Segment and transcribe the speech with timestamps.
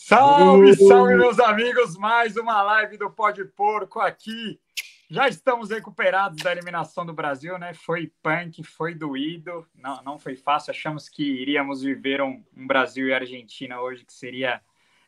[0.00, 1.98] Salve, salve, meus amigos!
[1.98, 4.58] Mais uma live do Pode Porco aqui.
[5.10, 7.74] Já estamos recuperados da eliminação do Brasil, né?
[7.74, 10.70] Foi punk, foi doído, não, não foi fácil.
[10.70, 14.62] Achamos que iríamos viver um, um Brasil e Argentina hoje que seria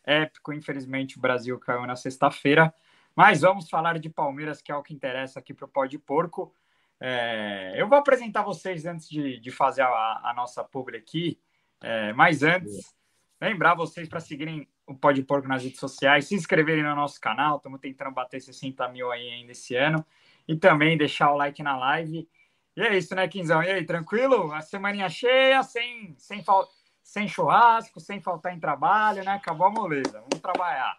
[0.05, 0.53] épico.
[0.53, 2.75] Infelizmente, o Brasil caiu na sexta-feira.
[3.15, 6.53] Mas vamos falar de Palmeiras, que é o que interessa aqui para o Pode Porco.
[6.99, 11.41] É, eu vou apresentar vocês antes de, de fazer a, a nossa publi aqui.
[11.81, 12.93] É, mas antes,
[13.41, 17.59] lembrar vocês para seguirem o Pode Porco nas redes sociais, se inscreverem no nosso canal,
[17.59, 20.05] estamos tentando bater 60 mil aí ainda esse ano,
[20.49, 22.29] e também deixar o like na live.
[22.77, 23.63] E é isso, né, Quinzão?
[23.63, 24.53] E aí, tranquilo?
[24.53, 26.69] A semaninha cheia, sem, sem, fal...
[27.05, 29.35] sem churrasco, sem faltar em trabalho, né?
[29.35, 30.99] Acabou a moleza, vamos trabalhar.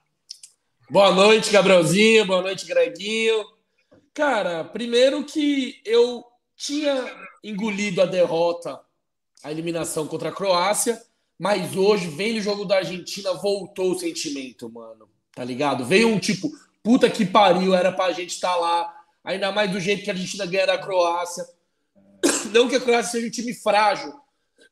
[0.89, 3.45] Boa noite, Gabrielzinho, boa noite, Greguinho.
[4.13, 6.23] Cara, primeiro que eu
[6.55, 6.93] tinha
[7.43, 8.79] engolido a derrota,
[9.43, 11.01] a eliminação contra a Croácia,
[11.41, 15.09] mas hoje, vendo o jogo da Argentina, voltou o sentimento, mano.
[15.33, 15.83] Tá ligado?
[15.83, 16.51] Veio um tipo,
[16.83, 19.03] puta que pariu, era pra gente estar tá lá.
[19.23, 21.43] Ainda mais do jeito que a Argentina ganha da Croácia.
[22.53, 24.13] Não que a Croácia seja um time frágil,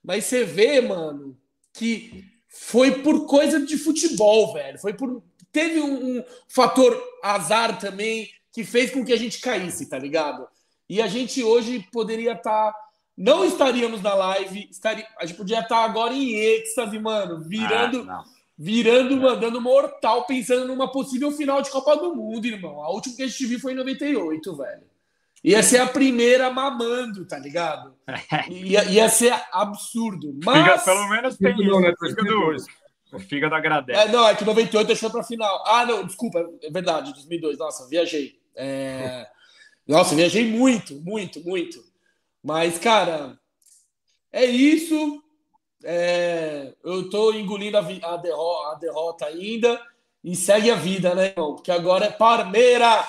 [0.03, 1.35] mas você vê, mano,
[1.73, 4.77] que foi por coisa de futebol, velho.
[4.77, 5.23] Foi por.
[5.51, 10.47] Teve um, um fator azar também que fez com que a gente caísse, tá ligado?
[10.87, 12.71] E a gente hoje poderia estar.
[12.71, 12.88] Tá
[13.19, 18.23] não estaríamos na live, estaria, a gente podia estar agora em êxtase, mano, virando, ah,
[18.57, 22.81] virando, mandando mortal, pensando numa possível final de Copa do Mundo, irmão.
[22.81, 24.83] A última que a gente viu foi em 98, velho.
[25.43, 27.93] Ia ser a primeira mamando, tá ligado?
[28.49, 30.37] Ia, ia ser absurdo.
[30.43, 30.63] Mas.
[30.63, 31.93] Figa, pelo menos tem isso, né?
[31.99, 32.55] Fígado,
[33.11, 33.99] o fígado agradece.
[33.99, 35.63] É, não, é que 98 deixou pra final.
[35.67, 37.57] Ah, não, desculpa, é verdade, 2002.
[37.57, 38.39] Nossa, viajei.
[38.55, 39.27] É...
[39.87, 41.88] Nossa, viajei muito, muito, muito.
[42.43, 43.37] Mas, cara,
[44.31, 45.23] é isso.
[45.83, 49.81] É, eu tô engolindo a, a, derrota, a, derrota, ainda
[50.23, 51.55] e segue a vida, né, irmão?
[51.55, 53.05] Porque agora é Parmeira!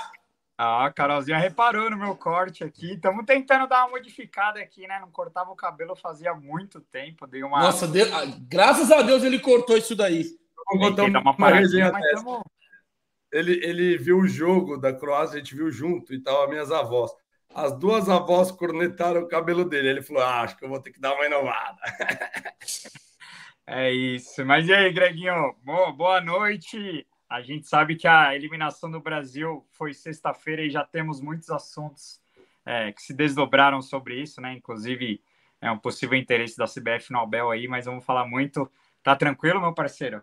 [0.57, 2.93] Ah, a Carolzinha reparou no meu corte aqui.
[2.93, 5.01] Estamos tentando dar uma modificada aqui, né?
[5.01, 7.27] Não cortava o cabelo fazia muito tempo.
[7.27, 7.61] Dei uma...
[7.61, 10.27] Nossa, Deus, ah, graças a Deus ele cortou isso daí.
[10.71, 12.45] Vamos uma, uma paradinha, mas tamo...
[13.33, 16.71] ele, ele viu o jogo da Croácia, a gente viu junto e tal, as minhas
[16.71, 17.11] avós.
[17.55, 19.89] As duas avós cornetaram o cabelo dele.
[19.89, 21.81] Ele falou: ah, acho que eu vou ter que dar uma inovada.
[23.73, 24.45] É isso.
[24.45, 25.55] Mas e aí, Greginho?
[25.63, 27.07] Boa noite.
[27.29, 32.21] A gente sabe que a eliminação do Brasil foi sexta-feira e já temos muitos assuntos
[32.67, 34.55] é, que se desdobraram sobre isso, né?
[34.55, 35.23] Inclusive,
[35.61, 38.69] é um possível interesse da CBF no Albel aí, mas vamos falar muito.
[39.05, 40.21] Tá tranquilo, meu parceiro?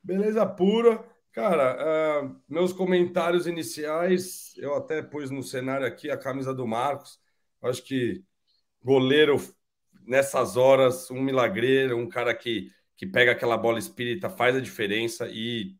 [0.00, 1.04] Beleza pura.
[1.32, 7.18] Cara, uh, meus comentários iniciais, eu até pus no cenário aqui a camisa do Marcos.
[7.62, 8.22] Acho que
[8.82, 9.36] goleiro
[10.06, 15.26] nessas horas, um milagreiro, um cara que, que pega aquela bola espírita, faz a diferença.
[15.30, 15.74] E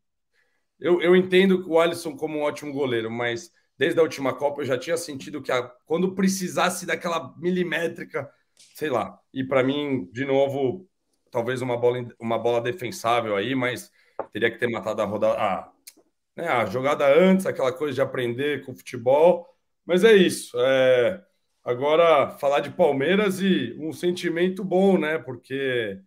[0.80, 4.66] eu, eu entendo o Alisson como um ótimo goleiro, mas desde a última Copa eu
[4.66, 8.30] já tinha sentido que a, quando precisasse daquela milimétrica,
[8.74, 9.18] sei lá.
[9.34, 10.88] E para mim, de novo,
[11.30, 13.90] talvez uma bola, uma bola defensável aí, mas
[14.32, 15.72] teria que ter matado a rodada, a,
[16.36, 19.48] né, a jogada antes, aquela coisa de aprender com o futebol.
[19.84, 20.56] Mas é isso.
[20.60, 21.22] É,
[21.64, 25.18] agora, falar de Palmeiras e um sentimento bom, né?
[25.18, 25.98] Porque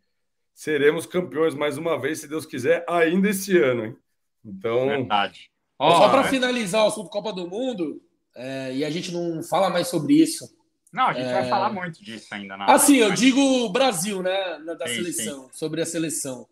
[0.54, 3.86] seremos campeões mais uma vez, se Deus quiser, ainda esse ano.
[3.86, 3.98] Hein?
[4.44, 4.88] Então.
[4.88, 5.52] Verdade.
[5.78, 6.30] Oh, só para é...
[6.30, 8.02] finalizar o assunto Copa do Mundo,
[8.36, 10.56] é, e a gente não fala mais sobre isso.
[10.92, 11.34] Não, a gente é...
[11.34, 12.56] vai falar muito disso ainda.
[12.56, 12.74] Na...
[12.74, 14.60] Assim, eu digo Brasil, né?
[14.78, 15.50] Da sim, seleção, sim.
[15.52, 16.48] sobre a seleção.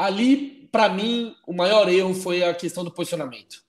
[0.00, 3.62] Ali, para mim, o maior erro foi a questão do posicionamento.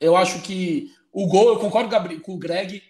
[0.00, 2.82] Eu acho que o gol, eu concordo com o Greg,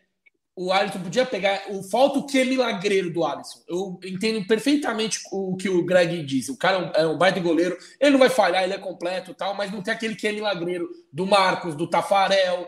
[0.56, 1.64] o Alisson podia pegar.
[1.68, 3.60] O falta o que milagreiro do Alisson.
[3.68, 6.48] Eu entendo perfeitamente o que o Greg diz.
[6.48, 9.54] O cara é um, é baita goleiro, ele não vai falhar, ele é completo tal,
[9.54, 12.66] mas não tem aquele que é milagreiro do Marcos, do Tafarel,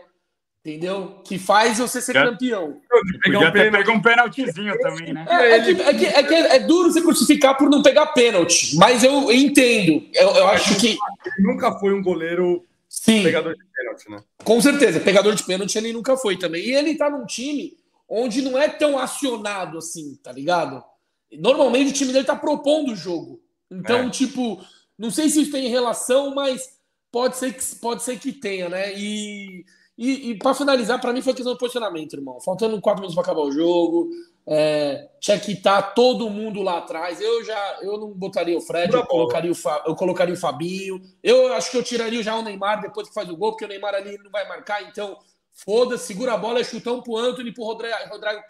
[0.65, 1.19] Entendeu?
[1.25, 2.79] Que faz você ser Já, campeão.
[3.21, 5.25] Podia ter pego um pênaltizinho também, né?
[5.29, 8.77] É, é, que, é, que, é, que é, duro se crucificar por não pegar pênalti,
[8.77, 10.07] mas eu entendo.
[10.13, 10.97] Eu, eu acho que.
[11.25, 13.23] Ele nunca foi um goleiro Sim.
[13.23, 14.23] pegador de pênalti, né?
[14.41, 16.63] Com certeza, pegador de pênalti ele nunca foi também.
[16.63, 17.75] E ele tá num time
[18.07, 20.81] onde não é tão acionado assim, tá ligado?
[21.29, 23.41] Normalmente o time dele tá propondo o jogo.
[23.69, 24.09] Então, é.
[24.09, 24.63] tipo,
[24.97, 26.77] não sei se isso tem relação, mas
[27.11, 28.93] pode ser que, pode ser que tenha, né?
[28.97, 29.65] E
[29.97, 32.39] e, e para finalizar, para mim foi questão de posicionamento, irmão.
[32.41, 34.09] Faltando quatro minutos para acabar o jogo.
[34.45, 37.21] É, tinha que estar tá todo mundo lá atrás.
[37.21, 40.99] Eu já eu não botaria o Fred, eu colocaria o, Fa, eu colocaria o Fabinho.
[41.21, 43.67] Eu acho que eu tiraria já o Neymar depois que faz o gol, porque o
[43.67, 45.17] Neymar ali não vai marcar, então
[45.51, 48.41] foda-se, segura a bola, é chutão pro Anthony, pro Rodrigo, Rodrigo,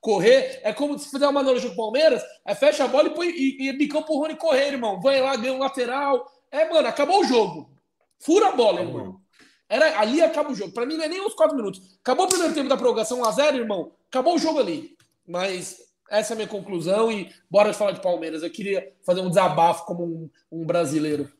[0.00, 0.60] correr.
[0.64, 3.28] É como se fizer uma analogia com o Palmeiras, é fecha a bola e, põe,
[3.28, 5.00] e, e bicão pro Rony correr, irmão.
[5.00, 6.26] Vai lá, ganha um lateral.
[6.50, 7.70] É, mano, acabou o jogo.
[8.18, 9.20] Fura a bola, irmão.
[9.68, 10.72] Era, ali acaba o jogo.
[10.72, 11.98] Para mim não é nem uns 4 minutos.
[12.00, 13.92] Acabou o primeiro tempo da prorrogação 1x0, irmão.
[14.08, 14.96] Acabou o jogo ali.
[15.26, 15.78] Mas
[16.10, 18.42] essa é a minha conclusão e bora falar de Palmeiras.
[18.42, 21.30] Eu queria fazer um desabafo como um, um brasileiro.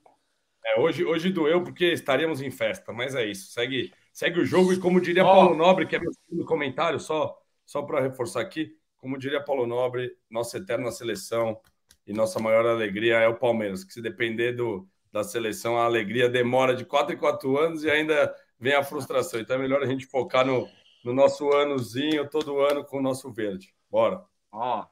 [0.65, 3.51] É, hoje, hoje doeu porque estaríamos em festa, mas é isso.
[3.51, 5.33] Segue, segue o jogo e como diria oh.
[5.33, 7.35] Paulo Nobre, que é meu segundo comentário, só,
[7.65, 11.59] só para reforçar aqui, como diria Paulo Nobre, nossa eterna seleção
[12.07, 16.28] e nossa maior alegria é o Palmeiras, que se depender do, da seleção, a alegria
[16.28, 19.40] demora de 4 em 4 anos e ainda vem a frustração.
[19.40, 20.69] Então é melhor a gente focar no,
[21.05, 23.75] no nosso anozinho, todo ano com o nosso verde.
[23.90, 24.25] Bora!
[24.52, 24.87] Ó,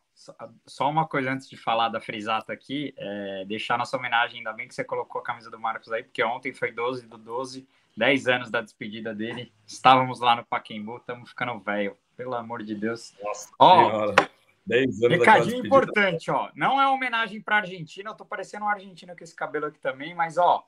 [0.66, 4.66] só uma coisa antes de falar da Frisata aqui, é deixar nossa homenagem, ainda bem
[4.66, 7.66] que você colocou a camisa do Marcos aí, porque ontem foi 12 do 12,
[7.96, 9.52] 10 anos da despedida dele.
[9.66, 13.14] Estávamos lá no Paquembu, estamos ficando velho, pelo amor de Deus.
[13.22, 14.14] Nossa, ó,
[14.66, 16.50] 10 anos recadinho importante, ó.
[16.54, 20.14] Não é homenagem para Argentina, eu tô parecendo um argentino com esse cabelo aqui também,
[20.14, 20.66] mas ó.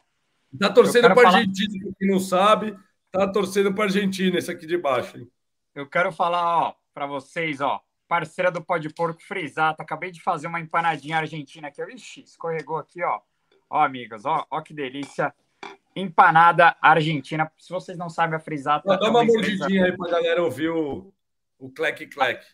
[0.58, 1.38] Tá torcendo para falar...
[1.38, 2.78] Argentina, quem não sabe,
[3.10, 5.18] tá torcendo para Argentina, esse aqui de baixo.
[5.18, 5.30] Hein?
[5.74, 9.82] Eu quero falar, ó, para vocês, ó parceira do Pó de Porco Frisata.
[9.82, 11.82] Acabei de fazer uma empanadinha argentina aqui.
[11.82, 13.20] Ixi, escorregou aqui, ó.
[13.70, 15.32] Ó, amigos, ó, ó que delícia.
[15.94, 17.52] Empanada argentina.
[17.58, 18.96] Se vocês não sabem, a Frisata.
[18.96, 21.12] Dá uma, mordidinha aí pra galera ouvir o,
[21.58, 22.44] o clec clec.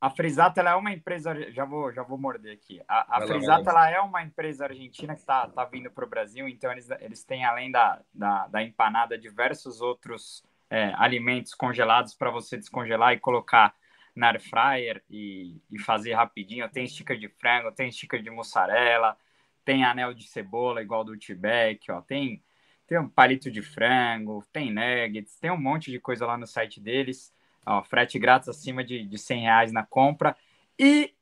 [0.00, 2.80] A Frisata é uma empresa, já vou, já vou morder aqui.
[2.88, 6.48] A, a Frisata ela é uma empresa argentina que está tá vindo para o Brasil,
[6.48, 12.30] então eles, eles têm, além da, da, da empanada, diversos outros é, alimentos congelados para
[12.30, 13.74] você descongelar e colocar
[14.16, 16.68] na air fryer e, e fazer rapidinho.
[16.70, 19.16] Tem sticker de frango, tem sticker de mussarela,
[19.64, 22.42] tem anel de cebola igual do Outback, ó, tem
[22.86, 26.80] tem um palito de frango, tem nuggets, tem um monte de coisa lá no site
[26.80, 27.32] deles.
[27.66, 30.36] Ó, frete grátis acima de, de 100 reais na compra.
[30.78, 31.14] E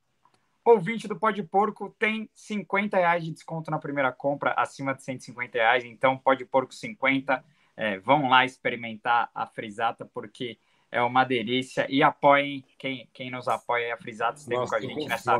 [0.64, 5.58] ouvinte do Pode Porco tem 50 reais de desconto na primeira compra, acima de 150
[5.58, 5.84] reais.
[5.84, 7.44] Então, Pode Porco 50.
[7.76, 10.58] É, vão lá experimentar a frisata, porque
[10.90, 11.86] é uma delícia.
[11.88, 15.38] E apoiem quem, quem nos apoia, a Frisato esteve Nossa, com a gente nessa,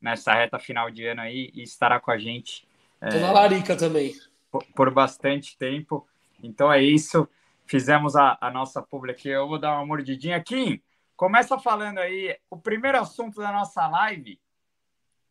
[0.00, 2.66] nessa reta final de ano aí e estará com a gente.
[3.00, 4.14] Tô é, na Larica também.
[4.50, 6.06] Por, por, bastante tempo.
[6.42, 7.28] Então é isso.
[7.70, 9.28] Fizemos a, a nossa publi aqui.
[9.28, 10.42] Eu vou dar uma mordidinha.
[10.42, 10.82] Kim,
[11.14, 12.36] começa falando aí.
[12.50, 14.40] O primeiro assunto da nossa live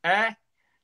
[0.02, 0.38] é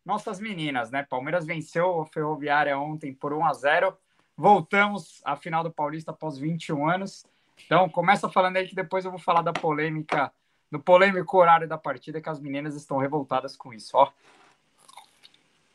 [0.06, 1.04] nossas meninas, né?
[1.10, 3.98] Palmeiras venceu a Ferroviária ontem por 1 a 0
[4.36, 7.26] Voltamos à final do Paulista após 21 anos.
[7.66, 10.34] Então, começa falando aí que depois eu vou falar da polêmica,
[10.70, 14.12] do polêmico horário da partida, que as meninas estão revoltadas com isso, ó.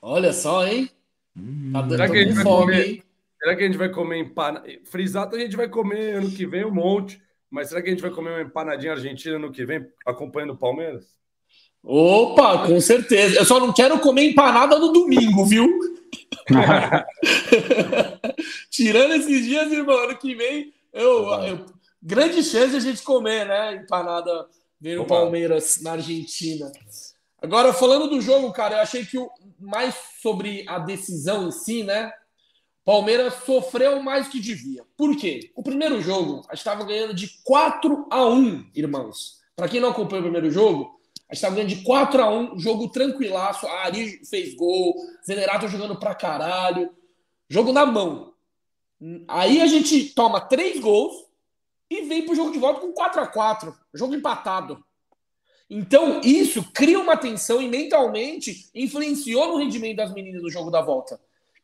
[0.03, 0.91] Olha só, hein?
[1.35, 3.05] Hum, tá vai fome, comer,
[3.40, 4.69] será que a gente vai comer empanada?
[4.84, 7.20] Frisata a gente vai comer ano que vem um monte,
[7.50, 10.58] mas será que a gente vai comer uma empanadinha argentina ano que vem, acompanhando o
[10.58, 11.19] Palmeiras?
[11.82, 13.38] Opa, com certeza.
[13.38, 15.66] Eu só não quero comer empanada no domingo, viu?
[18.70, 21.66] Tirando esses dias, irmão, ano que vem eu, eu,
[22.02, 23.76] grande chance de a gente comer, né?
[23.76, 24.48] Empanada
[24.81, 26.70] ver o Palmeiras na Argentina.
[27.40, 31.82] Agora, falando do jogo, cara, eu achei que o, mais sobre a decisão em si,
[31.82, 32.12] né?
[32.90, 34.84] Palmeiras sofreu mais que devia.
[34.96, 35.52] Por quê?
[35.54, 39.38] O primeiro jogo, a gente estava ganhando de 4 a 1 irmãos.
[39.54, 40.98] Para quem não acompanhou o primeiro jogo,
[41.28, 43.64] a gente estava ganhando de 4 a 1 jogo tranquilaço.
[43.64, 46.90] A Ari fez gol, Zenerato jogando pra caralho.
[47.49, 48.35] Jogo na mão.
[49.28, 51.28] Aí a gente toma três gols
[51.88, 54.85] e vem pro jogo de volta com 4 a 4 jogo empatado.
[55.70, 60.82] Então, isso cria uma tensão e mentalmente influenciou no rendimento das meninas do jogo da
[60.82, 61.20] volta.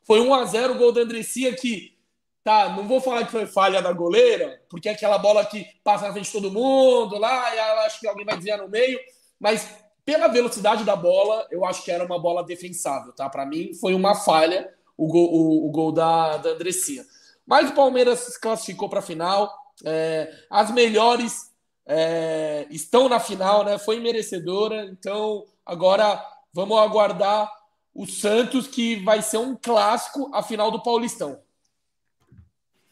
[0.07, 1.97] Foi 1 a 0 o gol da Andressia que
[2.45, 6.07] tá, não vou falar que foi falha da goleira, porque é aquela bola que passa
[6.07, 9.01] na frente de todo mundo lá, e acho que alguém vai desviar no meio,
[9.39, 9.69] mas
[10.05, 13.29] pela velocidade da bola, eu acho que era uma bola defensável, tá?
[13.29, 17.05] Para mim foi uma falha o gol, o, o gol da, da Andressia.
[17.45, 19.53] Mas o Palmeiras se classificou para a final.
[19.85, 21.53] É, as melhores
[21.85, 23.79] é, estão na final, né?
[23.79, 24.85] Foi merecedora.
[24.85, 27.53] Então, agora vamos aguardar
[27.97, 31.41] o Santos, que vai ser um clássico a final do Paulistão.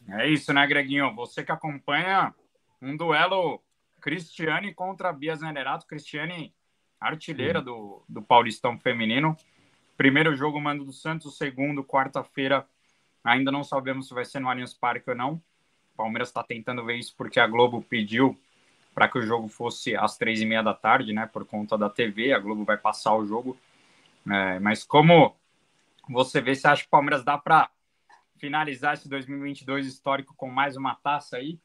[0.07, 1.13] É isso, né, Greguinho?
[1.15, 2.33] Você que acompanha
[2.81, 3.61] um duelo
[4.01, 5.87] Cristiane contra Bia Zanerato.
[5.87, 6.53] Cristiane,
[6.99, 9.35] artilheira do, do Paulistão Feminino.
[9.97, 11.37] Primeiro jogo, mando do Santos.
[11.37, 12.67] Segundo, quarta-feira,
[13.25, 15.33] Ainda não sabemos se vai ser no Allianz Parque ou não.
[15.33, 18.39] O Palmeiras está tentando ver isso porque a Globo pediu
[18.93, 21.25] para que o jogo fosse às três e meia da tarde, né?
[21.25, 23.57] Por conta da TV, a Globo vai passar o jogo.
[24.29, 25.35] É, mas como
[26.09, 27.69] você vê, você acha que o Palmeiras dá para
[28.37, 31.59] finalizar esse 2022 histórico com mais uma taça aí?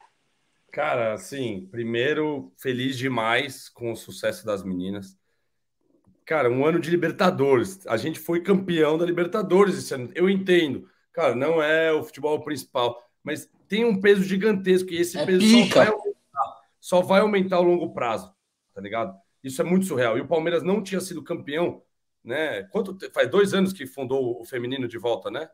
[0.71, 5.19] Cara, assim, primeiro, feliz demais com o sucesso das meninas.
[6.25, 7.85] Cara, um ano de Libertadores.
[7.87, 10.09] A gente foi campeão da Libertadores esse ano.
[10.15, 10.89] Eu entendo.
[11.11, 15.45] Cara, não é o futebol principal, mas tem um peso gigantesco e esse é peso
[15.45, 18.33] só vai, aumentar, só vai aumentar ao longo prazo,
[18.73, 19.13] tá ligado?
[19.43, 20.17] Isso é muito surreal.
[20.17, 21.81] E o Palmeiras não tinha sido campeão,
[22.23, 22.63] né?
[22.63, 25.49] Quanto faz dois anos que fundou o feminino de volta, né?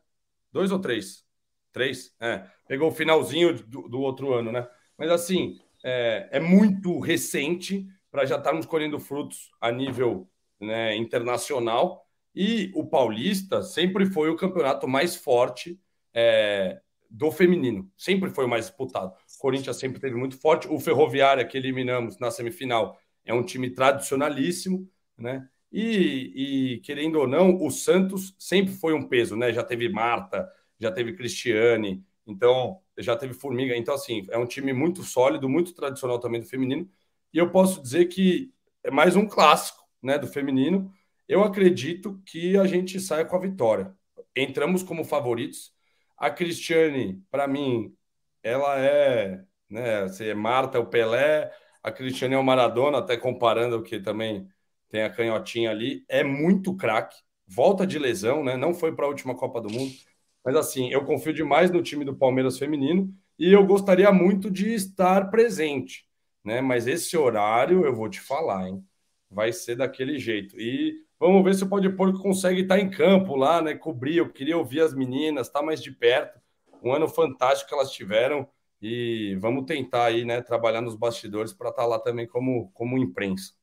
[0.52, 1.26] Dois ou três?
[1.72, 2.14] Três?
[2.20, 2.46] É.
[2.68, 4.68] Pegou o finalzinho do, do outro ano, né?
[4.98, 12.06] Mas assim, é, é muito recente para já estarmos colhendo frutos a nível né, internacional.
[12.34, 15.80] E o Paulista sempre foi o campeonato mais forte
[16.14, 19.12] é, do feminino, sempre foi o mais disputado.
[19.12, 20.68] O Corinthians sempre teve muito forte.
[20.68, 25.48] O Ferroviária, que eliminamos na semifinal, é um time tradicionalíssimo, né?
[25.72, 29.52] E, e, querendo ou não, o Santos sempre foi um peso, né?
[29.54, 33.76] Já teve Marta, já teve Cristiane, então já teve Formiga.
[33.76, 36.90] Então, assim, é um time muito sólido, muito tradicional também do feminino.
[37.34, 38.52] E eu posso dizer que
[38.84, 40.92] é mais um clássico, né, do feminino.
[41.28, 43.94] Eu acredito que a gente saia com a vitória.
[44.36, 45.74] Entramos como favoritos.
[46.18, 47.94] A Cristiane, para mim,
[48.42, 51.52] ela é, né, assim, Marta, o Pelé,
[51.84, 54.48] a Cristiane é o Maradona, até comparando que também
[54.90, 57.18] tem a canhotinha ali, é muito craque.
[57.48, 58.58] Volta de lesão, né?
[58.58, 59.92] Não foi para a última Copa do Mundo.
[60.44, 64.74] Mas assim, eu confio demais no time do Palmeiras feminino e eu gostaria muito de
[64.74, 66.06] estar presente,
[66.44, 66.62] né?
[66.62, 68.84] Mas esse horário eu vou te falar, hein?
[69.30, 70.60] Vai ser daquele jeito.
[70.60, 73.76] E vamos ver se o Pode Porco consegue estar em campo lá, né?
[73.76, 74.18] Cobrir.
[74.18, 76.40] Eu queria ouvir as meninas, estar tá mais de perto.
[76.82, 78.48] Um ano fantástico que elas tiveram
[78.82, 80.42] e vamos tentar aí, né?
[80.42, 83.54] Trabalhar nos bastidores para estar tá lá também como, como imprensa.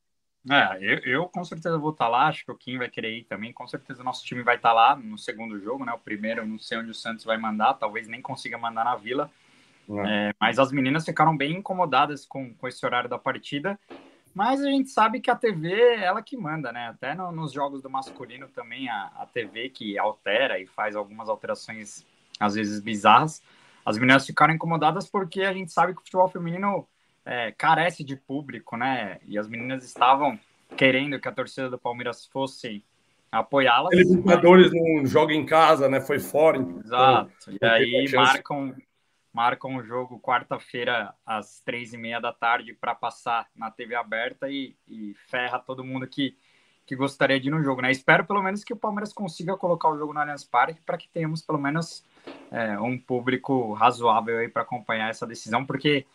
[0.49, 3.17] É, eu, eu, com certeza vou estar tá lá, acho que o Kim vai querer
[3.17, 3.51] ir também.
[3.51, 5.91] Com certeza nosso time vai estar tá lá no segundo jogo, né?
[5.93, 8.95] O primeiro, eu não sei onde o Santos vai mandar, talvez nem consiga mandar na
[8.95, 9.29] Vila.
[9.89, 10.29] É.
[10.29, 13.79] É, mas as meninas ficaram bem incomodadas com, com esse horário da partida.
[14.35, 16.89] Mas a gente sabe que a TV é ela que manda, né?
[16.89, 21.29] Até no, nos jogos do masculino também a, a TV que altera e faz algumas
[21.29, 22.05] alterações
[22.39, 23.41] às vezes bizarras.
[23.85, 26.85] As meninas ficaram incomodadas porque a gente sabe que o futebol feminino
[27.25, 29.19] é, carece de público, né?
[29.25, 30.39] E as meninas estavam
[30.77, 32.83] querendo que a torcida do Palmeiras fosse
[33.31, 33.93] apoiá-las.
[33.93, 34.83] Libertadores mas...
[34.83, 35.99] não joga em casa, né?
[35.99, 36.57] Foi fora.
[36.57, 37.31] Então, Exato.
[37.61, 38.75] E aí marcam,
[39.33, 44.49] marcam o jogo quarta-feira às três e meia da tarde para passar na TV aberta
[44.49, 46.37] e, e, ferra todo mundo que,
[46.85, 47.91] que gostaria de ir no jogo, né?
[47.91, 51.09] Espero pelo menos que o Palmeiras consiga colocar o jogo no Allianz Parque para que
[51.09, 52.05] tenhamos pelo menos
[52.51, 56.05] é, um público razoável aí para acompanhar essa decisão, porque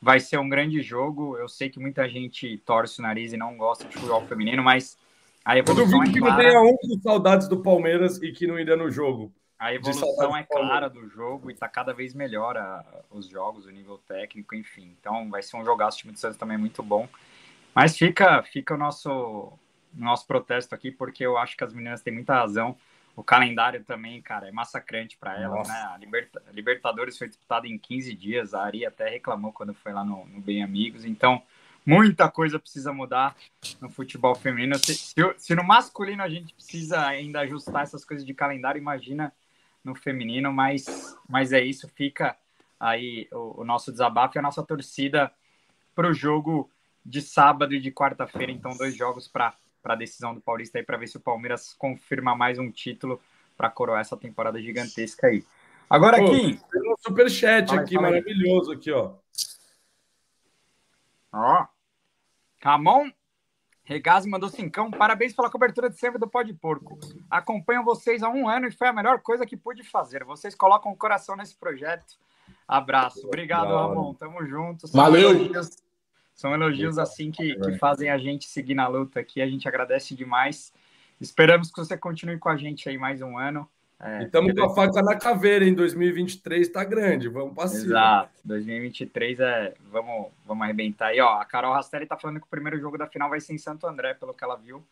[0.00, 1.36] vai ser um grande jogo.
[1.36, 4.96] Eu sei que muita gente torce o nariz e não gosta de futebol feminino, mas
[5.44, 6.12] a evolução é clara.
[6.12, 9.32] que não tenha um com saudades do Palmeiras e que não iria no jogo.
[9.58, 13.70] A evolução é clara do jogo e está cada vez melhor a, os jogos, o
[13.70, 14.96] nível técnico, enfim.
[14.98, 15.98] Então vai ser um jogaço.
[15.98, 17.06] O time do Santos também é muito bom.
[17.74, 19.52] Mas fica, fica o nosso,
[19.92, 22.74] nosso protesto aqui, porque eu acho que as meninas têm muita razão.
[23.20, 25.74] O calendário também, cara, é massacrante para elas, né?
[25.92, 30.02] A Liberta Libertadores foi disputada em 15 dias, a Ari até reclamou quando foi lá
[30.02, 31.42] no, no Bem Amigos, então
[31.84, 33.36] muita coisa precisa mudar
[33.78, 34.78] no futebol feminino.
[34.78, 39.30] Se, se, se, no masculino a gente precisa ainda ajustar essas coisas de calendário, imagina
[39.84, 42.34] no feminino, mas, mas é isso, fica
[42.80, 45.30] aí o, o nosso desabafo e a nossa torcida
[45.94, 46.70] para o jogo
[47.04, 50.84] de sábado e de quarta-feira, então dois jogos para para a decisão do Paulista aí
[50.84, 53.20] para ver se o Palmeiras confirma mais um título
[53.56, 55.44] para coroar essa temporada gigantesca aí.
[55.88, 59.14] Agora Pô, aqui, tem um superchat aqui maravilhoso aqui, ó.
[61.32, 61.66] Ó.
[62.62, 63.10] Ramon
[63.90, 64.88] Regazzi mandou cincão.
[64.88, 66.96] Parabéns pela cobertura de sempre do Pode Porco.
[67.28, 70.22] Acompanho vocês há um ano e foi a melhor coisa que pude fazer.
[70.22, 72.14] Vocês colocam o coração nesse projeto.
[72.68, 73.26] Abraço.
[73.26, 74.14] Obrigado, Ramon.
[74.14, 74.86] Tamo junto.
[74.92, 75.50] Valeu.
[76.40, 79.42] São elogios assim que, que fazem a gente seguir na luta aqui.
[79.42, 80.72] A gente agradece demais.
[81.20, 83.68] Esperamos que você continue com a gente aí mais um ano.
[84.00, 87.84] É, estamos com a faca na caveira em 2023, está grande, vamos para cima.
[87.84, 92.50] Exato, 2023 é, vamos, vamos arrebentar aí, ó, a Carol Rastelli está falando que o
[92.50, 94.82] primeiro jogo da final vai ser em Santo André, pelo que ela viu,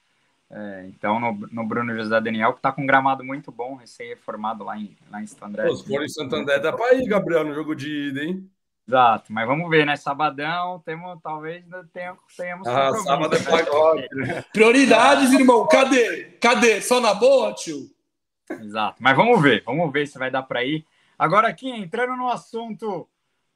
[0.51, 4.63] é, então no, no Bruno José Daniel, que está com um gramado muito bom, recém-reformado
[4.63, 5.67] lá em, lá em Santo André.
[5.67, 8.47] Pô, se for em Santo André, dá para ir, Gabriel, no jogo de ida, hein?
[8.89, 9.97] Exato, mas vamos ver, né?
[9.97, 14.09] Sabadão, temos, talvez tenhamos, tenhamos ah, sábado é pagode.
[14.17, 14.43] Né?
[14.51, 15.69] Prioridades, irmão.
[15.69, 16.39] Cadê?
[16.41, 16.81] Cadê?
[16.81, 17.91] Só na boa, tio?
[18.51, 20.87] Exato, mas vamos ver, vamos ver se vai dar para ir.
[21.19, 23.07] Agora aqui, entrando no assunto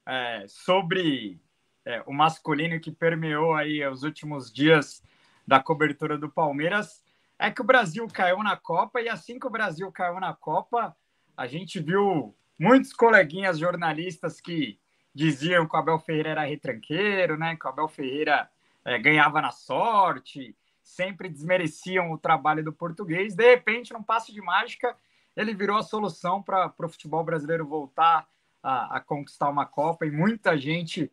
[0.04, 1.40] é, sobre
[1.86, 5.02] é, o masculino que permeou aí os últimos dias
[5.46, 7.02] da cobertura do Palmeiras,
[7.38, 10.94] é que o Brasil caiu na Copa e assim que o Brasil caiu na Copa,
[11.34, 14.78] a gente viu muitos coleguinhas jornalistas que
[15.14, 17.56] diziam que o Abel Ferreira era retranqueiro, né?
[17.56, 18.48] Que o Abel Ferreira
[18.84, 23.34] é, ganhava na sorte, sempre desmereciam o trabalho do português.
[23.34, 24.96] De repente, num passo de mágica,
[25.36, 28.26] ele virou a solução para o futebol brasileiro voltar
[28.62, 31.10] a, a, conquistar uma Copa e muita gente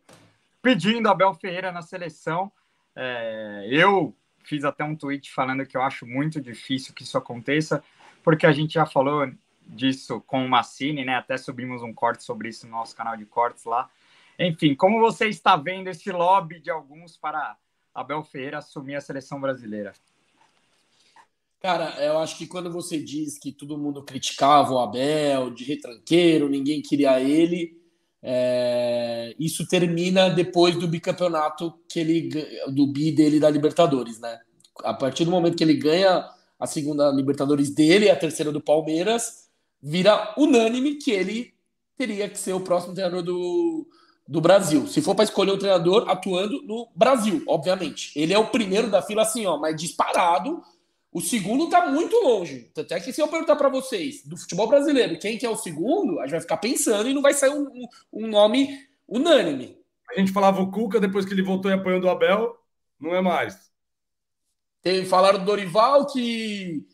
[0.62, 2.50] pedindo Abel Ferreira na seleção.
[2.94, 4.14] É, eu
[4.44, 7.82] fiz até um tweet falando que eu acho muito difícil que isso aconteça,
[8.22, 9.30] porque a gente já falou
[9.70, 11.14] disso com o Massini, né?
[11.14, 13.88] Até subimos um corte sobre isso no nosso canal de cortes lá.
[14.38, 17.56] Enfim, como você está vendo esse lobby de alguns para
[17.94, 19.92] Abel Ferreira assumir a seleção brasileira?
[21.60, 26.48] Cara, eu acho que quando você diz que todo mundo criticava o Abel, de retranqueiro,
[26.48, 27.78] ninguém queria ele,
[28.22, 29.34] é...
[29.38, 32.30] isso termina depois do bicampeonato que ele
[32.68, 34.40] do bi dele da Libertadores, né?
[34.82, 36.26] A partir do momento que ele ganha
[36.58, 39.49] a segunda Libertadores dele, a terceira do Palmeiras,
[39.82, 41.54] vira unânime que ele
[41.96, 43.86] teria que ser o próximo treinador do,
[44.26, 44.86] do Brasil.
[44.86, 48.12] Se for para escolher um treinador atuando no Brasil, obviamente.
[48.18, 50.62] Ele é o primeiro da fila, assim, ó, mas disparado
[51.12, 52.70] o segundo está muito longe.
[52.72, 55.56] Tanto é que se eu perguntar para vocês do futebol brasileiro quem que é o
[55.56, 57.68] segundo, a gente vai ficar pensando e não vai sair um,
[58.12, 59.76] um nome unânime.
[60.08, 62.56] A gente falava o Cuca depois que ele voltou e apanhando o Abel,
[62.98, 63.70] não é mais.
[64.82, 66.86] Tem, falaram do Dorival que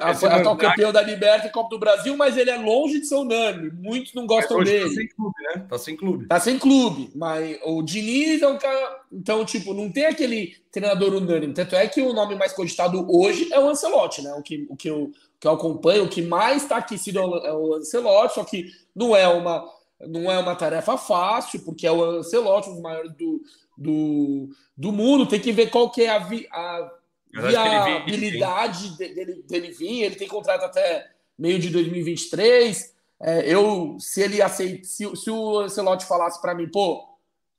[0.00, 3.70] atual campeão da Liberta e Copa do Brasil, mas ele é longe de ser unânime.
[3.70, 4.88] Muitos não gostam dele.
[4.88, 5.66] Tá sem clube, né?
[5.68, 6.26] Tá sem clube.
[6.26, 7.10] Tá sem clube.
[7.14, 9.00] Mas o Diniz é um cara.
[9.12, 11.54] Então, tipo, não tem aquele treinador unânime.
[11.54, 14.32] Tanto é que o nome mais cogitado hoje é o Ancelotti, né?
[14.34, 17.74] O que, o que, eu, que eu acompanho, o que mais está aquecido é o
[17.74, 19.64] Ancelotti, só que não é uma,
[20.00, 23.42] não é uma tarefa fácil, porque é o Ancelotti, um dos maiores do,
[23.76, 25.26] do, do mundo.
[25.26, 26.18] Tem que ver qual que é a,
[26.52, 26.90] a
[27.32, 30.02] viabilidade dele, dele vir.
[30.02, 32.94] Ele tem contrato até meio de 2023.
[33.20, 37.08] É, eu, se ele aceita, se, se o Ancelotti falasse para mim, pô,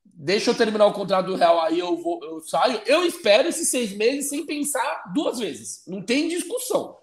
[0.05, 2.81] deixa eu terminar o contrato do Real, aí eu vou, eu saio.
[2.85, 5.83] Eu espero esses seis meses sem pensar duas vezes.
[5.87, 6.97] Não tem discussão.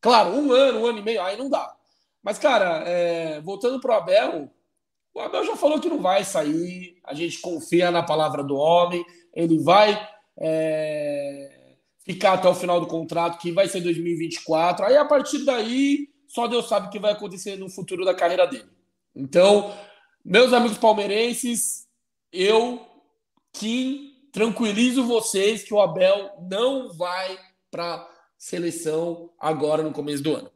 [0.00, 1.74] Claro, um ano, um ano e meio, aí não dá.
[2.22, 4.50] Mas, cara, é, voltando pro Abel,
[5.14, 6.98] o Abel já falou que não vai sair.
[7.04, 9.04] A gente confia na palavra do homem.
[9.34, 11.53] Ele vai é,
[12.04, 14.84] ficar até o final do contrato, que vai ser 2024.
[14.84, 18.46] Aí, a partir daí, só Deus sabe o que vai acontecer no futuro da carreira
[18.46, 18.68] dele.
[19.14, 19.74] Então,
[20.24, 21.86] meus amigos palmeirenses,
[22.32, 22.84] eu,
[23.52, 27.38] Kim, tranquilizo vocês que o Abel não vai
[27.70, 30.50] para seleção agora no começo do ano.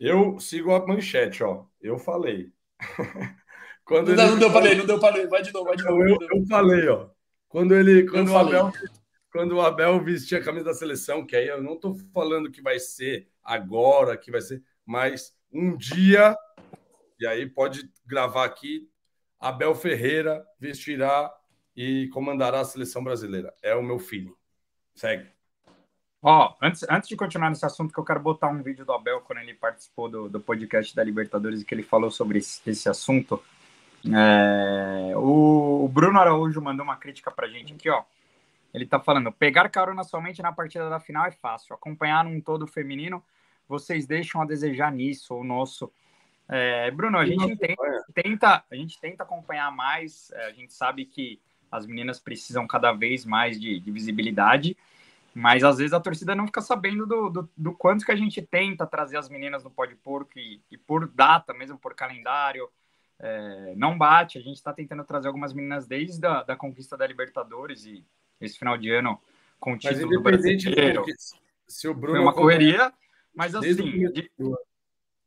[0.00, 1.64] Eu sigo a manchete, ó.
[1.80, 2.50] Eu falei.
[3.84, 4.30] Quando não, ele...
[4.32, 5.28] não deu para ler, não deu para ler.
[5.28, 6.02] Vai de novo, vai de novo.
[6.02, 7.08] Eu, eu falei, ó.
[7.48, 8.72] Quando ele, quando eu o Abel
[9.34, 12.62] quando o Abel vestia a camisa da seleção, que aí eu não estou falando que
[12.62, 16.36] vai ser agora, que vai ser, mas um dia,
[17.18, 18.88] e aí pode gravar aqui,
[19.40, 21.34] Abel Ferreira vestirá
[21.74, 23.52] e comandará a seleção brasileira.
[23.60, 24.38] É o meu filho.
[24.94, 25.26] Segue.
[26.22, 28.92] Ó, oh, antes, antes de continuar nesse assunto, que eu quero botar um vídeo do
[28.92, 32.60] Abel quando ele participou do, do podcast da Libertadores e que ele falou sobre esse,
[32.70, 33.42] esse assunto.
[34.06, 38.04] É, o, o Bruno Araújo mandou uma crítica pra gente aqui, ó.
[38.74, 41.76] Ele tá falando, pegar carona somente na partida da final é fácil.
[41.76, 43.22] Acompanhar um todo feminino,
[43.68, 45.92] vocês deixam a desejar nisso, o nosso.
[46.48, 51.04] É, Bruno, a gente tenta, tenta, a gente tenta acompanhar mais, é, a gente sabe
[51.04, 54.76] que as meninas precisam cada vez mais de, de visibilidade,
[55.32, 58.42] mas às vezes a torcida não fica sabendo do, do, do, quanto que a gente
[58.42, 62.68] tenta trazer as meninas no pó de porco e, e por data, mesmo por calendário,
[63.20, 64.36] é, não bate.
[64.36, 68.04] A gente está tentando trazer algumas meninas desde a da conquista da Libertadores e
[68.44, 69.20] esse final de ano
[69.58, 71.04] com o título do brasileiro.
[71.66, 72.92] Se o Bruno Foi uma correria,
[73.34, 74.30] mas assim, de,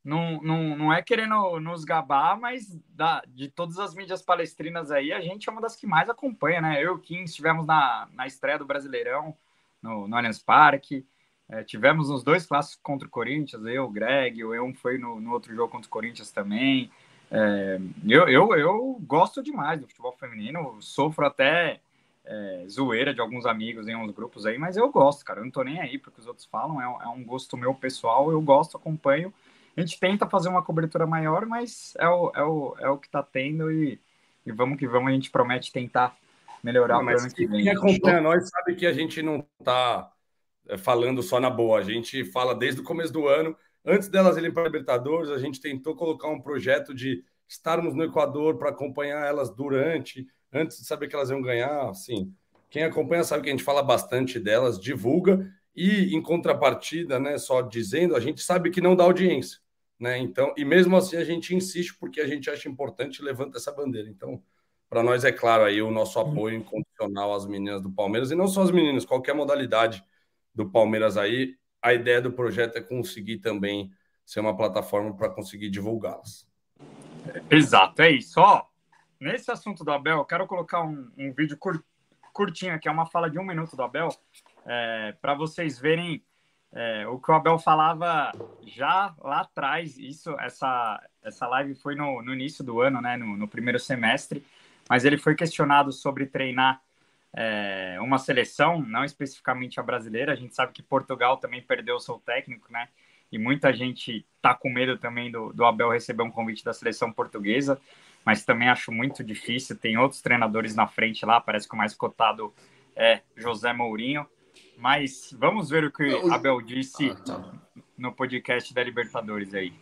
[0.08, 5.12] não, não, não é querendo nos gabar, mas da, de todas as mídias palestrinas aí,
[5.12, 6.82] a gente é uma das que mais acompanha, né?
[6.82, 9.36] Eu e o Kim estivemos na, na estreia do Brasileirão,
[9.82, 11.06] no, no Allianz Parque,
[11.50, 15.20] é, tivemos nos dois clássicos contra o Corinthians, eu, o Greg, o Eu foi no,
[15.20, 16.92] no outro jogo contra o Corinthians também.
[17.30, 21.82] É, eu, eu, eu gosto demais do futebol feminino, sofro até
[22.28, 25.40] é, zoeira de alguns amigos em uns grupos aí, mas eu gosto, cara.
[25.40, 28.32] Eu não tô nem aí porque os outros falam, é, é um gosto meu pessoal,
[28.32, 29.34] eu gosto, acompanho.
[29.76, 33.10] A gente tenta fazer uma cobertura maior, mas é o, é o, é o que
[33.10, 34.00] tá tendo e,
[34.46, 36.18] e vamos que vamos, a gente promete tentar
[36.64, 37.64] melhorar o ano que vem.
[37.64, 40.12] Quem acompanha nós sabe que a gente não tá
[40.68, 43.56] é, falando só na boa, a gente fala desde o começo do ano.
[43.86, 48.04] Antes delas irem para a Libertadores, a gente tentou colocar um projeto de estarmos no
[48.04, 52.34] Equador para acompanhar elas durante antes de saber que elas iam ganhar, assim,
[52.70, 57.62] quem acompanha sabe que a gente fala bastante delas, divulga e em contrapartida, né, só
[57.62, 59.60] dizendo, a gente sabe que não dá audiência.
[60.00, 60.18] né?
[60.18, 63.72] Então, e mesmo assim a gente insiste porque a gente acha importante e levanta essa
[63.72, 64.10] bandeira.
[64.10, 64.42] Então,
[64.90, 68.48] para nós é claro aí o nosso apoio incondicional às meninas do Palmeiras e não
[68.48, 70.04] só as meninas, qualquer modalidade
[70.54, 71.56] do Palmeiras aí.
[71.82, 73.92] A ideia do projeto é conseguir também
[74.26, 76.48] ser uma plataforma para conseguir divulgá-las.
[77.50, 78.40] Exato, é isso.
[78.40, 78.64] Ó,
[79.20, 81.84] nesse assunto do Abel, eu quero colocar um, um vídeo cur,
[82.34, 84.10] curtinho, que é uma fala de um minuto do Abel,
[84.66, 86.24] é, para vocês verem
[86.74, 88.32] é, o que o Abel falava
[88.66, 89.98] já lá atrás.
[89.98, 94.46] Isso, essa, essa live foi no, no início do ano, né, no, no primeiro semestre,
[94.90, 96.82] mas ele foi questionado sobre treinar
[97.34, 100.34] é, uma seleção, não especificamente a brasileira.
[100.34, 102.88] A gente sabe que Portugal também perdeu o seu técnico, né?
[103.32, 107.12] E muita gente tá com medo também do, do Abel receber um convite da seleção
[107.12, 107.80] portuguesa,
[108.28, 109.78] mas também acho muito difícil.
[109.78, 112.54] Tem outros treinadores na frente lá, parece que o mais cotado
[112.94, 114.28] é José Mourinho.
[114.78, 117.54] Mas vamos ver o que o Abel disse ah, tá.
[117.98, 119.74] no podcast da Libertadores aí.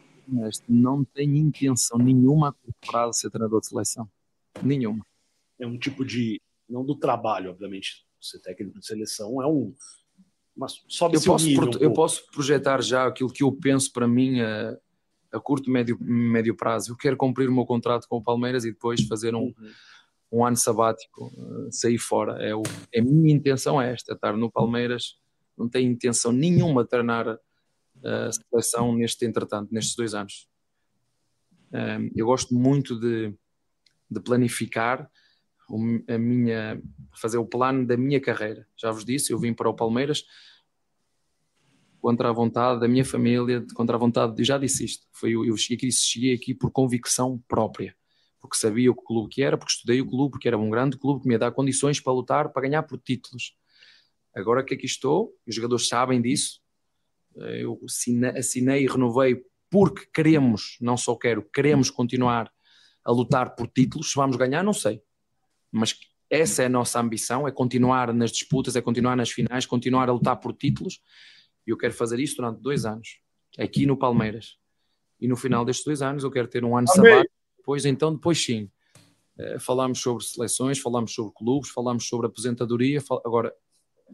[0.70, 2.56] Não tem intenção nenhuma
[2.86, 4.08] para ser treinador de seleção.
[4.62, 5.04] Nenhuma.
[5.58, 6.40] É um tipo de.
[6.70, 8.06] Não do trabalho, obviamente.
[8.22, 9.74] Ser técnico de seleção é um.
[10.56, 14.40] Mas sobe eu posso, um eu posso projetar já aquilo que eu penso para mim
[14.42, 14.78] a,
[15.36, 16.94] a curto, médio, médio prazo.
[16.94, 19.46] Eu quero cumprir o meu contrato com o Palmeiras e depois fazer um.
[19.46, 19.54] Uhum
[20.32, 22.44] um ano sabático, uh, sair fora.
[22.44, 25.18] É o, a minha intenção é esta, estar no Palmeiras.
[25.58, 27.40] Não tenho intenção nenhuma de treinar
[28.04, 30.50] a seleção neste entretanto, nestes dois anos.
[31.72, 33.34] Um, eu gosto muito de,
[34.12, 35.10] de planificar
[36.08, 36.82] a minha,
[37.20, 38.68] fazer o plano da minha carreira.
[38.78, 40.26] Já vos disse, eu vim para o Palmeiras
[42.06, 45.58] contra a vontade da minha família, contra a vontade, eu já disse isto, foi, eu
[45.58, 47.96] cheguei aqui, cheguei aqui por convicção própria
[48.46, 51.22] porque sabia o clube que era, porque estudei o clube, porque era um grande clube
[51.22, 53.56] que me ia dar condições para lutar, para ganhar por títulos.
[54.36, 56.62] Agora que aqui estou, os jogadores sabem disso,
[57.36, 57.82] eu
[58.38, 62.52] assinei e renovei porque queremos, não só quero, queremos continuar
[63.04, 64.12] a lutar por títulos.
[64.12, 65.02] Se vamos ganhar, não sei.
[65.72, 65.98] Mas
[66.30, 70.14] essa é a nossa ambição, é continuar nas disputas, é continuar nas finais, continuar a
[70.14, 71.02] lutar por títulos.
[71.66, 73.20] E eu quero fazer isso durante dois anos,
[73.58, 74.58] aqui no Palmeiras.
[75.20, 78.44] E no final destes dois anos eu quero ter um ano sabático depois, então, depois
[78.44, 78.70] sim,
[79.40, 83.02] uh, falámos sobre seleções, falámos sobre clubes, falámos sobre aposentadoria.
[83.02, 83.22] Fal...
[83.26, 83.52] Agora,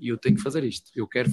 [0.02, 0.90] eu tenho que fazer isto.
[0.96, 1.30] Eu quero.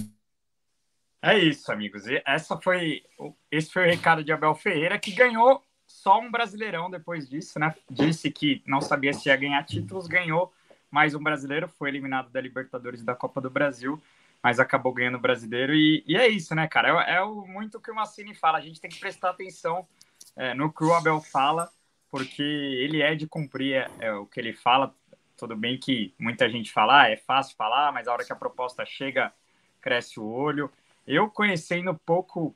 [1.21, 2.05] É isso, amigos.
[2.07, 3.03] E essa foi,
[3.49, 7.73] esse foi o recado de Abel Ferreira, que ganhou só um brasileirão depois disso, né?
[7.89, 10.53] Disse que não sabia se ia ganhar títulos, ganhou
[10.91, 14.01] mais um brasileiro, foi eliminado da Libertadores e da Copa do Brasil,
[14.43, 15.73] mas acabou ganhando o brasileiro.
[15.73, 17.03] E, e é isso, né, cara?
[17.03, 18.57] É, é o, muito o que o Massini fala.
[18.57, 19.87] A gente tem que prestar atenção
[20.35, 21.69] é, no que o Abel fala
[22.09, 24.93] porque ele é de cumprir é, é, o que ele fala.
[25.37, 28.35] Tudo bem que muita gente fala, ah, é fácil falar, mas a hora que a
[28.35, 29.31] proposta chega,
[29.79, 30.69] cresce o olho.
[31.07, 32.55] Eu conhecendo pouco,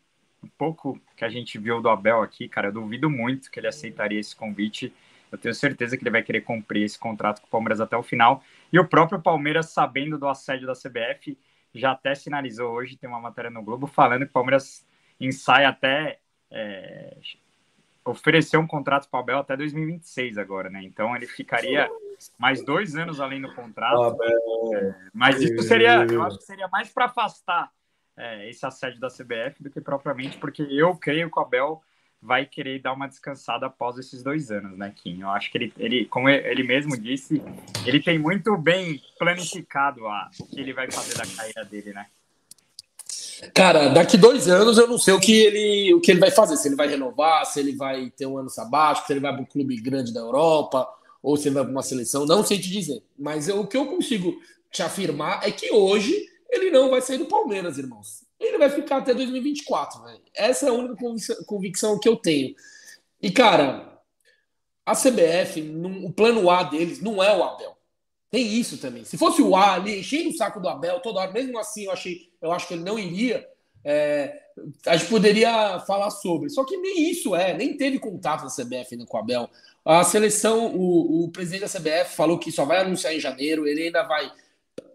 [0.57, 4.19] pouco que a gente viu do Abel aqui, cara, eu duvido muito que ele aceitaria
[4.19, 4.93] esse convite.
[5.31, 8.03] Eu tenho certeza que ele vai querer cumprir esse contrato com o Palmeiras até o
[8.03, 8.43] final.
[8.71, 11.37] E o próprio Palmeiras, sabendo do assédio da CBF,
[11.73, 14.85] já até sinalizou hoje, tem uma matéria no Globo, falando que o Palmeiras
[15.19, 16.19] ensaia até
[16.51, 17.17] é,
[18.05, 20.83] ofereceu um contrato para o Abel até 2026 agora, né?
[20.83, 21.89] Então ele ficaria
[22.37, 24.17] mais dois anos além do contrato.
[24.23, 27.71] É, mas isso seria, eu acho que seria mais para afastar
[28.15, 31.81] é, esse assédio da CBF do que propriamente, porque eu creio que o Abel
[32.23, 35.21] vai querer dar uma descansada após esses dois anos, né, Kim?
[35.21, 37.41] Eu acho que ele, ele como ele mesmo disse,
[37.85, 42.05] ele tem muito bem planificado a, o que ele vai fazer da carreira dele, né?
[43.53, 46.55] Cara, daqui dois anos eu não sei o que ele, o que ele vai fazer.
[46.55, 49.41] Se ele vai renovar, se ele vai ter um ano sabático, se ele vai para
[49.41, 50.87] um clube grande da Europa,
[51.21, 53.03] ou se ele vai para uma seleção, não sei te dizer.
[53.19, 54.33] Mas eu, o que eu consigo
[54.71, 56.13] te afirmar é que hoje
[56.49, 58.22] ele não vai sair do Palmeiras, irmãos.
[58.47, 60.21] Ele vai ficar até 2024, velho.
[60.33, 60.95] Essa é a única
[61.45, 62.55] convicção que eu tenho.
[63.21, 63.99] E, cara,
[64.85, 65.61] a CBF,
[66.03, 67.77] o plano A deles não é o Abel.
[68.29, 69.05] Tem isso também.
[69.05, 71.91] Se fosse o A ali, enchendo o saco do Abel toda hora, mesmo assim eu
[71.91, 73.47] achei, eu acho que ele não iria.
[73.85, 74.41] É,
[74.85, 76.49] a gente poderia falar sobre.
[76.49, 79.49] Só que nem isso é, nem teve contato da CBF ainda com o Abel.
[79.85, 83.83] A seleção, o, o presidente da CBF falou que só vai anunciar em janeiro, ele
[83.83, 84.31] ainda vai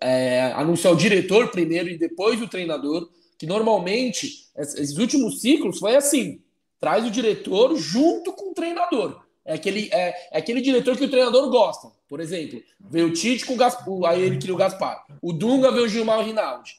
[0.00, 3.08] é, anunciar o diretor primeiro e depois o treinador,
[3.38, 6.42] que normalmente, esses últimos ciclos foi assim:
[6.80, 9.24] traz o diretor junto com o treinador.
[9.44, 11.88] É aquele, é, é aquele diretor que o treinador gosta.
[12.08, 15.06] Por exemplo, veio o Tite com o Gaspar, aí ele queria o Gaspar.
[15.22, 16.76] O Dunga veio o Gilmar Rinaldi.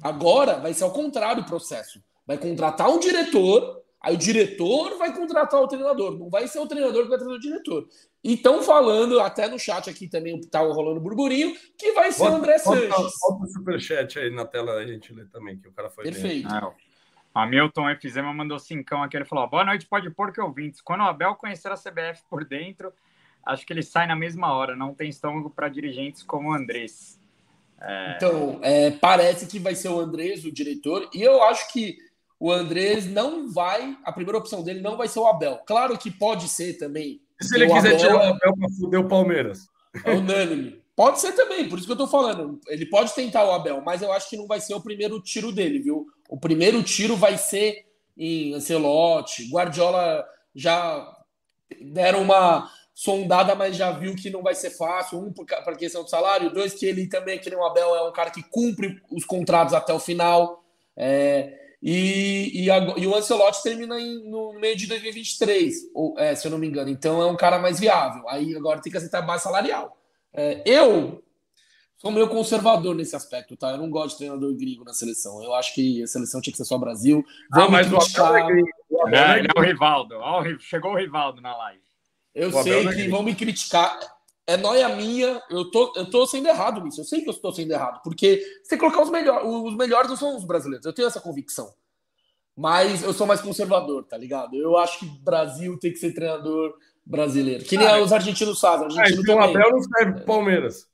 [0.00, 2.02] Agora vai ser ao contrário o processo.
[2.26, 6.18] Vai contratar um diretor, aí o diretor vai contratar o treinador.
[6.18, 7.88] Não vai ser o treinador que vai trazer o diretor.
[8.22, 12.34] E estão falando, até no chat aqui também tá rolando burburinho, que vai ser o
[12.34, 12.88] André Sanches.
[12.88, 16.48] Bota o superchat aí na tela a gente lê também, que o cara foi Perfeito.
[16.48, 16.72] Ah,
[17.34, 19.16] Hamilton Efizema mandou cincão aqui.
[19.16, 20.80] Ele falou: boa noite, pode pôr que ouvintes.
[20.80, 22.92] Quando o Abel conhecer a CBF por dentro,
[23.46, 24.74] acho que ele sai na mesma hora.
[24.74, 27.20] Não tem estômago para dirigentes como o Andrés.
[27.80, 28.16] É...
[28.16, 31.96] Então, é, parece que vai ser o Andrés, o diretor, e eu acho que
[32.40, 33.96] o Andrés não vai.
[34.04, 35.60] A primeira opção dele não vai ser o Abel.
[35.66, 37.20] Claro que pode ser também.
[37.40, 39.66] E se ele quiser Abel, tirar o Abel para fuder o Palmeiras?
[40.04, 40.82] É unânime.
[40.94, 42.60] Pode ser também, por isso que eu tô falando.
[42.66, 45.52] Ele pode tentar o Abel, mas eu acho que não vai ser o primeiro tiro
[45.52, 46.06] dele, viu?
[46.28, 49.48] O primeiro tiro vai ser em Ancelotti.
[49.48, 51.16] Guardiola já
[51.80, 55.20] deram uma sondada, mas já viu que não vai ser fácil.
[55.20, 56.52] Um, para questão do salário.
[56.52, 59.74] Dois, que ele também, que nem o Abel, é um cara que cumpre os contratos
[59.74, 60.64] até o final.
[60.96, 66.34] É, e, e, a, e, o Ancelotti termina em, no meio de 2023, ou, é,
[66.34, 66.90] se eu não me engano.
[66.90, 68.28] Então é um cara mais viável.
[68.28, 69.96] Aí agora tem que aceitar base salarial.
[70.32, 71.22] É, eu
[71.96, 73.70] sou meio conservador nesse aspecto, tá?
[73.70, 75.42] Eu não gosto de treinador gringo na seleção.
[75.42, 77.24] Eu acho que a seleção tinha que ser só Brasil.
[77.50, 78.24] Vamos ah, mas criticar...
[78.24, 78.68] o Abel é gringo.
[78.90, 80.14] O Abel é, é o Rivaldo.
[80.60, 81.82] Chegou o Rivaldo na live.
[82.34, 83.98] Eu o sei é que vão me criticar.
[84.48, 87.02] É noia minha, eu tô, eu tô sendo errado nisso.
[87.02, 90.16] Eu sei que eu estou sendo errado, porque você colocar os melhores, os melhores não
[90.16, 90.86] são os brasileiros.
[90.86, 91.70] Eu tenho essa convicção.
[92.56, 94.56] Mas eu sou mais conservador, tá ligado?
[94.56, 97.62] Eu acho que Brasil tem que ser treinador brasileiro.
[97.62, 98.86] Que nem ah, os argentinos fazem.
[98.86, 100.88] Argentino ah, o Abel não serve pro Palmeiras.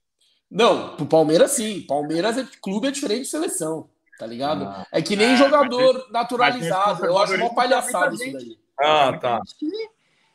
[0.50, 1.82] Não, pro Palmeiras sim.
[1.82, 3.88] Palmeiras é clube é diferente de seleção,
[4.18, 4.64] tá ligado?
[4.64, 7.02] Ah, é que nem é, jogador mas, naturalizado.
[7.02, 8.58] Mas eu acho uma palhaçada isso daí.
[8.80, 9.40] Ah, tá.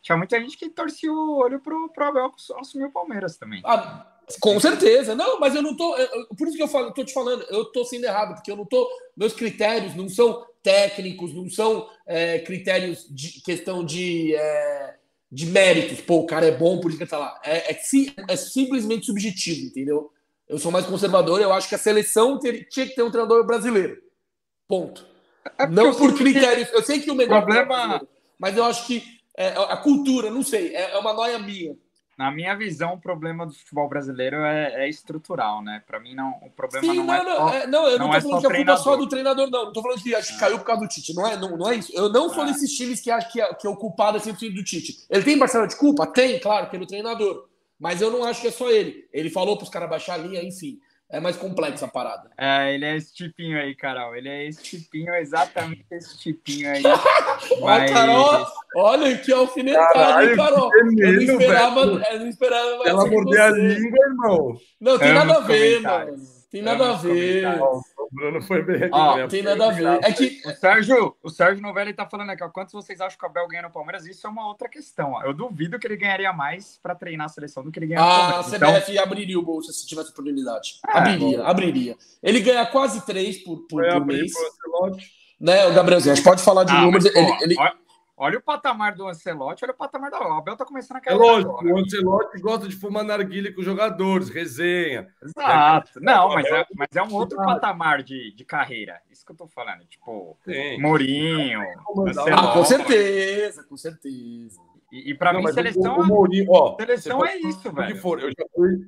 [0.10, 3.62] Tinha muita gente que torcia o olho pro, pro Abel assumir o Palmeiras também.
[3.64, 4.08] Ah,
[4.40, 5.14] com certeza.
[5.14, 5.96] Não, mas eu não tô.
[5.96, 8.50] Eu, por isso que eu falo, eu tô te falando, eu tô sendo errado, porque
[8.50, 8.90] eu não tô.
[9.16, 14.34] Meus critérios não são técnicos, não são é, critérios de questão de.
[14.34, 14.96] É,
[15.32, 16.02] de méritos.
[16.02, 17.40] Pô, o cara é bom, por isso que ele tá lá.
[17.44, 17.80] É, é,
[18.30, 20.12] é, simplesmente subjetivo, entendeu?
[20.48, 23.46] Eu sou mais conservador, eu acho que a seleção ter, tinha que ter um treinador
[23.46, 23.96] brasileiro.
[24.68, 25.06] Ponto.
[25.56, 26.68] É não por critérios.
[26.72, 26.76] Que...
[26.76, 27.44] Eu sei que o melhor.
[27.44, 27.98] Problema...
[27.98, 31.76] É mas eu acho que é, a cultura, não sei, é, é uma noia minha
[32.20, 35.82] na minha visão, o problema do futebol brasileiro é, é estrutural, né?
[35.88, 38.12] Para mim, não, o problema Sim, não, não, é só, é, não, eu não, não
[38.12, 39.66] tô é falando que a culpa é só do treinador, não.
[39.68, 41.14] Não tô falando que acho que caiu por causa do Tite.
[41.14, 41.94] Não é, não, não é isso.
[41.96, 42.48] Eu não sou é.
[42.48, 44.98] desses times que acho que, é, que é o culpado é 100% do Tite.
[45.10, 46.06] Ele tem parcela de culpa?
[46.08, 47.48] Tem, claro, pelo treinador.
[47.80, 49.08] Mas eu não acho que é só ele.
[49.14, 50.78] Ele falou para os caras baixar a linha, enfim.
[51.12, 52.30] É mais complexa a parada.
[52.38, 54.16] É, ele é esse tipinho aí, Carol.
[54.16, 56.84] Ele é esse tipinho, exatamente esse tipinho aí.
[57.62, 57.92] Mas...
[57.92, 58.46] Carol,
[58.76, 60.70] olha que alfinetada, hein, Carol?
[60.76, 62.90] eu não esperava, eu não esperava mais.
[62.90, 64.58] Ela mordeu a língua, irmão.
[64.80, 66.16] Não, tem nada a ver, mano.
[66.52, 67.46] Tem nada a ver.
[68.12, 68.90] Bruno foi bem aqui.
[68.94, 70.00] Ah, tem nada a ver.
[70.04, 70.42] É que...
[70.46, 73.48] O Sérgio, o Sérgio Novelli tá falando aqui, ó, quantos vocês acham que o Abel
[73.48, 74.06] ganha no Palmeiras?
[74.06, 75.14] Isso é uma outra questão.
[75.14, 75.24] Ó.
[75.24, 78.06] Eu duvido que ele ganharia mais para treinar a seleção do que ele ganha no
[78.06, 78.54] ah, Palmeiras.
[78.54, 79.04] A CBF então...
[79.04, 80.80] abriria o bolso se tivesse oportunidade.
[80.88, 81.46] É, abriria, bom.
[81.46, 81.98] abriria.
[82.24, 84.32] Ele ganha quase três por, por, por mês.
[85.40, 87.06] Né, o Gabrielzinho, a gente pode falar de ah, números.
[87.06, 87.56] Mas, ele, ele...
[88.22, 90.20] Olha o patamar do Ancelotti, olha o patamar da.
[90.20, 91.16] O Abel tá começando a cair.
[91.16, 91.74] É lógico, agora.
[91.74, 95.08] o Ancelotti gosta de fumar narguilha com os jogadores, resenha.
[95.24, 95.98] Exato.
[95.98, 99.02] É, Não, mas é, mas é um outro patamar de, de carreira.
[99.10, 99.86] Isso que eu tô falando.
[99.86, 100.82] Tipo, Sim.
[100.82, 101.62] Mourinho.
[102.36, 104.60] Ah, com certeza, com certeza.
[104.92, 107.96] E, e para mim, seleção, o, o Mourinho, ó, seleção é isso, velho.
[108.02, 108.86] For, eu já fui,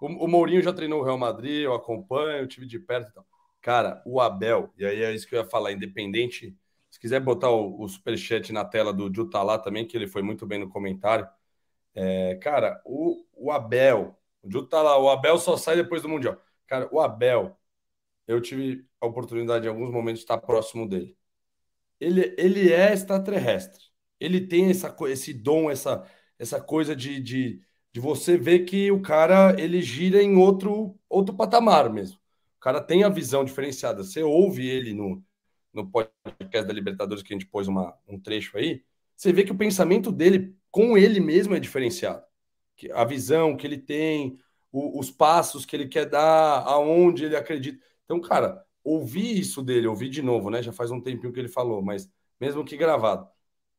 [0.00, 3.14] o, o Mourinho já treinou o Real Madrid, eu acompanho, eu tive de perto e
[3.14, 3.24] tal.
[3.62, 6.56] Cara, o Abel, e aí é isso que eu ia falar, independente
[7.04, 10.46] quiser botar o, o superchat na tela do Juta lá também, que ele foi muito
[10.46, 11.28] bem no comentário.
[11.94, 16.08] É, cara, o, o Abel, o Juta tá lá, o Abel só sai depois do
[16.08, 16.40] Mundial.
[16.66, 17.56] Cara, o Abel,
[18.26, 21.16] eu tive a oportunidade em alguns momentos de estar próximo dele.
[22.00, 23.84] Ele, ele é extraterrestre.
[24.20, 26.04] Ele tem essa, esse dom, essa,
[26.38, 27.62] essa coisa de, de,
[27.92, 32.18] de você ver que o cara ele gira em outro, outro patamar mesmo.
[32.58, 34.04] O cara tem a visão diferenciada.
[34.04, 35.24] Você ouve ele no,
[35.74, 38.82] no podcast da Libertadores que a gente pôs uma, um trecho aí,
[39.16, 42.22] você vê que o pensamento dele com ele mesmo é diferenciado.
[42.92, 44.38] A visão que ele tem,
[44.72, 47.82] o, os passos que ele quer dar, aonde ele acredita.
[48.04, 50.62] Então, cara, ouvir isso dele, ouvir de novo, né?
[50.62, 52.10] Já faz um tempinho que ele falou, mas
[52.40, 53.28] mesmo que gravado.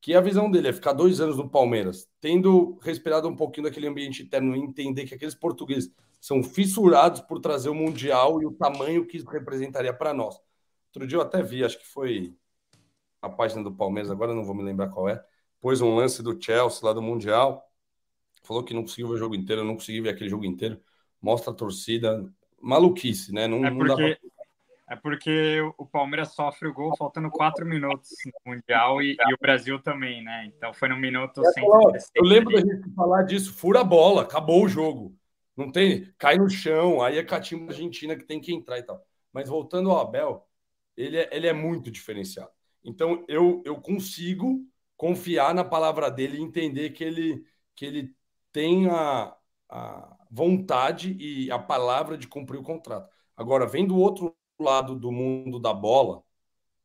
[0.01, 3.87] Que a visão dele é ficar dois anos no Palmeiras, tendo respirado um pouquinho daquele
[3.87, 8.51] ambiente interno e entender que aqueles portugueses são fissurados por trazer o Mundial e o
[8.51, 10.39] tamanho que isso representaria para nós.
[10.95, 12.33] Outro dia eu até vi, acho que foi
[13.21, 15.21] a página do Palmeiras, agora não vou me lembrar qual é.
[15.59, 17.69] Pôs um lance do Chelsea lá do Mundial.
[18.43, 20.79] Falou que não conseguiu ver o jogo inteiro, eu não consegui ver aquele jogo inteiro.
[21.21, 22.31] Mostra a torcida.
[22.61, 23.45] Maluquice, né?
[23.45, 24.95] Não, é, porque, pra...
[24.95, 29.37] é porque o Palmeiras sofre o gol faltando quatro minutos no Mundial e, e o
[29.39, 30.45] Brasil também, né?
[30.55, 34.63] Então foi no minuto é, Eu lembro da gente falar disso, fura a bola, acabou
[34.63, 35.13] o jogo.
[35.57, 39.05] Não tem, cai no chão, aí é catimba Argentina que tem que entrar e tal.
[39.33, 40.47] Mas voltando ao Abel,
[40.95, 42.51] ele é, ele é muito diferenciado.
[42.83, 44.61] Então eu, eu consigo
[44.97, 47.43] confiar na palavra dele e entender que ele,
[47.75, 48.15] que ele
[48.51, 49.35] tem a,
[49.69, 53.09] a vontade e a palavra de cumprir o contrato.
[53.35, 56.23] Agora, vem do outro lado do mundo da bola,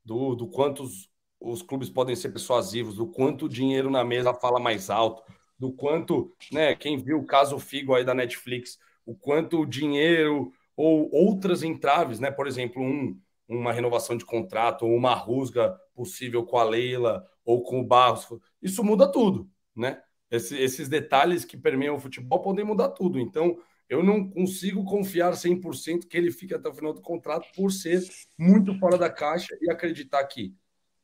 [0.05, 4.35] do, do quanto os, os clubes podem ser persuasivos, do quanto o dinheiro na mesa
[4.35, 5.23] fala mais alto,
[5.59, 10.53] do quanto, né, quem viu o caso Figo aí da Netflix, o quanto o dinheiro
[10.77, 13.20] ou outras entraves, né, por exemplo, um,
[13.51, 18.27] uma renovação de contrato ou uma rusga possível com a Leila ou com o Barros,
[18.63, 20.01] isso muda tudo, né?
[20.31, 23.19] Esse, esses detalhes que permeiam o futebol podem mudar tudo.
[23.19, 23.59] Então,
[23.89, 28.01] eu não consigo confiar 100% que ele fique até o final do contrato por ser
[28.39, 30.55] muito fora da caixa e acreditar que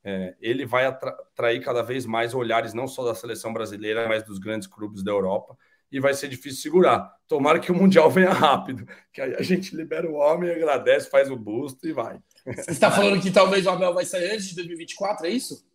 [0.04, 4.38] é, ele vai atrair cada vez mais olhares não só da seleção brasileira, mas dos
[4.38, 5.58] grandes clubes da Europa
[5.90, 7.12] e vai ser difícil segurar.
[7.26, 11.30] Tomara que o Mundial venha rápido, que aí a gente libera o homem, agradece, faz
[11.30, 12.18] o busto e vai.
[12.46, 15.66] Você está falando que talvez o Abel vai sair antes de 2024, é isso?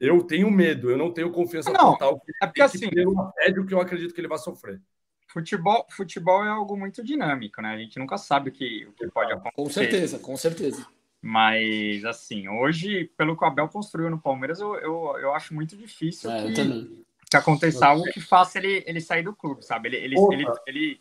[0.00, 2.22] Eu tenho medo, eu não tenho confiança não, total.
[2.42, 4.80] É porque assim, um assédio que eu acredito que ele vai sofrer.
[5.28, 7.74] Futebol, futebol é algo muito dinâmico, né?
[7.74, 9.56] A gente nunca sabe o que, o que pode acontecer.
[9.56, 10.86] Com certeza, com certeza.
[11.20, 15.76] Mas, assim, hoje, pelo que o Abel construiu no Palmeiras, eu, eu, eu acho muito
[15.76, 19.88] difícil é, que, que, aconteça algo que faça ele, ele sair do clube, sabe?
[19.88, 21.00] Ele, ele, ele, ele,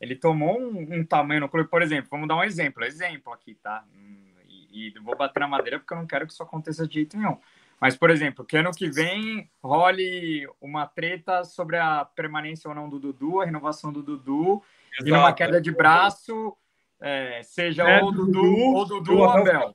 [0.00, 3.54] ele, tomou um, um, tamanho no clube, por exemplo, vamos dar um exemplo, exemplo aqui,
[3.54, 3.84] tá?
[3.94, 4.31] E,
[4.72, 7.36] e vou bater na madeira porque eu não quero que isso aconteça de jeito nenhum.
[7.82, 12.88] Mas, por exemplo, que ano que vem role uma treta sobre a permanência ou não
[12.88, 15.08] do Dudu, a renovação do Dudu, Exato.
[15.08, 16.56] e numa queda de braço,
[17.00, 19.74] é, seja é, ou Dudu, Dudu ou Dudu ou Abel.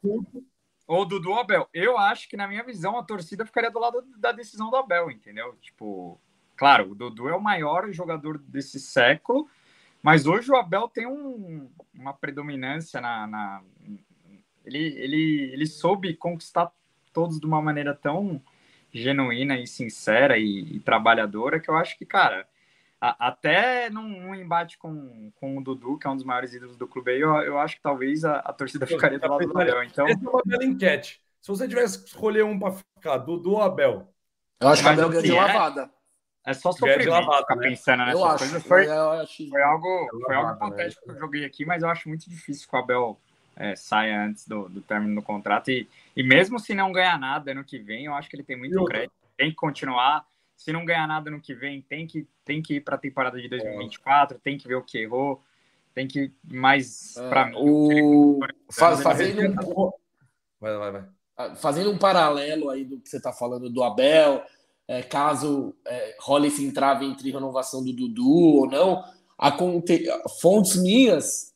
[0.87, 1.67] Ou Dudu ou Abel.
[1.73, 5.11] Eu acho que, na minha visão, a torcida ficaria do lado da decisão do Abel,
[5.11, 5.57] entendeu?
[5.61, 6.17] Tipo,
[6.55, 9.49] claro, o Dudu é o maior jogador desse século,
[10.01, 13.27] mas hoje o Abel tem um, uma predominância na.
[13.27, 13.61] na
[14.67, 16.71] ele, ele, ele soube conquistar
[17.13, 18.41] todos de uma maneira tão
[18.91, 22.47] genuína e sincera e, e trabalhadora que eu acho que, cara,
[22.99, 26.77] a, até num, num, embate com, com o Dudu, que é um dos maiores ídolos
[26.77, 29.59] do clube aí, eu, eu acho que talvez a, a torcida ficaria do lado do
[29.59, 29.83] Abel.
[29.83, 30.07] Então...
[30.07, 31.21] Essa é uma bela enquete.
[31.41, 34.13] Se você tivesse que escolher um para ficar, Dudu ou Abel?
[34.59, 35.91] Eu acho que Abel ganha de assim, é lavada.
[36.45, 37.69] É, é só sofrimento lavada, ficar né?
[37.69, 38.59] pensando nessas eu acho.
[38.61, 42.09] Foi, eu acho, foi algo, foi algo hipotético que eu joguei aqui, mas eu acho
[42.09, 43.21] muito difícil que o Abel
[43.57, 45.71] é, saia antes do, do término do contrato.
[45.71, 48.57] E, e mesmo se não ganhar nada ano que vem, eu acho que ele tem
[48.57, 49.13] muito crédito.
[49.35, 50.25] Tem que continuar.
[50.55, 53.39] Se não ganhar nada ano que vem, tem que, tem que ir para a temporada
[53.39, 54.39] de 2024, é.
[54.43, 55.43] tem que ver o que errou,
[55.93, 57.55] tem que mais é, para mim.
[57.57, 58.39] O...
[58.71, 59.91] Faz, fazendo, um...
[60.59, 61.05] vai, vai, vai.
[61.35, 64.43] Ah, fazendo um paralelo aí do que você está falando do Abel,
[64.87, 69.03] é, caso é, role esse entrave entre renovação do Dudu ou não,
[69.37, 70.05] aconte...
[70.41, 71.55] fontes minhas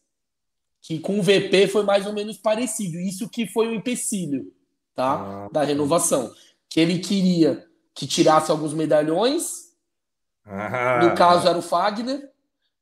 [0.82, 3.00] que com o VP foi mais ou menos parecido.
[3.00, 4.52] Isso que foi o um empecilho,
[4.96, 5.46] tá?
[5.46, 6.34] Ah, da renovação.
[6.68, 9.72] Que ele queria que tirasse alguns medalhões.
[10.44, 12.32] Ah, no caso era o Fagner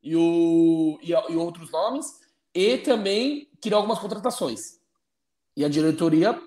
[0.02, 2.06] e, o, e, e, outros nomes.
[2.56, 4.80] E também queria algumas contratações.
[5.58, 6.42] E a diretoria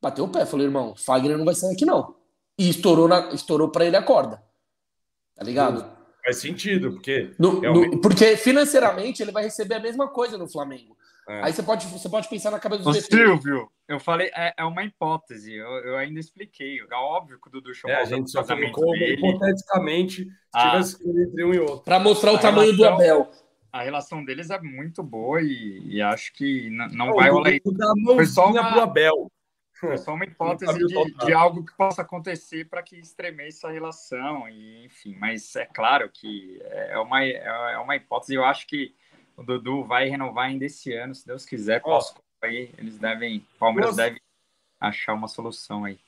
[0.00, 0.46] bateu o pé.
[0.46, 2.14] Falou, irmão, Fagner não vai sair aqui não.
[2.56, 4.40] E estourou, na, estourou para ele a corda.
[5.34, 5.95] Tá ligado?
[6.26, 7.30] Faz sentido, porque.
[7.38, 10.96] No, no, porque financeiramente ele vai receber a mesma coisa no Flamengo.
[11.28, 11.44] É.
[11.44, 14.82] Aí você pode, você pode pensar na cabeça do Silvio, eu falei, é, é uma
[14.82, 16.80] hipótese, eu, eu, ainda expliquei.
[16.80, 17.96] É óbvio que o Dudu chamou.
[17.96, 20.70] É, a gente só colocou hipoteticamente se ah.
[20.70, 21.84] tivesse entre um e outro.
[21.84, 23.30] Para mostrar o a tamanho relação, do Abel.
[23.72, 27.52] A relação deles é muito boa e, e acho que não, não vai rolar.
[28.16, 28.72] Foi só uma...
[28.72, 29.30] pro Abel.
[29.84, 34.48] É só uma hipótese de, de, algo que possa acontecer para que estremeça a relação,
[34.48, 38.34] e enfim, mas é claro que é uma, é uma hipótese.
[38.34, 38.94] Eu acho que
[39.36, 42.00] o Dudu vai renovar ainda esse ano, se Deus quiser, oh.
[42.42, 44.08] aí eles devem, Palmeiras Nossa.
[44.08, 44.20] deve
[44.80, 45.98] achar uma solução aí.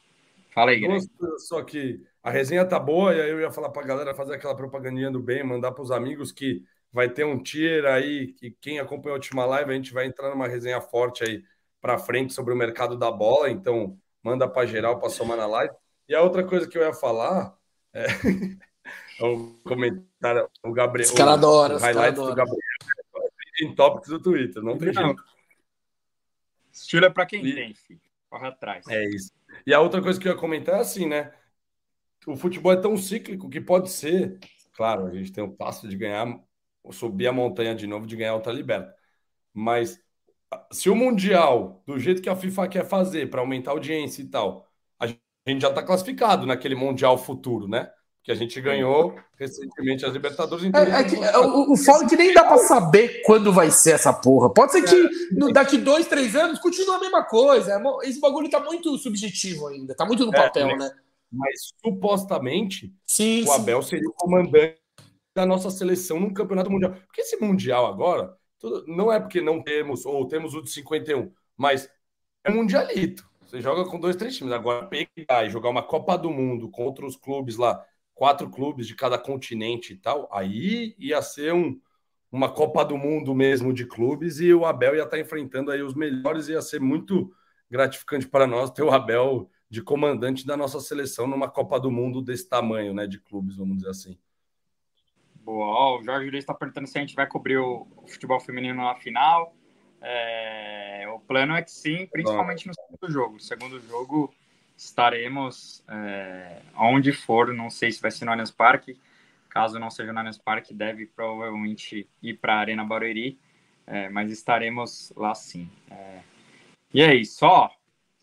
[0.50, 1.07] Fala aí, Greg.
[1.38, 4.35] Só que a resenha tá boa, e aí eu ia falar para a galera fazer
[4.35, 8.50] aquela propagandinha do bem, mandar para os amigos que vai ter um tier aí, que
[8.61, 11.44] quem acompanha a última live, a gente vai entrar numa resenha forte aí
[11.81, 15.75] para frente sobre o mercado da bola, então manda para geral para somar na live.
[16.09, 17.57] E a outra coisa que eu ia falar
[17.93, 18.07] é,
[19.21, 21.09] é um comentário, o Gabriel.
[21.09, 22.59] Os caras adoram, o highlight do Gabriel
[23.61, 25.24] em tópicos do Twitter, não tem jeito.
[26.72, 27.55] Estilo é para quem e...
[27.55, 28.01] tem, filho.
[28.31, 28.87] Corre atrás.
[28.89, 29.33] É isso.
[29.66, 31.33] E a outra coisa que eu ia comentar é assim, né?
[32.26, 34.39] O futebol é tão cíclico que pode ser,
[34.74, 36.26] claro, a gente tem o passo de ganhar,
[36.93, 38.95] subir a montanha de novo, de ganhar outra liberta.
[39.53, 40.01] Mas
[40.72, 44.26] se o Mundial, do jeito que a FIFA quer fazer para aumentar a audiência e
[44.26, 44.66] tal,
[44.99, 47.90] a gente já está classificado naquele Mundial futuro, né?
[48.28, 50.62] que a gente ganhou recentemente as Libertadores.
[50.62, 53.51] Então é, é que, é, o, o foda é que nem dá para saber quando
[53.51, 54.53] vai ser essa porra.
[54.53, 55.09] Pode ser que é.
[55.32, 57.72] no, daqui dois, três anos continue a mesma coisa.
[57.72, 60.90] É esse bagulho tá muito subjetivo ainda, tá muito no é, papel, mas, né?
[61.32, 63.88] Mas supostamente sim, o Abel sim.
[63.88, 64.76] seria o comandante
[65.34, 66.96] da nossa seleção no campeonato mundial.
[67.07, 71.32] Porque esse mundial agora tudo, não é porque não temos ou temos o de 51,
[71.56, 71.90] mas
[72.44, 73.28] é mundialito.
[73.44, 74.52] Você joga com dois, três times.
[74.52, 77.82] Agora pegar e jogar uma Copa do Mundo contra os clubes lá
[78.18, 81.80] quatro clubes de cada continente e tal, aí ia ser um,
[82.32, 85.94] uma Copa do Mundo mesmo de clubes e o Abel ia estar enfrentando aí os
[85.94, 87.32] melhores, ia ser muito
[87.70, 92.20] gratificante para nós ter o Abel de comandante da nossa seleção numa Copa do Mundo
[92.20, 94.18] desse tamanho, né, de clubes, vamos dizer assim.
[95.49, 98.94] Boa, o Jorge Luiz está perguntando se a gente vai cobrir o, futebol feminino na
[98.96, 99.57] final.
[99.99, 103.36] É, o plano é que sim, principalmente no segundo jogo.
[103.36, 104.34] O segundo jogo
[104.76, 109.01] estaremos é, onde for, não sei se vai ser no Allianz Parque,
[109.49, 113.38] caso não seja no Allianz Parque, deve provavelmente ir para a Arena Barueri,
[113.86, 115.70] é, mas estaremos lá sim.
[115.90, 116.20] É,
[116.92, 117.72] e aí, só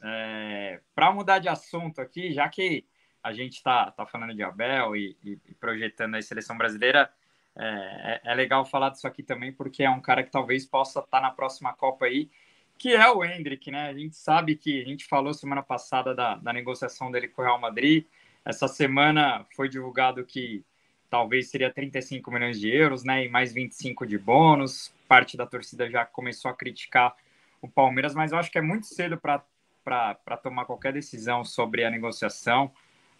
[0.03, 2.85] é, para mudar de assunto aqui, já que
[3.25, 7.09] a gente está tá falando de Abel e, e, projetando a seleção brasileira,
[7.55, 10.99] é, é, é, legal falar disso aqui também, porque é um cara que talvez possa
[10.99, 12.29] estar tá na próxima Copa aí,
[12.77, 13.89] que é o Hendrick, né?
[13.89, 17.45] A gente sabe que a gente falou semana passada da, da negociação dele com o
[17.45, 18.05] Real Madrid.
[18.45, 20.63] Essa semana foi divulgado que
[21.09, 23.25] talvez seria 35 milhões de euros, né?
[23.25, 24.93] E mais 25 de bônus.
[25.07, 27.15] Parte da torcida já começou a criticar
[27.59, 31.89] o Palmeiras, mas eu acho que é muito cedo para tomar qualquer decisão sobre a
[31.89, 32.71] negociação.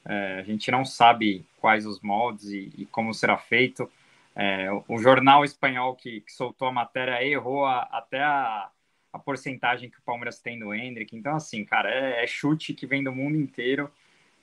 [0.06, 3.90] É, a gente não sabe quais os moldes e, e como será feito.
[4.36, 8.70] É, o jornal espanhol que, que, soltou a matéria errou a, até a,
[9.12, 11.16] a porcentagem que o Palmeiras tem do Hendrick.
[11.16, 13.92] Então, assim, cara, é, é chute que vem do mundo inteiro.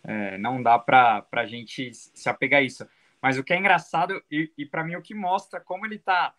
[0.02, 2.86] É, não dá para a gente se apegar a isso.
[3.20, 6.34] Mas o que é engraçado, e, e para mim o que mostra como ele está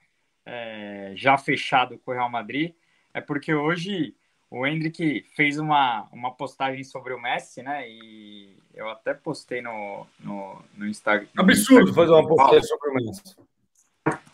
[0.46, 2.74] é, já fechado com o Real Madrid,
[3.14, 4.14] é porque hoje
[4.54, 7.90] o Hendrick fez uma, uma postagem sobre o Messi, né?
[7.90, 11.28] E eu até postei no, no, no Instagram.
[11.36, 13.36] Absurdo fazer uma postagem sobre o Messi.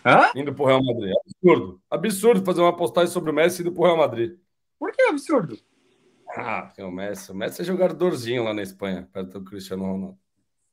[0.06, 0.30] Hã?
[0.36, 1.14] Indo pro Real Madrid.
[1.26, 1.82] Absurdo.
[1.90, 4.38] Absurdo fazer uma postagem sobre o Messi indo pro Real Madrid.
[4.78, 5.58] Por que absurdo?
[6.36, 7.32] Ah, o Messi.
[7.32, 10.20] O Messi é jogadorzinho lá na Espanha, perto do Cristiano Ronaldo.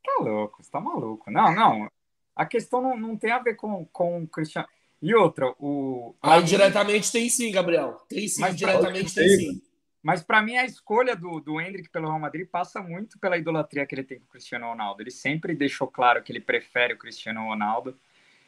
[0.05, 1.31] Tá louco, você tá maluco.
[1.31, 1.89] Não, não.
[2.35, 4.67] A questão não, não tem a ver com, com o Cristiano.
[5.03, 6.15] E outra, o.
[6.23, 8.01] Ah, diretamente tem sim, Gabriel.
[8.09, 9.63] Tem sim, Mas diretamente tem sim.
[10.03, 13.85] Mas para mim a escolha do, do Hendrick pelo Real Madrid passa muito pela idolatria
[13.85, 15.03] que ele tem com o Cristiano Ronaldo.
[15.03, 17.99] Ele sempre deixou claro que ele prefere o Cristiano Ronaldo.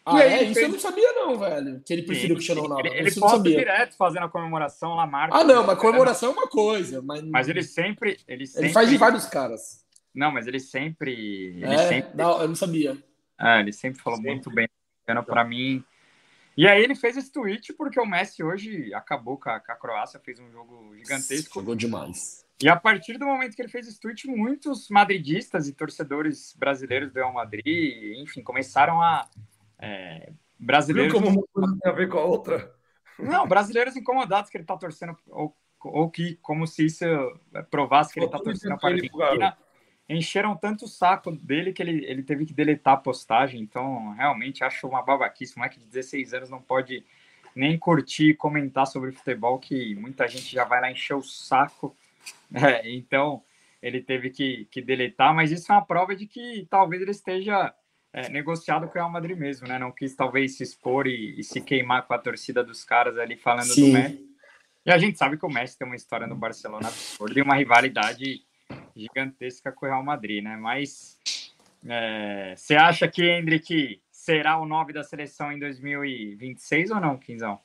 [0.05, 0.45] Ah, é?
[0.45, 0.67] Isso fez...
[0.67, 1.83] eu não sabia, não, velho.
[1.85, 2.87] Que ele preferiu o Cristiano Ronaldo.
[2.87, 5.37] Ele, ele posta direto fazendo a comemoração lá, marca.
[5.37, 7.03] Ah, não, mas comemoração é uma coisa.
[7.03, 8.17] Mas, mas ele sempre.
[8.29, 8.67] Ele, sempre...
[8.67, 9.85] ele faz de vários caras.
[10.15, 11.57] Não, mas ele sempre.
[11.57, 11.89] Ele é?
[11.89, 12.17] sempre...
[12.17, 12.97] Não, eu não sabia.
[13.39, 14.33] É, ele sempre falou sempre.
[14.33, 14.69] muito bem.
[15.27, 15.85] Para mim.
[16.59, 19.77] E aí ele fez esse tweet porque o Messi hoje acabou com a, com a
[19.77, 21.61] Croácia, fez um jogo gigantesco.
[21.61, 22.45] Jogou demais.
[22.61, 27.13] E a partir do momento que ele fez esse tweet, muitos madridistas e torcedores brasileiros
[27.13, 29.31] do Real Madrid, enfim, começaram a
[29.79, 31.13] é, Brasileiros.
[31.13, 32.75] Viu como uma coisa tem a ver com a outra?
[33.19, 37.05] Não, brasileiros incomodados que ele está torcendo, ou, ou que, como se isso
[37.71, 39.57] provasse que ele está torcendo para a Argentina,
[40.09, 43.61] encheram tanto o saco dele que ele, ele teve que deletar a postagem.
[43.61, 45.55] Então, realmente, acho uma babaquice.
[45.57, 47.05] Um moleque de 16 anos não pode
[47.55, 51.95] nem curtir e comentar sobre futebol, que muita gente já vai lá encher o saco.
[52.53, 53.43] É, então,
[53.81, 57.75] ele teve que, que deletar, mas isso é uma prova de que talvez ele esteja
[58.13, 59.79] é, negociado com o Real Madrid mesmo, né?
[59.79, 63.37] Não quis talvez se expor e, e, se queimar com a torcida dos caras ali
[63.37, 63.93] falando Sim.
[63.93, 64.29] do Messi.
[64.85, 67.55] E a gente sabe que o Messi tem uma história no Barcelona absurda e uma
[67.55, 68.43] rivalidade
[68.99, 70.57] gigantesca com o Real Madrid, né?
[70.57, 71.19] Mas
[71.87, 77.59] é, você acha que Hendrick será o 9 da seleção em 2026 ou não, Quinzão?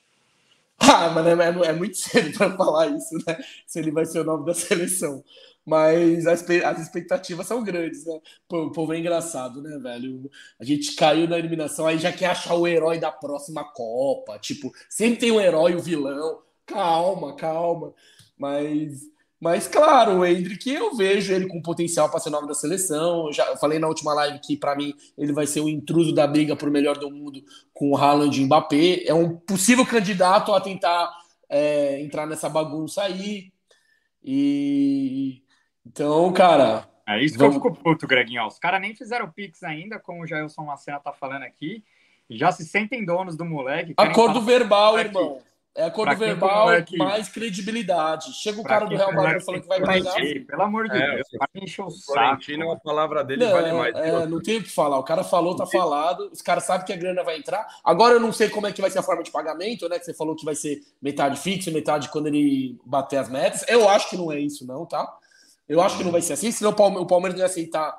[0.79, 3.37] Ah, mas é, é, é muito cedo para falar isso, né?
[3.65, 5.23] Se ele vai ser o 9 da seleção.
[5.65, 8.19] Mas as, as expectativas são grandes, né?
[8.51, 10.29] O povo é engraçado, né, velho?
[10.59, 14.37] A gente caiu na eliminação, aí já quer achar o herói da próxima Copa.
[14.39, 16.41] Tipo, sempre tem o um herói e o vilão.
[16.65, 17.93] Calma, calma.
[18.37, 19.03] Mas,
[19.43, 23.27] mas claro, o Hendrick, eu vejo ele com potencial para ser nome da seleção.
[23.27, 26.25] Eu já falei na última live que, para mim, ele vai ser o intruso da
[26.25, 29.03] briga por melhor do mundo com o Haaland e Mbappé.
[29.05, 31.11] É um possível candidato a tentar
[31.49, 33.51] é, entrar nessa bagunça aí.
[34.23, 35.43] E
[35.85, 36.87] então, cara.
[37.05, 37.61] É isso vamos...
[37.61, 38.47] que eu fico puto, Greginho.
[38.47, 41.83] Os caras nem fizeram Pix ainda, como o Jailson Macena tá falando aqui.
[42.29, 43.93] Já se sentem donos do moleque.
[43.97, 45.41] Acordo verbal, moleque, irmão.
[45.75, 46.67] É acordo verbal,
[46.97, 48.31] mais credibilidade.
[48.33, 50.13] Chega o cara do Real Madrid falando que vai pagar.
[50.45, 51.27] Pelo amor de é, Deus,
[51.79, 53.95] o Florentino, a palavra dele não, vale mais.
[53.95, 54.99] É, não tem o que falar.
[54.99, 56.29] O cara falou, tá falado.
[56.31, 57.65] Os caras sabem que a grana vai entrar.
[57.83, 59.97] Agora eu não sei como é que vai ser a forma de pagamento, né?
[59.97, 63.65] Que você falou que vai ser metade fixo, metade quando ele bater as metas.
[63.67, 65.11] Eu acho que não é isso, não, tá?
[65.67, 67.97] Eu acho que não vai ser assim, senão o Palmeiras não ia aceitar.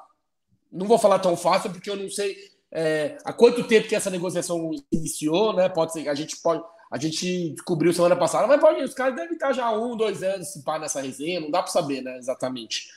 [0.71, 2.37] Não vou falar tão fácil, porque eu não sei
[2.71, 5.69] é, há quanto tempo que essa negociação iniciou, né?
[5.69, 9.35] Pode ser, a gente pode a gente descobriu semana passada, mas pode, os caras devem
[9.35, 12.89] estar já um, dois anos se pá nessa resenha, não dá para saber, né, exatamente.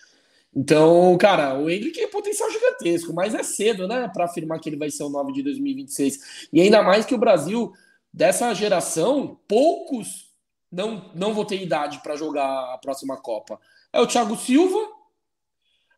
[0.56, 4.78] Então, cara, o Hendrick é potencial gigantesco, mas é cedo, né, para afirmar que ele
[4.78, 6.48] vai ser o 9 de 2026.
[6.52, 7.74] E ainda mais que o Brasil,
[8.12, 10.28] dessa geração, poucos
[10.72, 13.60] não, não vão ter idade para jogar a próxima Copa.
[13.94, 14.97] É o Thiago Silva,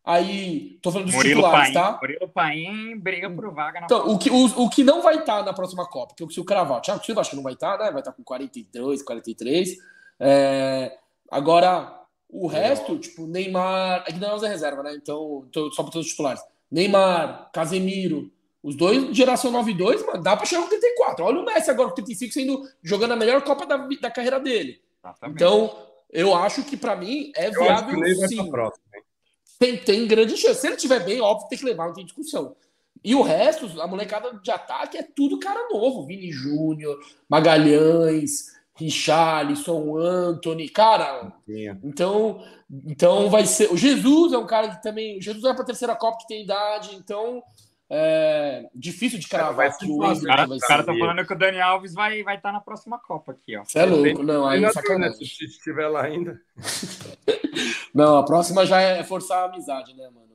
[0.10, 2.00] Aí, tô falando dos Murilo titulares, Paim, tá?
[2.02, 5.38] Murilo Paim briga por vaga na Então, o que, o, o que não vai estar
[5.38, 7.78] tá na próxima Copa, que se o cravar, Thiago Silva acho que não vai estar,
[7.78, 7.92] tá, né?
[7.92, 9.78] Vai estar tá com 42, 43.
[10.20, 10.98] É,
[11.30, 11.96] agora,
[12.28, 14.04] o resto, tipo, Neymar.
[14.08, 14.96] É que não é reserva, né?
[14.96, 16.42] Então, tô, só para todos os titulares.
[16.72, 18.32] Neymar, Casemiro,
[18.64, 21.24] os dois, geração 9 e 2, mano, dá para chegar com 34.
[21.24, 24.82] Olha o Messi agora com 35 sendo jogando a melhor Copa da, da carreira dele.
[25.04, 25.36] Exatamente.
[25.36, 25.72] Então,
[26.12, 28.50] eu acho que para mim é viável sim.
[29.60, 30.62] Tem, tem grande chance.
[30.62, 32.56] Se ele estiver bem, óbvio, tem que levar, não tem discussão.
[33.04, 36.06] E o resto, a molecada de ataque é tudo cara novo.
[36.06, 36.98] Vini Júnior,
[37.30, 41.34] Magalhães, Richarlison, Anthony, cara.
[41.84, 42.42] Então,
[42.86, 43.72] então vai ser.
[43.72, 45.18] O Jesus é um cara que também.
[45.18, 47.44] O Jesus vai para a terceira Copa que tem idade, então
[47.92, 50.68] é difícil de cravar que o Hendrick cara, vai ser.
[50.68, 53.58] cara tá falando que o Dani Alves vai vai estar tá na próxima Copa aqui,
[53.58, 53.64] ó.
[53.64, 55.26] Você é louco, não, aí é sacanagem.
[55.26, 56.40] Se estiver lá ainda.
[57.94, 60.30] não, a próxima já é forçar a amizade, né, mano?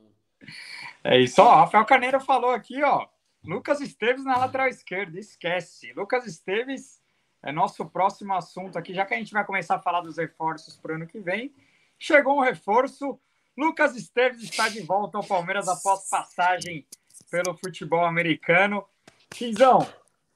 [1.05, 1.55] É isso, ó.
[1.57, 3.07] Rafael Carneiro falou aqui, ó.
[3.45, 5.93] Lucas Esteves na lateral esquerda, esquece.
[5.93, 7.01] Lucas Esteves
[7.41, 10.77] é nosso próximo assunto aqui, já que a gente vai começar a falar dos reforços
[10.77, 11.55] para o ano que vem.
[11.99, 13.21] Chegou um reforço.
[13.57, 16.85] Lucas Esteves está de volta ao Palmeiras após passagem
[17.35, 18.85] pelo futebol americano.
[19.29, 19.85] Quinzão,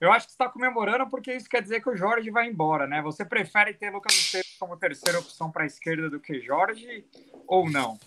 [0.00, 3.00] eu acho que está comemorando porque isso quer dizer que o Jorge vai embora, né?
[3.02, 7.04] Você prefere ter Lucas Esteves como terceira opção para a esquerda do que Jorge
[7.46, 8.00] ou não?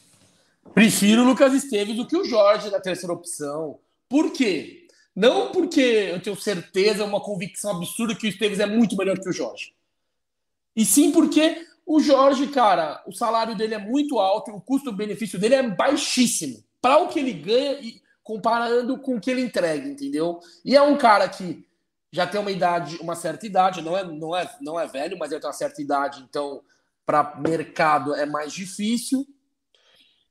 [0.74, 3.80] Prefiro Lucas Esteves do que o Jorge na terceira opção.
[4.10, 4.88] Por quê?
[5.16, 9.30] Não porque eu tenho certeza, uma convicção absurda que o Esteves é muito melhor que
[9.30, 9.74] o Jorge.
[10.76, 15.56] E sim porque o Jorge, cara, o salário dele é muito alto, o custo-benefício dele
[15.56, 16.62] é baixíssimo.
[16.82, 20.40] Para o que ele ganha, e comparando com o que ele entrega, entendeu?
[20.64, 21.66] E é um cara que
[22.12, 25.32] já tem uma idade, uma certa idade, não é, não é, não é velho, mas
[25.32, 26.62] ele tem uma certa idade, então
[27.06, 29.26] para mercado é mais difícil.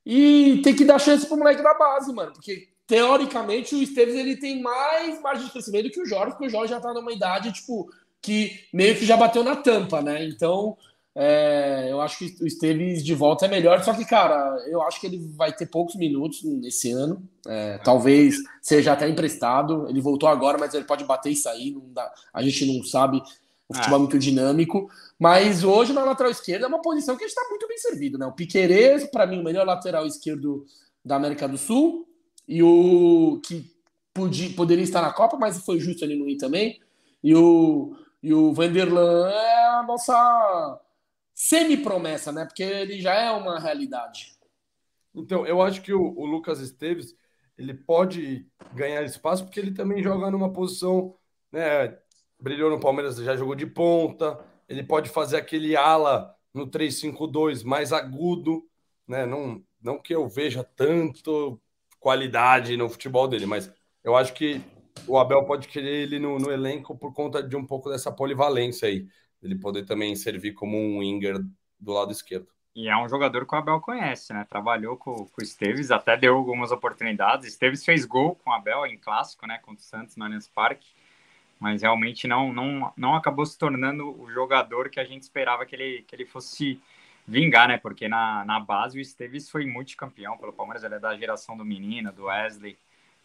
[0.05, 4.35] E tem que dar chance pro moleque da base, mano, porque teoricamente o Esteves ele
[4.37, 7.51] tem mais margem de crescimento que o Jorge, porque o Jorge já tá numa idade
[7.51, 10.23] tipo que meio que já bateu na tampa, né?
[10.25, 10.77] Então,
[11.13, 14.99] é, eu acho que o Esteves de volta é melhor, só que, cara, eu acho
[14.99, 17.21] que ele vai ter poucos minutos nesse ano.
[17.45, 19.87] É, talvez seja até emprestado.
[19.89, 21.75] Ele voltou agora, mas ele pode bater e sair.
[21.87, 23.21] Dá, a gente não sabe.
[23.67, 24.89] O futebol é muito dinâmico.
[25.19, 28.17] Mas hoje na lateral esquerda é uma posição que a gente está muito bem servido,
[28.17, 28.25] né?
[28.25, 30.65] O Piquerez, para mim, o melhor lateral esquerdo
[31.03, 32.07] da América do Sul.
[32.47, 33.69] E o que
[34.13, 36.79] podia, poderia estar na Copa, mas foi justo ele não ir também.
[37.23, 40.79] E o, e o Vanderlan é a nossa
[41.41, 42.45] semi-promessa, né?
[42.45, 44.37] Porque ele já é uma realidade.
[45.13, 47.15] Então, eu acho que o, o, Lucas Esteves
[47.57, 51.15] ele pode ganhar espaço porque ele também joga numa posição,
[51.51, 51.97] né?
[52.39, 54.39] Brilhou no Palmeiras, já jogou de ponta.
[54.69, 58.63] Ele pode fazer aquele ala no 3-5-2 mais agudo,
[59.07, 59.25] né?
[59.25, 61.59] Não, não que eu veja tanto
[61.99, 63.71] qualidade no futebol dele, mas
[64.03, 64.61] eu acho que
[65.07, 68.87] o Abel pode querer ele no, no elenco por conta de um pouco dessa polivalência
[68.87, 69.07] aí
[69.41, 71.39] ele poder também servir como um winger
[71.79, 72.47] do lado esquerdo.
[72.73, 74.45] E é um jogador que o Abel conhece, né?
[74.49, 77.47] Trabalhou com, com o Esteves, até deu algumas oportunidades.
[77.47, 79.59] Esteves fez gol com o Abel em clássico, né?
[79.61, 80.87] Contra o Santos no Allianz Parque.
[81.59, 85.75] Mas realmente não, não, não acabou se tornando o jogador que a gente esperava que
[85.75, 86.81] ele, que ele fosse
[87.27, 87.77] vingar, né?
[87.77, 90.83] Porque na, na base o Esteves foi multicampeão pelo Palmeiras.
[90.83, 92.77] Ele é da geração do Menino, do Wesley.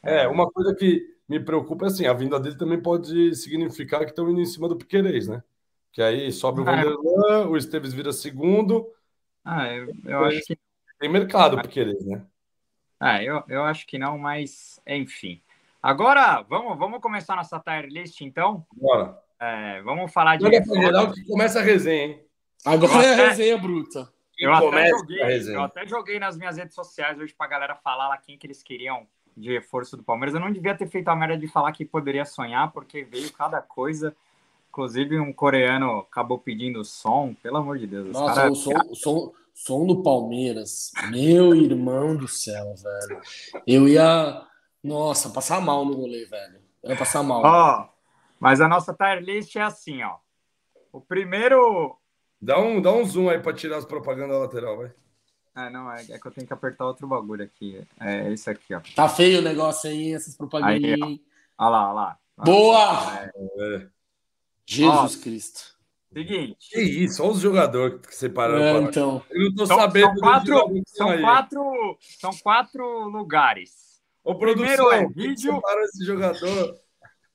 [0.02, 4.10] É, uma coisa que me preocupa é assim, a vinda dele também pode significar que
[4.10, 5.42] estão indo em cima do Piquerez, né?
[5.96, 8.86] Que aí sobe o ah, Vanderlan, o Esteves vira segundo.
[9.42, 10.58] Ah, eu, eu acho que.
[11.00, 12.22] Tem mercado para querer, né?
[13.00, 15.40] Ah, eu, eu acho que não, mas enfim.
[15.82, 18.66] Agora, vamos, vamos começar nossa tier list, então?
[18.74, 19.18] Bora.
[19.40, 20.44] É, vamos falar de.
[20.44, 22.24] geral que começa a resenha, hein?
[22.62, 24.06] Agora é a resenha bruta.
[24.38, 28.18] Eu até, joguei, eu até joguei nas minhas redes sociais hoje pra galera falar lá
[28.18, 30.34] quem que eles queriam de reforço do Palmeiras.
[30.34, 33.62] Eu não devia ter feito a merda de falar que poderia sonhar, porque veio cada
[33.62, 34.14] coisa
[34.76, 38.08] Inclusive, um coreano acabou pedindo som, pelo amor de Deus.
[38.08, 40.92] os Nossa, cara- o som, o som, som do Palmeiras.
[41.08, 43.20] Meu irmão do céu, velho.
[43.66, 44.46] Eu ia.
[44.84, 46.60] Nossa, passar mal no rolê, velho.
[46.82, 47.40] Eu ia passar mal.
[47.42, 47.88] Ó,
[48.38, 50.16] mas a nossa tier list é assim, ó.
[50.92, 51.96] O primeiro.
[52.38, 54.92] Dá um, dá um zoom aí pra tirar as propagandas lateral, vai.
[55.54, 57.82] Ah, não, é, é que eu tenho que apertar outro bagulho aqui.
[57.98, 58.82] É esse aqui, ó.
[58.94, 61.00] Tá feio o negócio aí, essas propagandinhas.
[61.02, 61.22] Aí,
[61.58, 62.18] Olha lá, olha lá.
[62.44, 63.30] Boa!
[63.58, 63.95] É.
[64.66, 65.76] Jesus Cristo.
[66.12, 66.56] Seguinte.
[66.70, 68.62] Que isso, olha os jogadores que separaram.
[68.62, 69.22] É, então.
[69.30, 70.06] Eu não tô São, sabendo.
[70.06, 74.00] são quatro, são quatro, são quatro lugares.
[74.24, 76.74] Ô, primeiro produção, é vídeo- esse jogador.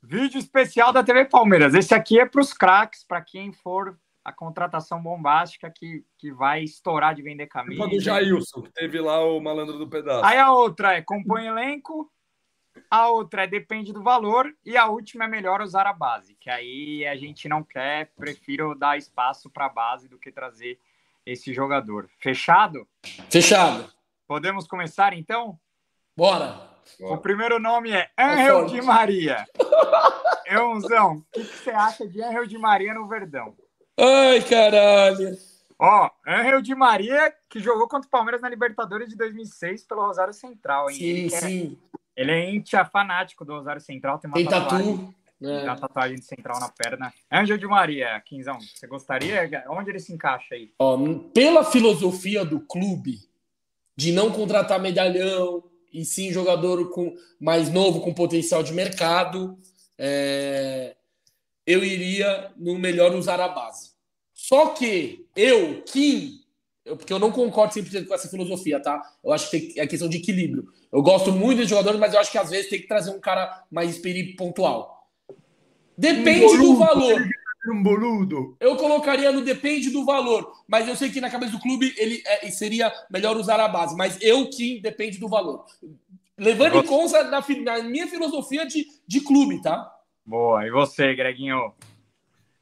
[0.03, 1.75] Vídeo especial da TV Palmeiras.
[1.75, 6.63] Esse aqui é para os craques, para quem for a contratação bombástica que, que vai
[6.63, 7.79] estourar de vender camisa.
[7.81, 10.25] Culpa do Jailson, que teve lá o malandro do pedaço.
[10.25, 12.11] Aí a outra é compõe elenco,
[12.89, 16.49] a outra é depende do valor e a última é melhor usar a base, que
[16.49, 20.79] aí a gente não quer, prefiro dar espaço para a base do que trazer
[21.25, 22.09] esse jogador.
[22.19, 22.87] Fechado?
[23.29, 23.91] Fechado.
[24.27, 25.59] Podemos começar então?
[26.15, 26.69] Bora.
[26.99, 28.65] O primeiro nome é É Angel.
[28.65, 29.47] Di Maria.
[30.45, 33.55] Eunzão, o que, que você acha de Angel Di Maria no Verdão?
[33.97, 35.37] Ai, caralho.
[35.79, 40.33] Ó, Angel Di Maria, que jogou contra o Palmeiras na Libertadores de 2006 pelo Rosário
[40.33, 40.97] Central, hein?
[40.97, 41.79] Sim, é- sim.
[42.15, 45.15] Ele é íntia fanático do Rosário Central, tem uma Tem tatuagem, tatu.
[45.39, 45.63] né?
[45.63, 47.13] uma tatuagem de central na perna.
[47.31, 49.49] Angel Di Maria, Quinzão, você gostaria?
[49.69, 50.71] Onde ele se encaixa aí?
[50.79, 50.97] Ó,
[51.33, 53.19] pela filosofia do clube
[53.95, 59.57] de não contratar medalhão e sim jogador com mais novo com potencial de mercado,
[59.97, 60.95] é,
[61.65, 63.91] eu iria no melhor usar a base.
[64.33, 66.39] Só que eu, Kim,
[66.83, 68.99] eu- porque eu não concordo 100% com essa filosofia, tá?
[69.23, 70.67] Eu acho que é questão de equilíbrio.
[70.91, 73.19] Eu gosto muito de jogadores, mas eu acho que às vezes tem que trazer um
[73.19, 75.07] cara mais experiente pontual.
[75.97, 76.79] Depende do boludo.
[76.79, 77.29] valor.
[77.67, 78.57] Um boludo.
[78.59, 82.21] Eu colocaria no depende do valor, mas eu sei que na cabeça do clube ele
[82.25, 85.65] é, seria melhor usar a base, mas eu que depende do valor.
[86.37, 89.93] Levando em conta na, na minha filosofia de, de clube, tá?
[90.25, 91.71] Boa, e você, Greginho?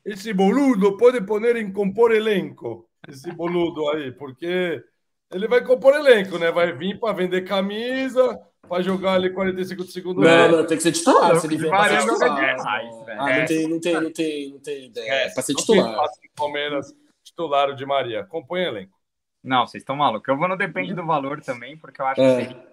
[0.04, 2.90] Esse boludo pode poner em compor elenco.
[3.08, 4.84] Esse boludo aí, porque
[5.32, 6.52] ele vai compor elenco, né?
[6.52, 10.24] Vai vir para vender camisa, para jogar ali 45 segundos.
[10.24, 11.36] Não, não, tem que ser titular.
[11.40, 12.56] Se ele vier pra ser titular.
[12.68, 13.40] Ah, É.
[13.40, 15.12] não tem, não tem, não tem, não tem ideia.
[15.12, 16.06] É, pra ser titular.
[16.36, 18.24] Palmeiras, titular o de Maria.
[18.24, 18.98] Compõe elenco.
[19.44, 20.28] Não, vocês estão malucos.
[20.28, 22.36] Eu vou no depende do valor também, porque eu acho É.
[22.38, 22.70] que seria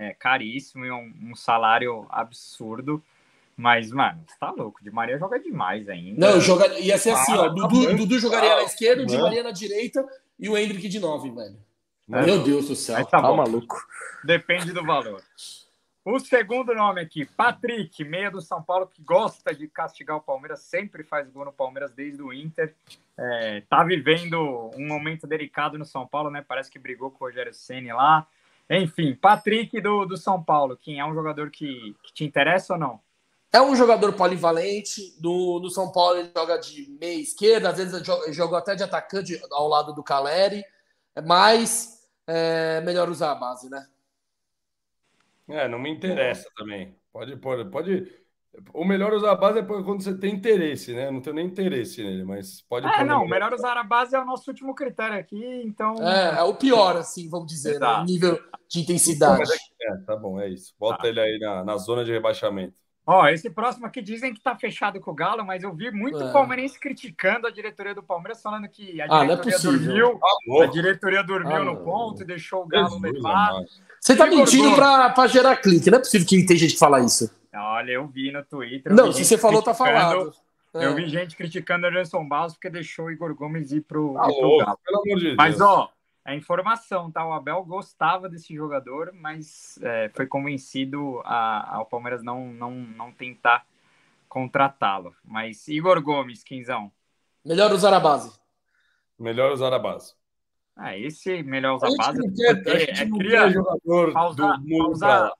[0.00, 3.02] é, caríssimo e um, um salário absurdo.
[3.56, 4.82] Mas, mano, você tá louco.
[4.82, 6.30] De Maria joga demais ainda.
[6.30, 7.46] Não, joga, ia ser assim, ó.
[7.46, 7.96] Ah, Dudu, tá bom.
[7.96, 9.22] Dudu jogaria na esquerda, o Di Tá.
[9.22, 10.06] Maria na direita
[10.38, 11.56] e o Hendrick de nove, velho.
[12.10, 12.24] É.
[12.24, 12.96] Meu Deus do céu.
[12.96, 13.76] Mas tá Tá maluco.
[14.24, 15.22] Depende do valor.
[16.10, 20.60] O segundo nome aqui, Patrick, meia do São Paulo, que gosta de castigar o Palmeiras,
[20.60, 22.74] sempre faz gol no Palmeiras desde o Inter.
[23.18, 26.42] É, tá vivendo um momento delicado no São Paulo, né?
[26.46, 28.26] Parece que brigou com o Rogério Ceni lá.
[28.70, 32.78] Enfim, Patrick do, do São Paulo, quem é um jogador que, que te interessa ou
[32.78, 33.00] não?
[33.52, 35.14] É um jogador polivalente.
[35.20, 38.74] Do, do São Paulo ele joga de meia esquerda, às vezes ele joga, joga até
[38.74, 40.64] de atacante ao lado do Caleri.
[41.26, 41.97] Mas
[42.28, 43.86] é melhor usar a base, né?
[45.48, 46.94] É, não me interessa também.
[47.12, 48.06] Pode pôr, pode.
[48.74, 51.06] O melhor usar a base é quando você tem interesse, né?
[51.06, 54.14] Eu não tenho nem interesse nele, mas pode É, não, no- melhor usar a base
[54.14, 55.94] é o nosso último critério aqui, então.
[56.06, 57.76] É, é o pior, assim, vamos dizer, né?
[57.76, 58.04] Exato.
[58.04, 59.50] nível de intensidade.
[59.80, 60.74] É É, tá bom, é isso.
[60.78, 62.78] Bota ele aí na, na zona de rebaixamento.
[63.10, 66.22] Ó, esse próximo aqui dizem que tá fechado com o Galo, mas eu vi muito
[66.22, 66.30] É.
[66.30, 70.20] palmeirense criticando a diretoria do Palmeiras, falando que a Ah, não é diretoria possível.
[70.44, 73.52] dormiu, a diretoria dormiu Ah, no ponto e deixou o Galo Jesus levar.
[73.98, 75.90] Você tá mentindo pra, pra gerar clique.
[75.90, 77.34] Não é possível que tem gente que fala isso.
[77.54, 78.92] Olha, eu vi no Twitter.
[78.92, 80.30] eu Não, se você falou, tá falado.
[80.74, 80.94] Eu É.
[80.94, 84.34] vi gente criticando o Anderson Barros porque deixou o Igor Gomes ir pro, Tá ir
[84.38, 84.78] pro Galo.
[84.84, 85.36] pelo amor de Deus.
[85.36, 85.88] Mas, ó,
[86.28, 87.26] é informação, tá?
[87.26, 93.10] O Abel gostava desse jogador, mas é, foi convencido a, ao Palmeiras não, não, não
[93.10, 93.64] tentar
[94.28, 95.16] contratá-lo.
[95.24, 96.92] Mas Igor Gomes, Quinzão.
[97.42, 98.38] Melhor usar a base.
[99.18, 100.12] Melhor usar a base.
[100.76, 104.12] Ah, esse melhor usar A base, não quer, porque a gente é não cria, jogador
[104.12, 104.60] pra usar,
[104.90, 105.32] usar,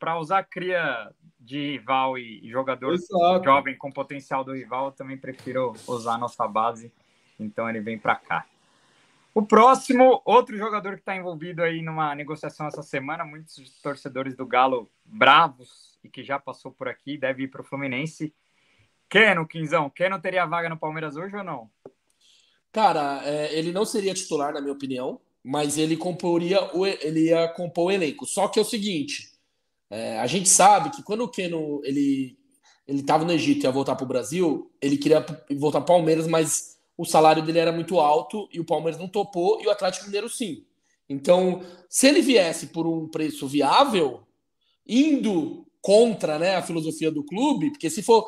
[0.00, 3.44] pra usar cria de rival e jogador Exato.
[3.44, 6.92] jovem com potencial do rival, eu também prefiro usar a nossa base,
[7.38, 8.44] então ele vem para cá.
[9.34, 14.46] O próximo, outro jogador que está envolvido aí numa negociação essa semana, muitos torcedores do
[14.46, 18.32] Galo bravos e que já passou por aqui, deve ir para o Fluminense.
[19.08, 21.68] Keno, Quinzão, Keno teria vaga no Palmeiras hoje ou não?
[22.70, 27.48] Cara, é, ele não seria titular, na minha opinião, mas ele comporia o, ele ia
[27.48, 28.26] compor o elenco.
[28.26, 29.32] Só que é o seguinte:
[29.90, 32.38] é, a gente sabe que quando o Keno ele
[32.86, 35.24] ele estava no Egito e ia voltar para o Brasil, ele queria
[35.56, 39.08] voltar para o Palmeiras, mas o salário dele era muito alto e o Palmeiras não
[39.08, 40.64] topou e o Atlético Mineiro sim.
[41.08, 44.22] Então, se ele viesse por um preço viável,
[44.86, 48.26] indo contra né, a filosofia do clube, porque se for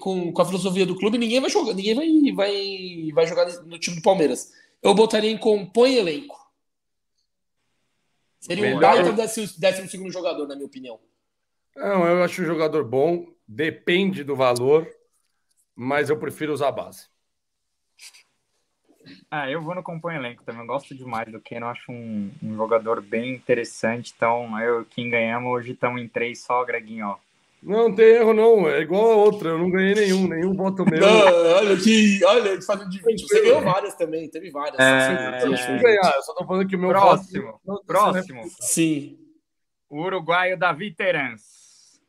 [0.00, 3.78] com, com a filosofia do clube, ninguém vai jogar, ninguém vai, vai, vai jogar no
[3.78, 4.52] time do Palmeiras.
[4.82, 6.38] Eu botaria em compõe elenco.
[8.38, 10.98] Seria um baita décimo, décimo segundo jogador, na minha opinião.
[11.76, 14.86] Não, eu acho um jogador bom, depende do valor,
[15.74, 17.08] mas eu prefiro usar a base.
[19.30, 20.60] Ah, eu vou no compõe elenco também.
[20.60, 21.66] Eu gosto demais do Keno.
[21.66, 24.12] Acho um, um, jogador bem interessante.
[24.14, 27.16] Então, eu quem ganhamos hoje estamos em três só, Greguinho, ó.
[27.62, 28.68] Não tem erro, não.
[28.68, 29.50] É igual a outra.
[29.50, 31.00] Eu não ganhei nenhum, nenhum voto meu.
[31.00, 33.20] Não, olha que, olha, fazendo de 20.
[33.20, 34.78] Você ganhou várias também, teve várias.
[34.78, 35.78] É, eu é...
[35.78, 37.60] ganhar, eu só tô falando que o meu próximo.
[37.64, 37.84] Voto...
[37.86, 38.44] Próximo.
[38.60, 39.18] Sim.
[39.90, 41.42] O uruguaio Davi Terans.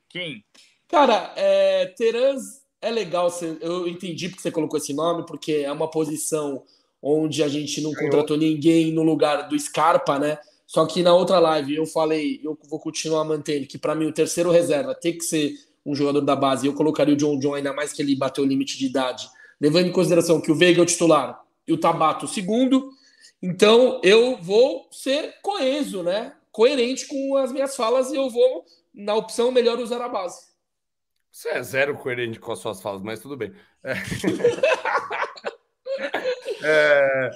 [0.07, 0.43] Quem?
[0.87, 3.31] Cara, é, Terans é legal.
[3.61, 6.63] Eu entendi porque você colocou esse nome, porque é uma posição
[7.01, 10.37] onde a gente não contratou ninguém no lugar do Scarpa, né?
[10.67, 14.13] Só que na outra live eu falei, eu vou continuar mantendo que para mim o
[14.13, 15.53] terceiro reserva tem que ser
[15.85, 16.65] um jogador da base.
[16.65, 19.27] Eu colocaria o John John, ainda mais que ele bateu o limite de idade,
[19.59, 22.89] levando em consideração que o Veiga é o titular e o Tabato o segundo.
[23.41, 26.33] Então eu vou ser coeso, né?
[26.51, 28.63] Coerente com as minhas falas e eu vou
[28.93, 30.50] na opção melhor usar a base.
[31.31, 33.53] Você é zero coerente com as suas falas, mas tudo bem.
[33.83, 33.93] É.
[36.63, 37.31] É,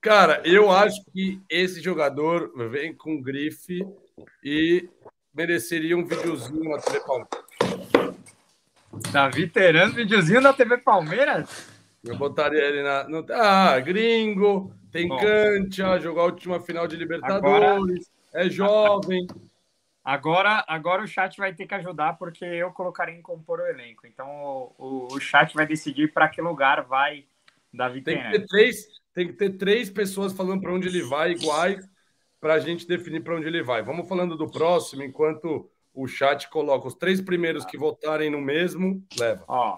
[0.00, 3.86] cara, eu acho que esse jogador vem com grife
[4.42, 4.88] e
[5.32, 7.44] mereceria um videozinho na TV Palmeiras.
[9.12, 11.68] Davi Terano, videozinho na TV Palmeiras?
[12.04, 13.08] Eu botaria ele na.
[13.08, 19.26] No, ah, gringo, tem Bom, cancha, jogou a última final de Libertadores, agora, é jovem.
[20.04, 24.06] Agora, agora o chat vai ter que ajudar, porque eu colocaria em compor o elenco.
[24.06, 27.24] Então o, o, o chat vai decidir para que lugar vai
[27.74, 31.32] Davi tem que ter três, tem que ter três pessoas falando para onde ele vai
[31.32, 31.84] iguais
[32.40, 33.82] para a gente definir para onde ele vai.
[33.82, 39.02] Vamos falando do próximo, enquanto o chat coloca os três primeiros que votarem no mesmo,
[39.18, 39.44] leva.
[39.48, 39.76] Ó,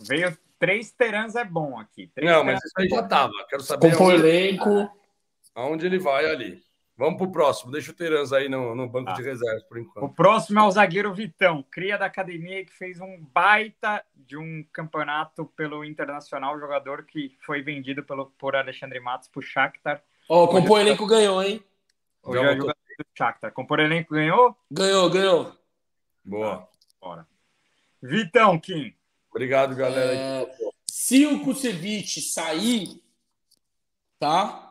[0.00, 2.10] veio três terãs é bom aqui.
[2.14, 3.32] Três Não, mas isso aí já tava.
[3.48, 3.92] Quero saber.
[3.92, 4.90] Compor elenco.
[5.54, 6.62] Aonde ele vai ali.
[6.96, 7.70] Vamos para o próximo.
[7.70, 9.12] Deixa o Terans aí no, no banco ah.
[9.12, 10.04] de reservas, por enquanto.
[10.04, 14.64] O próximo é o zagueiro Vitão, cria da academia, que fez um baita de um
[14.72, 20.02] campeonato pelo Internacional, jogador que foi vendido pelo, por Alexandre Matos para o Shakhtar.
[20.28, 21.62] Ó, oh, compor elenco ganhou, hein?
[22.22, 23.52] Hoje é jogador do Shakhtar.
[23.52, 24.56] Compor elenco ganhou?
[24.70, 25.52] Ganhou, ganhou.
[26.24, 26.66] Boa.
[27.00, 27.26] bora.
[28.02, 28.94] Vitão, Kim.
[29.30, 30.12] Obrigado, galera.
[30.12, 30.56] É...
[30.86, 33.02] Se o Kusevich sair,
[34.18, 34.65] tá?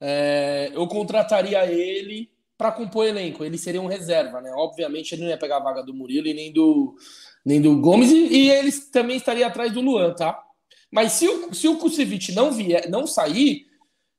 [0.00, 3.44] É, eu contrataria ele para compor elenco.
[3.44, 4.50] Ele seria um reserva, né?
[4.54, 6.96] Obviamente ele não ia pegar a vaga do Murilo e nem do,
[7.44, 10.42] nem do Gomes, e, e ele também estaria atrás do Luan, tá?
[10.90, 13.66] Mas se o, se o Kusevich não, vier, não sair,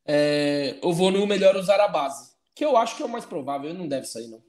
[0.05, 2.36] é, eu vou no melhor usar a base.
[2.55, 4.41] Que eu acho que é o mais provável, ele não deve sair, não.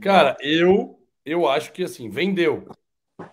[0.00, 2.68] Cara, eu, eu acho que assim, vendeu.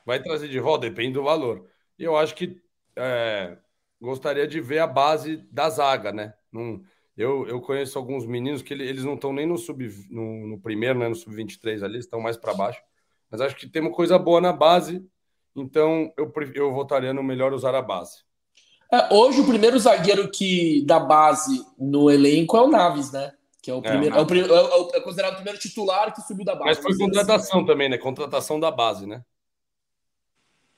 [0.06, 1.70] Vai trazer de volta, depende do valor.
[1.98, 2.60] Eu acho que
[2.96, 3.58] é,
[4.06, 6.34] gostaria de ver a base da zaga, né?
[7.18, 11.00] Eu, eu conheço alguns meninos que eles não estão nem no sub no, no, primeiro,
[11.00, 12.82] né, no sub 23 ali, estão mais para baixo.
[13.32, 15.04] Mas acho que tem uma coisa boa na base,
[15.56, 18.24] então eu, eu votaria no melhor usar a base.
[18.92, 23.34] É, hoje o primeiro zagueiro que da base no elenco é o Naves, né?
[23.62, 26.46] Que é o primeiro, é, o, é, o, é, considerado o primeiro titular que subiu
[26.46, 26.66] da base.
[26.66, 27.66] Mas foi contratação assim.
[27.66, 27.98] também, né?
[27.98, 29.24] Contratação da base, né?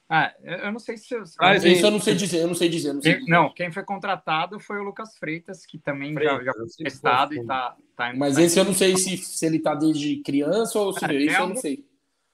[0.09, 1.15] Ah, eu não sei se.
[1.39, 2.93] Ah, isso eu não sei dizer, eu não sei dizer.
[2.93, 3.29] Não, sei dizer.
[3.29, 7.33] não, quem foi contratado foi o Lucas Freitas, que também Freitas, já, já foi testado
[7.33, 10.79] e tá, tá Mas tá esse eu não sei se, se ele tá desde criança
[10.79, 11.85] ou se é, isso eu não sei.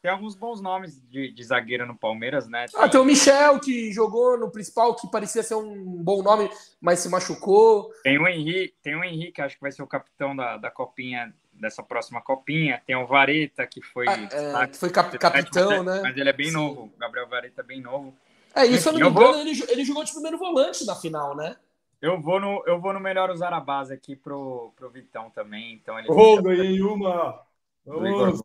[0.03, 2.65] Tem alguns bons nomes de, de zagueiro no Palmeiras, né?
[2.67, 2.79] Tem...
[2.79, 6.49] Ah, tem o Michel, que jogou no principal, que parecia ser um bom nome,
[6.79, 7.89] mas se machucou.
[8.03, 11.33] Tem o Henrique, tem o Henrique, acho que vai ser o capitão da, da copinha
[11.53, 12.81] dessa próxima copinha.
[12.85, 14.07] Tem o Vareta, que foi.
[14.07, 16.01] Ah, é, que foi cap capitão, mas, né?
[16.03, 16.53] Mas ele é bem Sim.
[16.53, 16.91] novo.
[16.95, 18.15] O Gabriel Vareta é bem novo.
[18.55, 19.41] É, isso eu não me engano, vou...
[19.41, 21.57] ele, ele jogou de primeiro volante na final, né?
[22.01, 25.73] Eu vou no, eu vou no melhor usar a base aqui pro, pro Vitão também.
[25.73, 27.41] Então ele oh, ganhei uma!
[27.85, 28.41] Vamos.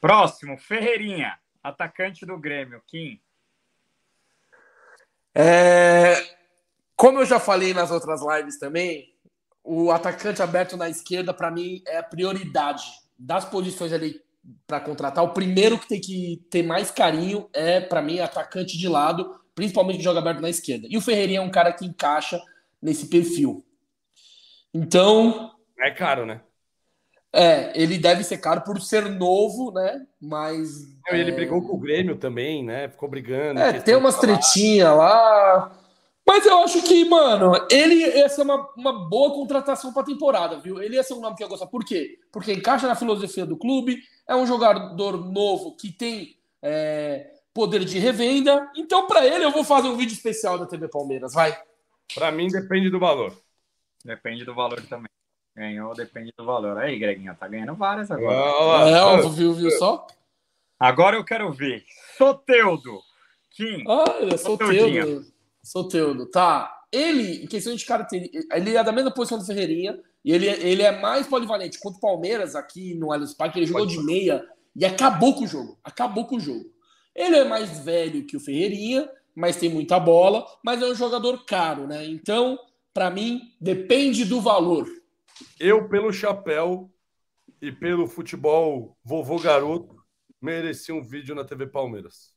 [0.00, 3.20] Próximo, Ferreirinha, atacante do Grêmio, Kim.
[5.34, 6.16] É,
[6.96, 9.11] como eu já falei nas outras lives também,
[9.64, 12.84] o atacante aberto na esquerda, para mim, é a prioridade
[13.18, 14.20] das posições ali
[14.66, 15.22] para contratar.
[15.22, 19.98] O primeiro que tem que ter mais carinho é, para mim, atacante de lado, principalmente
[19.98, 20.86] que joga aberto na esquerda.
[20.90, 22.40] E o Ferreirinha é um cara que encaixa
[22.80, 23.64] nesse perfil.
[24.74, 25.52] Então.
[25.78, 26.40] É caro, né?
[27.34, 30.04] É, ele deve ser caro por ser novo, né?
[30.20, 30.82] Mas.
[31.08, 32.88] Ele é, brigou com o Grêmio também, né?
[32.88, 33.60] Ficou brigando.
[33.60, 35.81] É, tem umas tretinhas lá.
[36.26, 40.80] Mas eu acho que, mano, ele ia ser uma, uma boa contratação pra temporada, viu?
[40.80, 41.66] Ele ia ser um nome que eu gosto.
[41.66, 42.18] Por quê?
[42.30, 47.98] Porque encaixa na filosofia do clube, é um jogador novo que tem é, poder de
[47.98, 48.70] revenda.
[48.76, 51.56] Então, pra ele, eu vou fazer um vídeo especial da TV Palmeiras, vai.
[52.14, 53.36] Pra mim, depende do valor.
[54.04, 55.10] Depende do valor também.
[55.54, 56.78] Ganhou, depende do valor.
[56.78, 58.88] Aí, Greginho, tá ganhando várias agora.
[58.88, 60.06] É, ó, viu, viu só?
[60.78, 61.84] Agora eu quero ver.
[62.16, 63.00] Soteudo.
[63.50, 63.84] Kim.
[63.86, 65.02] Olha, Soteudinha.
[65.02, 65.32] Soteudo.
[65.62, 66.82] Soteudo, tá.
[66.90, 70.82] Ele, em questão de característica, ele é da mesma posição do Ferreirinha, e ele, ele
[70.82, 71.78] é mais polivalente.
[71.78, 75.46] Contra o Palmeiras, aqui no Allianz Parque, ele jogou de meia e acabou com o
[75.46, 75.78] jogo.
[75.82, 76.70] Acabou com o jogo.
[77.14, 81.44] Ele é mais velho que o Ferreirinha, mas tem muita bola, mas é um jogador
[81.44, 82.06] caro, né?
[82.06, 82.58] Então,
[82.92, 84.86] pra mim, depende do valor.
[85.58, 86.90] Eu, pelo chapéu
[87.60, 89.96] e pelo futebol vovô garoto,
[90.40, 92.34] mereci um vídeo na TV Palmeiras.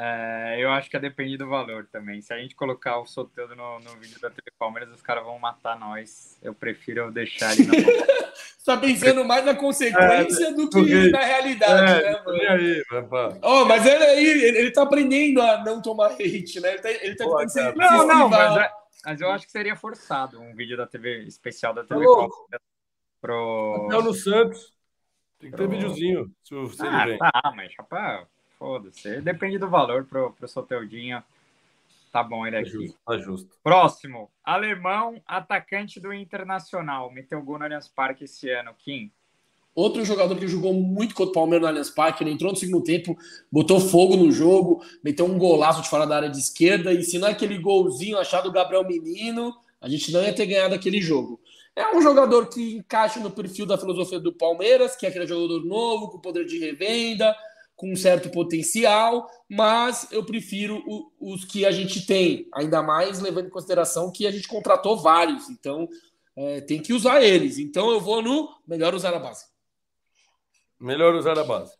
[0.00, 2.20] É, eu acho que depende do valor também.
[2.22, 5.38] Se a gente colocar o Soteudo no, no vídeo da TV Palmeiras, os caras vão
[5.38, 6.38] matar nós.
[6.42, 7.72] Eu prefiro deixar ele na.
[7.74, 12.36] Você tá pensando mais na consequência do que porque- na realidade, né, É, mano?
[12.38, 13.38] e aí, rapaz?
[13.42, 16.72] Oh, mas ele aí, ele, ele tá aprendendo a não tomar hate, né?
[16.74, 17.74] Ele tá, ele tá Pô, cara.
[17.74, 18.70] Não, não, mas, é-
[19.04, 22.28] mas eu acho que seria forçado um vídeo da TV especial da TV louco.
[22.28, 22.66] Palmeiras
[23.20, 23.84] pro.
[23.86, 24.76] Até o no Santos.
[25.40, 27.18] Tem que ter Pro- videozinho, se, se ele Ah, vem.
[27.18, 28.26] tá, mas chapa,
[28.58, 29.20] foda-se.
[29.20, 31.22] Depende do valor pro, pro Soteudinho.
[32.12, 32.70] Tá bom ele Tá aqui.
[32.70, 33.50] justo, tá justo.
[33.62, 34.30] Próximo.
[34.42, 37.10] Alemão, atacante do Internacional.
[37.10, 39.10] Meteu gol no Allianz Parque esse ano, Kim.
[39.74, 42.82] Outro jogador que jogou muito contra o Palmeiras no Allianz Parque, ele entrou no segundo
[42.82, 43.16] tempo,
[43.52, 47.16] botou fogo no jogo, meteu um golaço de fora da área de esquerda, e se
[47.18, 51.00] não é aquele golzinho achado do Gabriel Menino, a gente não ia ter ganhado aquele
[51.00, 51.38] jogo.
[51.76, 55.64] É um jogador que encaixa no perfil da filosofia do Palmeiras, que é aquele jogador
[55.64, 57.32] novo, com poder de revenda,
[57.78, 63.20] com um certo potencial, mas eu prefiro o- os que a gente tem, ainda mais
[63.20, 65.88] levando em consideração que a gente contratou vários, então
[66.36, 67.56] é, tem que usar eles.
[67.56, 69.46] Então eu vou no melhor usar a base.
[70.78, 71.76] Melhor usar a base.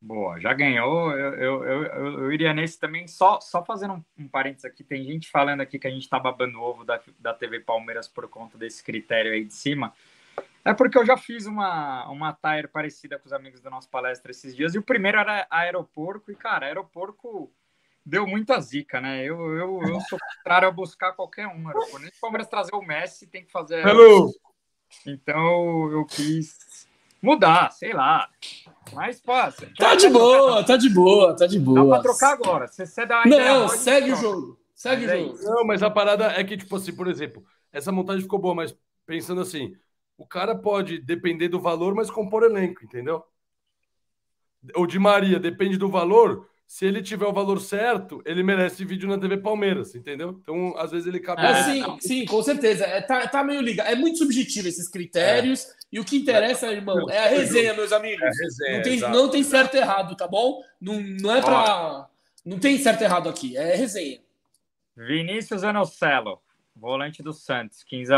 [0.00, 1.12] Boa, já ganhou.
[1.12, 3.06] Eu, eu, eu, eu- eu iria nesse também.
[3.06, 6.18] Só, só fazendo um, um parênteses aqui, tem gente falando aqui que a gente tá
[6.18, 9.92] babando ovo da, da TV Palmeiras por conta desse critério aí de cima.
[10.66, 14.30] É porque eu já fiz uma, uma tire parecida com os amigos da nossa palestra
[14.30, 17.52] esses dias, e o primeiro era Aeroporco, e, cara, Aeroporco
[18.04, 19.22] deu muita zica, né?
[19.24, 21.98] Eu, eu, eu sou contrário a buscar qualquer um Aeroporco.
[22.00, 23.86] Nem o Palmeiras trazer o Messi, tem que fazer.
[23.86, 24.32] Hello!
[25.06, 26.86] Então eu quis
[27.22, 28.28] mudar, sei lá.
[28.92, 31.88] Mas, pô, você Tá quer- de boa, tá de boa, tá de Dá boa.
[32.00, 32.66] pra trocar agora.
[32.68, 34.60] Se você dá Não, segue o jogo.
[34.74, 35.42] Segue Mas é o jogo.
[35.44, 38.76] Não, mas a parada é que, tipo assim, por exemplo, essa montagem ficou boa, mas
[39.06, 39.76] pensando assim,
[40.18, 43.22] o cara pode depender do valor, mas compor elenco, entendeu?
[44.74, 46.48] O de Maria depende do valor.
[46.66, 50.36] Se ele tiver o valor certo, ele merece vídeo na TV Palmeiras, entendeu?
[50.42, 51.42] Então, às vezes ele cabe.
[51.42, 51.62] É, É.
[51.62, 52.84] sim, sim, com certeza.
[52.84, 53.86] É, tá, tá meio ligado.
[53.86, 55.64] É muito subjetivo esses critérios.
[55.92, 58.20] E o que interessa, irmão, é a resenha, meus amigos.
[58.20, 59.12] É, resenha, Não tem, exato.
[59.16, 60.60] não tem certo e errado, tá bom?
[60.80, 62.08] Não, não é pra.
[62.44, 64.20] Não tem certo e errado aqui, é resenha.
[64.96, 66.40] Vinícius Anocelo,
[66.74, 68.12] volante do Santos, 15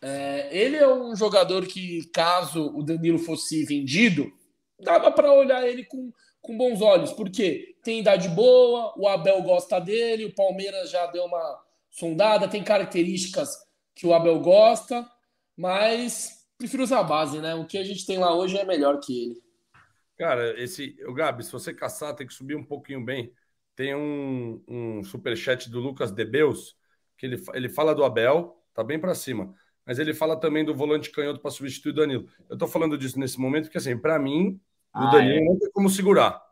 [0.00, 4.32] É, ele é um jogador que, caso o Danilo fosse vendido,
[4.80, 9.80] dava pra olhar ele com, com bons olhos, porque tem idade boa, o Abel gosta
[9.80, 13.56] dele, o Palmeiras já deu uma sondada, tem características
[13.94, 15.08] que o Abel gosta,
[15.56, 17.54] mas prefiro usar a base, né?
[17.54, 19.42] O que a gente tem lá hoje é melhor que ele.
[20.16, 20.96] Cara, esse.
[21.06, 23.32] O Gabi, se você caçar, tem que subir um pouquinho bem.
[23.74, 26.74] Tem um, um superchat do Lucas Debeus,
[27.18, 29.54] que ele, ele fala do Abel, tá bem pra cima.
[29.86, 32.26] Mas ele fala também do volante canhoto para substituir o Danilo.
[32.50, 34.58] Eu tô falando disso nesse momento porque, assim, para mim,
[34.94, 35.44] o Ah, Danilo é.
[35.44, 36.42] não tem como segurar.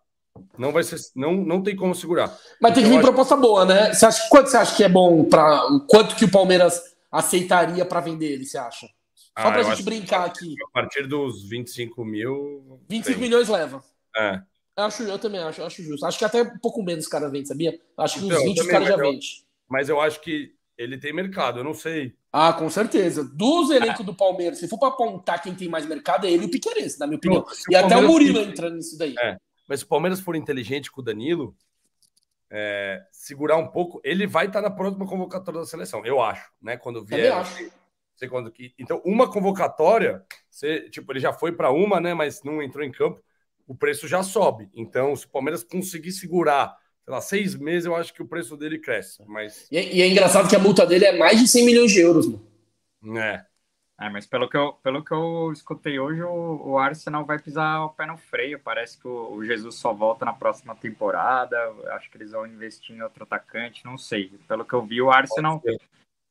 [0.59, 2.37] Não vai ser, não, não tem como segurar.
[2.61, 3.93] Mas tem que vir acho- proposta boa, né?
[3.93, 6.81] Você acha, quanto você acha que é bom para quanto que o Palmeiras
[7.11, 8.87] aceitaria para vender ele, você acha?
[8.87, 10.55] Só Ah, pra eu gente brincar aqui.
[10.69, 12.81] A partir dos 25 mil.
[12.89, 13.29] 25 tem.
[13.29, 13.83] milhões leva.
[14.17, 14.41] É.
[14.77, 16.05] Eu Acho, eu também acho, acho justo.
[16.07, 17.79] Acho que até um pouco menos os caras vendem, sabia?
[17.97, 19.21] Acho que Então, uns eu 20 os também, caras já vendem.
[19.69, 22.15] Mas eu acho que ele tem mercado, eu não sei.
[22.33, 23.25] Ah, com certeza.
[23.25, 26.47] Dos elencos do Palmeiras, se for pra apontar quem tem mais mercado, é ele e
[26.47, 27.43] o Piqueires, na minha opinião.
[27.43, 29.15] Pronto, E até o Murilo entrando nisso daí.
[29.19, 29.37] É.
[29.69, 31.57] Mas se o Palmeiras for inteligente com o Danilo,
[32.51, 36.77] é, segurar um pouco, ele vai estar na próxima convocatória da seleção, eu acho, né?
[36.77, 37.33] Quando vier.
[37.33, 37.63] acho.
[37.63, 37.71] não
[38.17, 38.75] sei quando que.
[38.79, 42.15] Então, uma convocatória, você, tipo, ele já foi para uma, né?
[42.15, 43.23] Mas não entrou em campo,
[43.67, 44.69] o preço já sobe.
[44.75, 48.57] Então, se o Palmeiras conseguir segurar, sei lá, seis meses, eu acho que o preço
[48.57, 49.23] dele cresce.
[49.27, 51.93] Mas, E é, e é engraçado que a multa dele é mais de 100 milhões
[51.93, 52.47] de euros, mano.
[53.19, 53.45] é.
[54.01, 57.85] É, mas pelo que eu, pelo que eu escutei hoje, o, o Arsenal vai pisar
[57.85, 58.59] o pé no freio.
[58.59, 61.57] Parece que o, o Jesus só volta na próxima temporada.
[61.93, 64.33] Acho que eles vão investir em outro atacante, não sei.
[64.49, 65.63] Pelo que eu vi, o Arsenal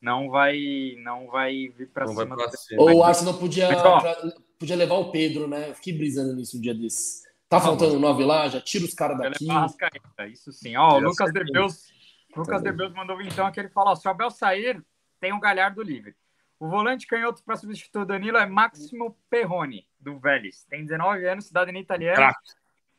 [0.01, 2.25] não vai, não vai vir para cima.
[2.25, 2.57] Vai pra do...
[2.57, 2.81] cima.
[2.81, 5.69] Ou o Arsenal podia, Mas, ó, pra- podia levar o Pedro, né?
[5.69, 7.23] Eu fiquei brisando nisso um dia desses.
[7.53, 10.31] Tá faltando nove lá, já tira os caras Vai daqui.
[10.31, 10.75] isso sim.
[10.75, 11.31] Ó, o Lucas.
[11.31, 11.93] Debeus,
[12.35, 12.69] Lucas Tá.
[12.69, 14.83] Debeus mandou então aqui, ele fala, ó, se o Abel sair,
[15.19, 16.15] tem um Galhardo livre.
[16.59, 20.63] O volante canhoto para substituir o Danilo é Máximo Perrone, do Vélez.
[20.69, 22.33] Tem 19 anos, cidadania italiana.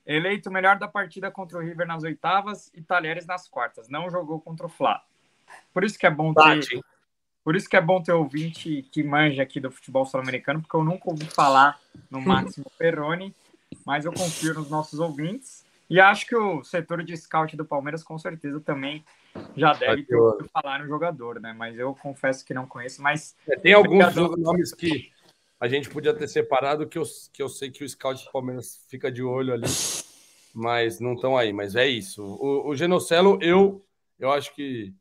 [0.07, 3.88] Eleito melhor da partida contra o River nas oitavas e Talheres nas quartas.
[3.88, 5.02] Não jogou contra o Fla.
[5.72, 6.84] Por isso que é bom ter, Bate,
[7.42, 10.84] por isso que é bom ter ouvinte que manja aqui do futebol sul-americano, porque eu
[10.84, 11.78] nunca ouvi falar
[12.11, 12.20] no
[12.57, 13.34] Máximo Perrone,
[13.85, 15.64] mas eu confio nos nossos ouvintes.
[15.89, 19.05] E acho que o setor de scout do Palmeiras com certeza também
[19.57, 21.53] já deve ter ouvido falar no jogador, né?
[21.53, 25.12] Mas eu confesso que não conheço, mas É, Tem alguns nomes que
[25.61, 28.85] a gente podia ter separado que eu, que eu sei que o scout do Palmeiras
[28.89, 29.66] fica de olho ali,
[30.55, 31.53] mas não estão aí.
[31.53, 32.22] Mas é isso.
[32.22, 33.85] O, o Genocelo, eu,
[34.18, 34.95] eu acho que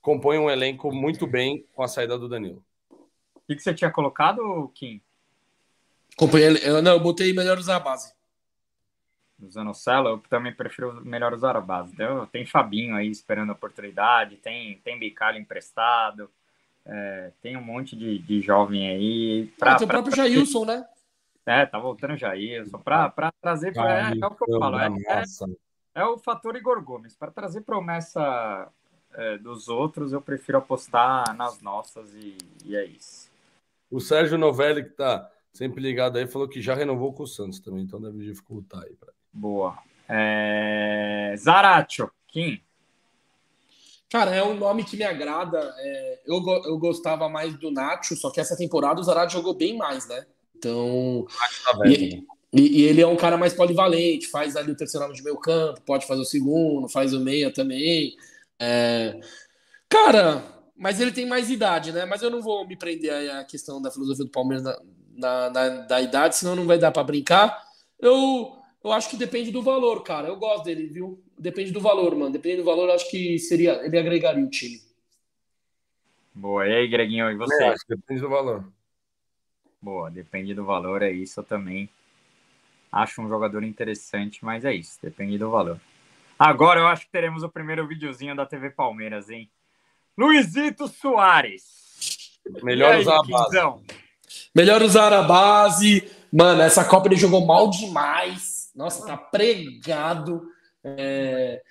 [0.00, 2.64] compõe um elenco muito bem com a saída do Danilo.
[2.90, 5.00] o que, que você tinha colocado, Kim?
[6.16, 7.80] Companheiro, eu, não, eu botei melhor usar a
[9.38, 9.38] base.
[9.38, 11.92] No Zanocelo, eu também prefiro melhor usar a base.
[11.92, 16.30] Então, tem Fabinho aí esperando a oportunidade, tem, tem Bicalho emprestado,
[16.84, 19.52] é, tem um monte de, de jovem aí.
[19.54, 20.86] Ah, Pra, tem o pra- próprio Jailson, né?
[21.44, 22.16] É, tá voltando o
[22.78, 23.72] pra, pra trazer.
[23.72, 25.22] Pra, é, é o que eu falo, é, é,
[25.94, 27.14] é o fator Igor Gomes.
[27.14, 28.68] Para trazer promessa
[29.14, 33.30] é, dos outros, eu prefiro apostar nas nossas e, e é isso.
[33.88, 37.60] O Sérgio Novelli, que tá sempre ligado aí, falou que já renovou com o Santos
[37.60, 38.92] também, então deve dificultar aí.
[38.94, 39.78] pra- Boa.
[40.08, 41.34] É...
[41.36, 42.60] Zaratio, Kim.
[44.10, 45.74] Cara, é um nome que me agrada.
[45.78, 49.52] É, eu, go- eu gostava mais do Nacho, só que essa temporada o Zarate jogou
[49.54, 50.24] bem mais, né?
[50.56, 51.26] Então.
[51.64, 52.22] Tá velho, E, né?
[52.52, 55.36] e- e ele é um cara mais polivalente, faz ali o terceiro homem de meio
[55.38, 58.16] campo, pode fazer o segundo, faz o meia também.
[58.58, 59.18] É,
[59.88, 60.42] Cara,
[60.76, 62.04] mas ele tem mais idade, né?
[62.04, 64.78] Mas eu não vou me prender aí à questão da filosofia do Palmeiras na,
[65.16, 67.56] na- na- da idade, senão não vai dar pra brincar.
[68.00, 68.52] Eu,
[68.86, 70.28] eu acho que depende do valor, cara.
[70.28, 71.20] Eu gosto dele, viu?
[71.36, 72.30] Depende do valor, mano.
[72.30, 74.80] Depende do valor, eu acho que seria, ele agregaria o time.
[76.32, 76.68] Boa.
[76.68, 77.64] E aí, Greginho, e você?
[77.64, 78.64] É, acho que depende do valor.
[79.82, 81.40] Boa, depende do valor, é isso.
[81.40, 81.88] Eu também
[82.92, 85.80] acho um jogador interessante, mas é isso, depende do valor.
[86.38, 89.50] Agora eu acho que teremos o primeiro videozinho da TV Palmeiras, hein?
[90.16, 92.38] Luizito Soares.
[92.62, 93.58] Melhor aí, usar a base.
[94.54, 96.10] Melhor usar a base.
[96.32, 98.55] Mano, essa Copa ele jogou mal demais.
[98.76, 100.46] Nossa, tá pregado.
[100.84, 101.62] É,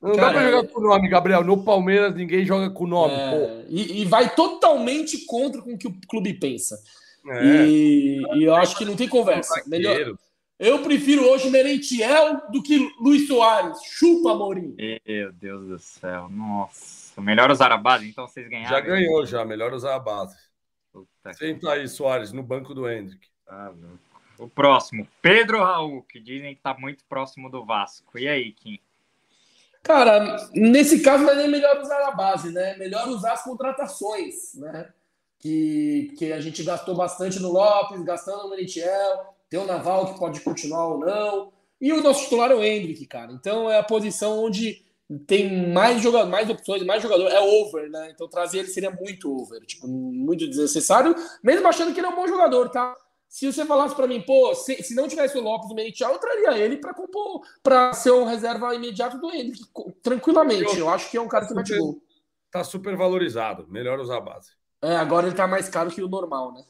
[0.00, 1.44] Não Cara, dá pra jogar com o nome, Gabriel.
[1.44, 3.64] No Palmeiras ninguém joga com o nome, é, pô.
[3.68, 6.78] e, e vai totalmente contra com o que o clube pensa.
[7.26, 7.66] É.
[7.66, 9.62] E, e eu acho que não tem conversa.
[9.66, 10.14] Melhor,
[10.58, 13.78] eu prefiro hoje Merentiel do que Luiz Soares.
[13.84, 14.76] Chupa, Mourinho.
[15.06, 17.20] Meu Deus do céu, nossa.
[17.20, 18.70] Melhor usar a base, então vocês ganharam.
[18.70, 19.44] Já ganhou, já.
[19.44, 20.36] Melhor usar a base.
[20.92, 23.26] Puta que Senta aí, Soares, no banco do Hendrick.
[23.44, 24.11] tá louco.
[24.42, 28.18] O próximo, Pedro Raul, que dizem que tá muito próximo do Vasco.
[28.18, 28.78] E aí, Kim?
[29.82, 32.76] Cara, nesse caso não é nem melhor usar a base, né?
[32.76, 34.90] Melhor usar as contratações, né?
[35.38, 40.18] Que, que a gente gastou bastante no Lopes, gastando no Merentiel, tem o Naval que
[40.18, 41.52] pode continuar ou não.
[41.80, 43.32] E o nosso titular é o Hendrick, cara.
[43.32, 44.84] Então é a posição onde
[45.26, 47.28] tem mais jogador, mais opções, mais jogador.
[47.28, 48.10] É over, né?
[48.14, 52.16] Então trazer ele seria muito over, tipo, muito desnecessário, mesmo achando que ele é um
[52.16, 52.96] bom jogador, tá?
[53.32, 56.10] Se você falasse pra mim, pô, se, se não tivesse o Lopes e o Merentiel,
[56.10, 60.76] eu traria ele pra compor, para ser um reserva imediato do Hendrick, co- tranquilamente.
[60.78, 62.02] Eu acho que é um cara que mete gol.
[62.50, 63.66] Tá super valorizado.
[63.68, 64.50] Melhor usar a base.
[64.82, 66.62] É, agora ele tá mais caro que o normal, né?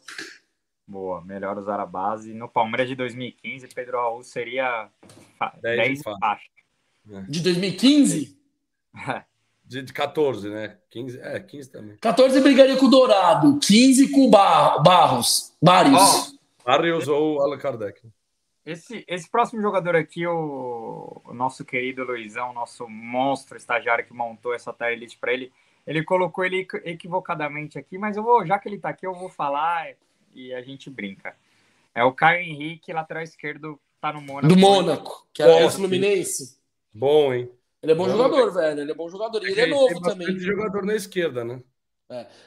[0.87, 2.33] Boa, melhor usar a base.
[2.33, 4.89] No Palmeiras de 2015, Pedro Raul seria
[5.37, 6.19] fa- 10 10 de faixa.
[6.21, 7.27] faixa.
[7.29, 8.39] De 2015,
[9.65, 10.79] De de 14, né?
[10.91, 11.97] 15, é, 15 também.
[11.97, 15.97] 14 brigaria com o Dourado, 15 com o Bar Barros, Barrios.
[16.01, 16.42] Barry
[16.97, 18.01] usou o Allan Kardec.
[18.65, 24.55] Esse, esse próximo jogador aqui, o, o nosso querido Luizão, nosso monstro estagiário que montou
[24.55, 25.53] essa tier para ele,
[25.85, 29.15] ele colocou ele equi- equivocadamente aqui, mas eu vou, já que ele tá aqui, eu
[29.15, 29.89] vou falar
[30.33, 31.37] e a gente brinca.
[31.93, 34.47] É o Caio Henrique, lateral esquerdo, tá no Mônaco.
[34.47, 36.57] do Mônaco, que é o Fluminense.
[36.95, 37.51] Bom, hein?
[37.83, 38.81] Ele é bom Bom, jogador, velho.
[38.81, 39.43] Ele é bom jogador.
[39.43, 40.39] E ele é Tem novo também.
[40.39, 41.61] jogador na esquerda, né?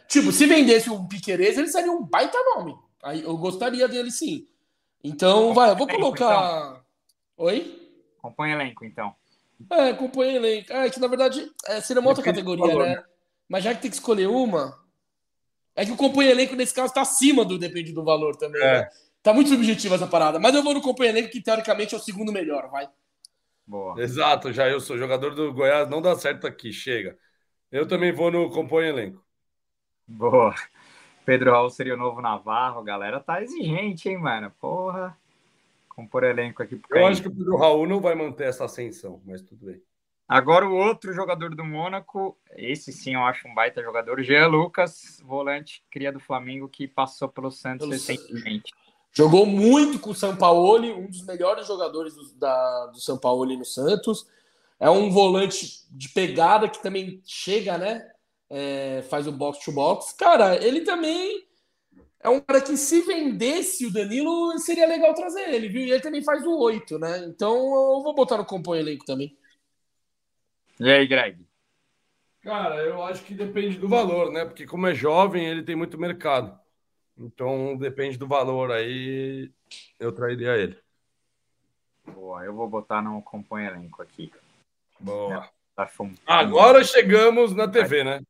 [0.07, 2.78] Tipo, se vendesse um Piquerez, ele seria um baita nome.
[3.06, 4.47] Aí eu gostaria dele sim.
[5.03, 6.84] Então, vai, eu vou colocar.
[7.38, 7.91] Oi?
[8.18, 9.16] Acompanha elenco, então.
[9.70, 10.74] É, compõe elenco.
[10.74, 13.03] É, que na verdade é, seria uma outra categoria, valor, né?
[13.47, 14.84] Mas já que tem que escolher uma.
[15.76, 18.60] É que o companheiro elenco, nesse caso, tá acima do depende do valor também.
[18.60, 18.82] É.
[18.82, 18.89] Né?
[19.22, 20.39] Tá muito subjetiva essa parada.
[20.39, 22.89] Mas eu vou no companheiro elenco, que teoricamente é o segundo melhor, vai.
[23.68, 24.01] Boa.
[24.01, 27.16] Exato, já eu sou jogador do Goiás, não dá certo aqui, chega.
[27.72, 29.24] Eu também vou no compõe elenco.
[30.08, 30.56] Boa.
[31.26, 32.80] Pedro Raul seria o novo Navarro.
[32.80, 34.51] A galera tá exigente, hein, mano?
[34.61, 35.17] Porra.
[35.89, 39.21] Compor elenco aqui pro Eu acho que o Pedro Raul não vai manter essa ascensão,
[39.26, 39.82] mas tudo bem.
[40.28, 45.21] Agora o outro jogador do Mônaco, esse sim eu acho um baita jogador, Jean Lucas,
[45.23, 48.73] volante, cria do Flamengo, que passou pelo Santos Pelo recentemente.
[49.11, 54.28] Jogou muito com o Sampaoli, um dos melhores jogadores do, da, do Sampaoli no Santos.
[54.80, 58.11] É um volante de pegada que também chega, né?
[58.50, 60.14] É, faz o box to box.
[60.14, 61.48] Cara, ele também
[62.20, 65.82] é um cara que se vendesse o Danilo, seria legal trazer ele, viu?
[65.82, 67.26] E ele também faz o 8, né?
[67.28, 69.36] Então eu vou botar no compõe elenco também.
[70.80, 71.46] E aí, Greg?
[72.41, 74.46] Cara, eu acho que depende do valor, né?
[74.46, 76.60] Porque como é jovem, ele tem muito mercado.
[77.18, 79.50] Então depende do valor aí,
[80.00, 80.78] eu trairia ele.
[82.06, 84.32] Boa, eu vou botar no compõe elenco aqui.
[85.00, 85.50] Boa.
[85.76, 88.22] Tá fum- Agora chegamos na TV, né?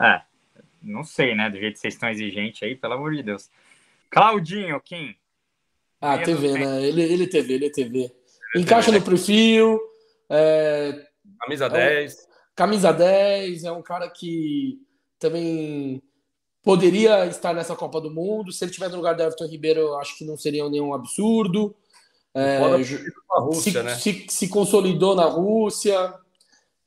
[0.00, 0.20] É,
[0.82, 1.48] não sei, né?
[1.50, 3.50] Do jeito que vocês estão exigentes aí, pelo amor de Deus.
[4.10, 5.14] Claudinho, Kim.
[6.00, 6.82] Ah, Meia TV, né?
[6.82, 8.12] Ele, ele TV, ele é TV.
[8.54, 9.80] Encaixa no perfil,
[10.30, 11.06] é,
[11.40, 12.28] Camisa É um- 10.
[12.54, 14.78] camisa 10, é um cara que
[15.18, 16.02] também
[16.62, 18.52] poderia estar nessa Copa do Mundo.
[18.52, 21.74] Se ele estiver no lugar do Everton Ribeiro, eu acho que não seria nenhum absurdo.
[22.34, 22.58] É,
[23.38, 23.94] Rússia, se, né?
[23.94, 26.14] se, se consolidou na Rússia.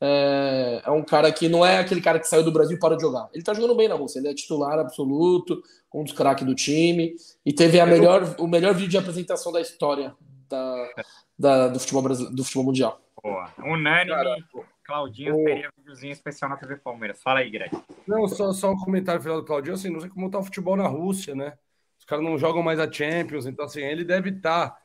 [0.01, 3.01] É, é um cara que não é aquele cara que saiu do Brasil e de
[3.01, 3.29] jogar.
[3.33, 5.61] Ele tá jogando bem na Rússia, ele é titular absoluto,
[5.93, 9.59] um dos craques do time, e teve a melhor, o melhor vídeo de apresentação da
[9.59, 10.15] história
[10.49, 10.89] da,
[11.37, 13.01] da- do, futebol brasileiro, do futebol mundial.
[13.21, 13.51] Boa.
[13.59, 14.35] Unânime, Cara,
[14.85, 17.21] Claudinho o- teria videozinho especial na TV Palmeiras.
[17.21, 17.71] Fala aí, Greg.
[18.07, 20.75] Não, só, só um comentário final do Claudio, assim, não sei como tá o futebol
[20.77, 21.53] na Rússia, né?
[21.99, 24.75] Os caras não jogam mais a Champions, então assim, ele deve estar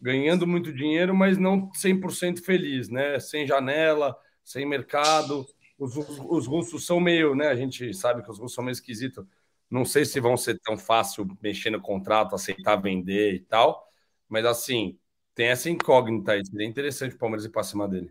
[0.00, 3.18] ganhando muito dinheiro, mas não 100% feliz, né?
[3.20, 4.16] Sem janela,
[4.48, 5.46] sem mercado.
[5.78, 7.48] Os, os, os russos são meio, né?
[7.48, 9.24] A gente sabe que os russos são meio esquisitos.
[9.70, 13.86] Não sei se vão ser tão fácil mexer no contrato, aceitar vender e tal,
[14.26, 14.98] mas assim,
[15.34, 16.46] tem essa incógnita aí.
[16.46, 18.10] Seria interessante o Palmeiras ir pra cima dele.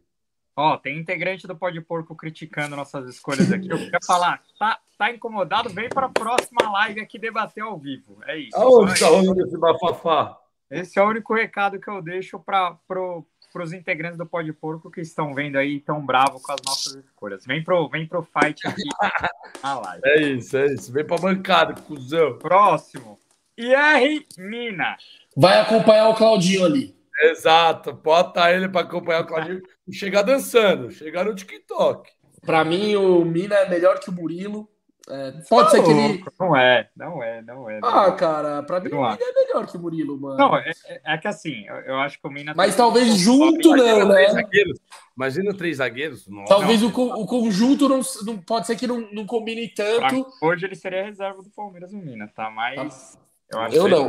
[0.56, 3.70] Ó, tem integrante do Pode Porco criticando nossas escolhas aqui.
[3.70, 5.70] Eu queria falar, tá, tá incomodado?
[5.70, 8.20] Vem para a próxima live aqui debater ao vivo.
[8.26, 8.56] É isso.
[8.56, 10.40] Aonde tá rolando esse bafafá?
[10.70, 13.26] Esse é o único recado que eu deixo para pro,
[13.56, 17.46] os integrantes do Pode Porco que estão vendo aí tão bravo com as nossas escolhas.
[17.46, 18.84] Vem pro, vem pro fight aqui
[19.64, 20.02] na live.
[20.06, 20.92] É isso, é isso.
[20.92, 22.38] Vem pra bancada, cuzão.
[22.38, 23.20] Próximo.
[23.58, 24.98] IR Mina.
[25.36, 26.96] Vai acompanhar o Claudinho ali.
[27.22, 27.94] Exato.
[27.94, 30.92] Bota ele pra acompanhar o Claudinho e chegar dançando.
[30.92, 32.10] Chegar no TikTok.
[32.46, 34.70] Pra mim, o Mina é melhor que o Murilo.
[35.10, 36.24] É, pode ser que ele.
[36.38, 37.80] Não é, não é, não é.
[37.80, 38.12] não Ah, é.
[38.12, 40.38] cara, pra mim Não o Mina é melhor que o Murilo, mano.
[40.38, 42.54] Não, é, é- é que assim, eu, eu acho que o Mina.
[42.56, 44.42] Mas tem- talvez junto não, Três né?
[44.42, 44.80] zagueiros.
[45.16, 46.28] Imagina três zagueiros.
[46.28, 46.48] Nossa.
[46.54, 50.28] Talvez o, co- o conjunto não, não pode ser que não, não combine pra- tanto.
[50.42, 52.50] hoje ele seria reserva do Palmeiras, o Mina, tá?
[52.50, 53.18] Mas.
[53.50, 54.06] Eu, acho Eu que- não.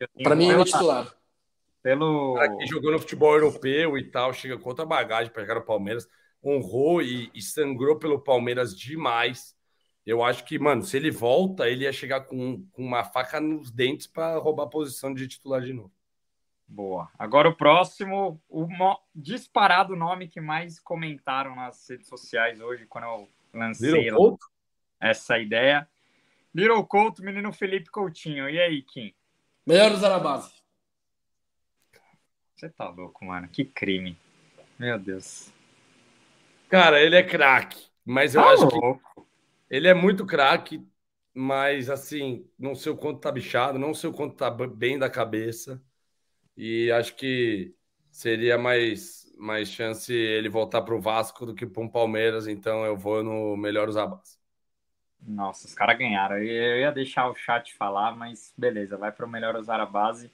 [0.00, 1.12] eu tenho- Pra mim, ele é titular.
[1.82, 2.34] Pelo.
[2.34, 5.64] cara que jogou no futebol europeu e tal, chega com outra bagagem para jogar no
[5.66, 6.08] Palmeiras,
[6.44, 9.54] honrou e, e sangrou pelo Palmeiras demais.
[10.08, 13.70] Eu acho que, mano, se ele volta, ele ia chegar com, com uma faca nos
[13.70, 15.92] dentes para roubar a posição de titular de novo.
[16.66, 17.10] Boa.
[17.18, 23.04] Agora o próximo, o mo- disparado nome que mais comentaram nas redes sociais hoje, quando
[23.04, 24.46] eu lancei lá Couto?
[24.98, 25.86] essa ideia.
[26.54, 28.48] Little Couto, menino Felipe Coutinho.
[28.48, 29.12] E aí, Kim?
[29.66, 30.52] Melhor usar a base.
[32.56, 33.46] Você tá louco, mano.
[33.48, 34.16] Que crime.
[34.78, 35.52] Meu Deus.
[36.68, 39.17] Cara, ele é craque, mas eu Tá acho que louco.
[39.70, 40.84] Ele é muito craque,
[41.34, 45.10] mas assim, não sei o quanto tá bichado, não sei o quanto tá bem da
[45.10, 45.82] cabeça.
[46.56, 47.74] E acho que
[48.10, 52.96] seria mais, mais chance ele voltar pro Vasco do que para um Palmeiras, então eu
[52.96, 54.38] vou no melhor usar base.
[55.20, 56.38] Nossa, os caras ganharam.
[56.38, 60.30] Eu ia deixar o chat falar, mas beleza, vai pro melhor usar a base.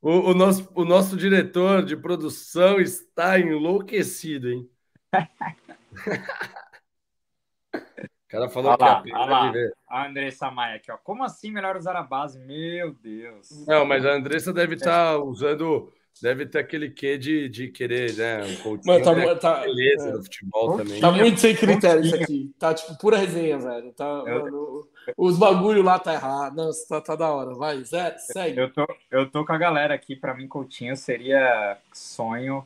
[0.00, 4.70] O, o nosso, o nosso diretor de produção está enlouquecido, hein?
[8.36, 9.46] o cara falou Olha que lá, a olha lá.
[9.46, 9.72] de ver.
[9.88, 10.96] A Andressa Maia aqui, ó.
[10.96, 12.38] Como assim melhor usar a base?
[12.40, 13.64] Meu Deus.
[13.66, 18.42] Não, mas a Andressa deve estar usando, deve ter aquele quê de, de querer, né?
[18.44, 19.34] Um coaching, Mano, tá, né?
[19.36, 20.12] tá, beleza é.
[20.12, 21.00] do futebol também.
[21.00, 22.52] tá muito sem critério isso aqui.
[22.58, 23.92] Tá tipo pura resenha, velho.
[23.92, 26.56] Tá, Eu- mano, os bagulho lá tá errado.
[26.56, 27.54] Não, tá, tá da hora.
[27.54, 28.58] Vai, Zé, segue.
[28.58, 30.16] Eu tô, eu tô com a galera aqui.
[30.16, 32.64] Pra mim, Coutinho seria sonho.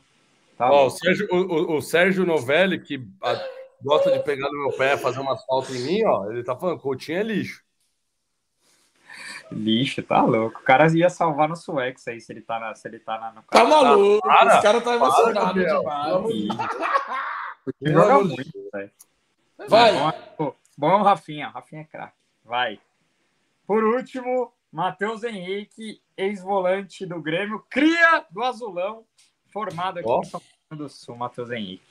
[0.56, 0.90] Tá Ó, o.
[0.90, 3.00] Sérgio, o, o- Sérgio Novelli, que
[3.82, 6.30] gosta de pegar no meu pé, fazer umas faltas em mim, ó.
[6.30, 7.62] Ele tá falando, Coutinho é lixo.
[9.50, 10.60] Lixo, tá louco.
[10.60, 13.32] O cara ia salvar no Suex aí se ele tá, na, se ele tá na,
[13.32, 16.14] no Tá maluco, para, esse cara tá emocionado demais.
[17.80, 18.90] Ele joga muito, velho.
[19.68, 19.92] Vai.
[20.38, 21.48] Bom, bom é Rafinha.
[21.48, 22.16] Rafinha é craque.
[22.44, 22.80] Vai.
[23.66, 29.04] Por último, Matheus Henrique, ex-volante do Grêmio, cria do Azulão,
[29.52, 30.20] formado aqui Ó.
[30.20, 31.87] em São Paulo do Sul, Matheus Henrique.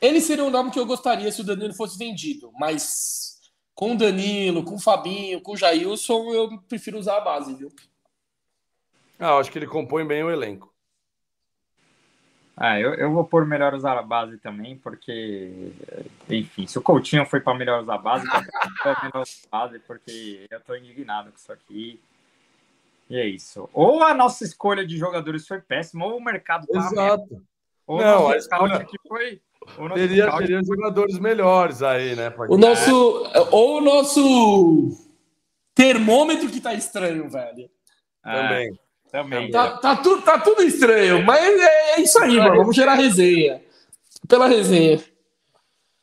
[0.00, 3.38] Ele seria um nome que eu gostaria se o Danilo fosse vendido, mas
[3.74, 7.70] com o Danilo, com o Fabinho, com o Jailson, eu prefiro usar a base, viu?
[9.18, 10.72] Ah, eu acho que ele compõe bem o elenco.
[12.56, 15.72] Ah, eu, eu vou pôr melhor usar a base também, porque,
[16.28, 19.58] enfim, se o Coutinho foi para melhor usar a base, eu vou melhor usar a
[19.58, 22.00] base, porque eu tô indignado com isso aqui.
[23.08, 23.68] E é isso.
[23.72, 27.42] Ou a nossa escolha de jogadores foi péssima, ou o mercado tá Exato.
[27.86, 29.40] Ou Não, o a escolha- aqui foi.
[29.94, 32.32] Teria, teria jogadores melhores aí, né?
[32.48, 33.30] O nosso.
[33.50, 34.90] Ou o nosso
[35.74, 37.70] termômetro que tá estranho, velho.
[38.24, 38.78] É, Também.
[39.10, 39.50] também.
[39.50, 42.56] Tá, tá, tudo, tá tudo estranho, mas é, é isso aí, mano.
[42.56, 43.62] Vamos gerar resenha.
[44.28, 45.02] Pela resenha.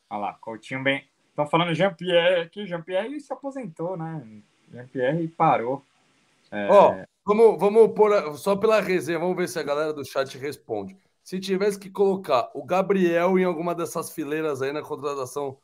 [0.10, 1.06] Olha lá, Coutinho bem.
[1.30, 2.66] Estão falando Jean-Pierre aqui.
[2.66, 4.26] Jean-Pierre se aposentou, né?
[4.74, 5.84] Jean-Pierre parou.
[6.52, 6.96] É, Ó,
[7.26, 10.96] vamos, vamos pôr só pela resenha, vamos ver se a galera do chat responde.
[11.28, 15.58] Se tivesse que colocar o Gabriel em alguma dessas fileiras aí na contratação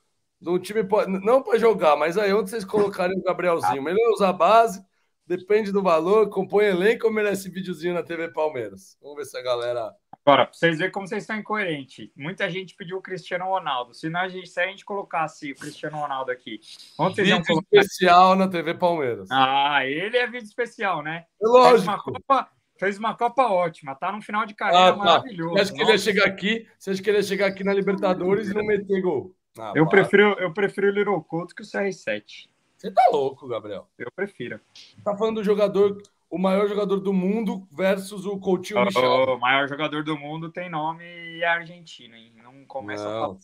[0.46, 0.82] um time,
[1.24, 3.82] não para jogar, mas aí onde vocês colocarem o Gabrielzinho?
[3.82, 4.86] Melhor usar a base,
[5.26, 8.98] depende do valor, compõe elenco ou merece videozinho na TV Palmeiras?
[9.02, 9.96] Vamos ver se a galera.
[10.26, 12.10] Agora, pra vocês verem como vocês estão incoerentes.
[12.14, 13.94] Muita gente pediu o Cristiano Ronaldo.
[13.94, 16.60] Se, nós, se a gente colocasse o Cristiano Ronaldo aqui,
[17.00, 17.78] iam Vídeo colocar?
[17.78, 19.30] especial na TV Palmeiras.
[19.32, 21.26] Ah, ele é vídeo especial, né?
[21.42, 22.12] É Fez uma lógico.
[22.12, 23.96] Copa, fez uma Copa ótima.
[23.96, 24.98] Tá no final de carreira Ah, tá.
[24.98, 25.54] maravilhoso.
[25.54, 26.68] Você acha que ele ia chegar aqui?
[26.78, 29.34] Você acha que ele ia chegar aqui na Libertadores e não meter gol?
[29.58, 30.02] Ah, Eu para.
[30.02, 32.48] prefiro, eu prefiro o Little Couto que o CR7.
[32.78, 33.88] Você tá louco, Gabriel.
[33.98, 34.60] Eu prefiro.
[35.04, 39.36] Tá falando do jogador, o maior jogador do mundo versus o Coutinho Michel.
[39.36, 42.34] O maior jogador do mundo tem nome e é argentino, hein?
[42.44, 43.38] Não começa a falar.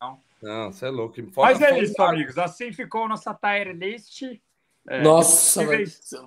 [0.00, 0.64] Não, não.
[0.64, 1.16] não, você é louco.
[1.36, 2.38] Mas é isso, amigos.
[2.38, 4.22] Assim ficou nossa tier list.
[4.86, 5.64] É, Nossa.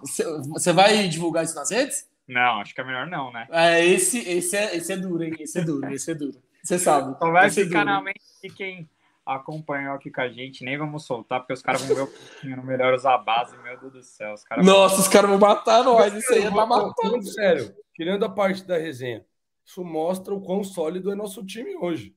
[0.01, 2.09] Você você vai divulgar isso nas redes?
[2.27, 3.47] Não, acho que é melhor não, né?
[3.51, 5.33] É, esse, esse, é, esse é duro, hein?
[5.39, 6.37] Esse é duro, esse é duro.
[6.61, 7.17] Você sabe.
[7.17, 7.91] Só vai Esse é ficar duro.
[7.95, 8.89] na mente de quem
[9.25, 10.63] acompanhou aqui com a gente.
[10.63, 13.57] Nem vamos soltar, porque os caras vão ver o pouquinho no melhor usar a base.
[13.57, 14.33] Meu Deus do céu.
[14.33, 16.13] Os caras Nossa, os caras vão matar nós.
[16.13, 17.21] Isso aí tá vou- matando.
[17.23, 19.25] sério, tirando a parte da resenha,
[19.65, 22.15] isso mostra o quão sólido é nosso time hoje.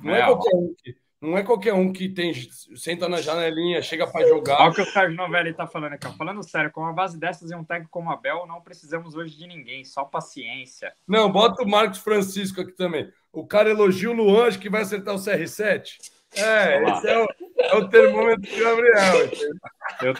[0.00, 2.32] Não é, É, qualquer um que, não é qualquer um que tem,
[2.76, 4.60] senta na janelinha, chega para jogar.
[4.60, 6.06] Olha o que o Sérgio Novelli tá falando aqui.
[6.16, 9.36] Falando sério, com uma base dessas e um técnico como a Bel, não precisamos hoje
[9.36, 9.84] de ninguém.
[9.84, 10.92] Só paciência.
[11.06, 13.10] Não, bota o Marcos Francisco aqui também.
[13.32, 15.96] O cara elogia o Luan, acho que vai acertar o CR7.
[16.34, 17.26] É, esse é o,
[17.58, 19.26] é o termômetro do Gabriel.
[19.26, 20.14] entendeu?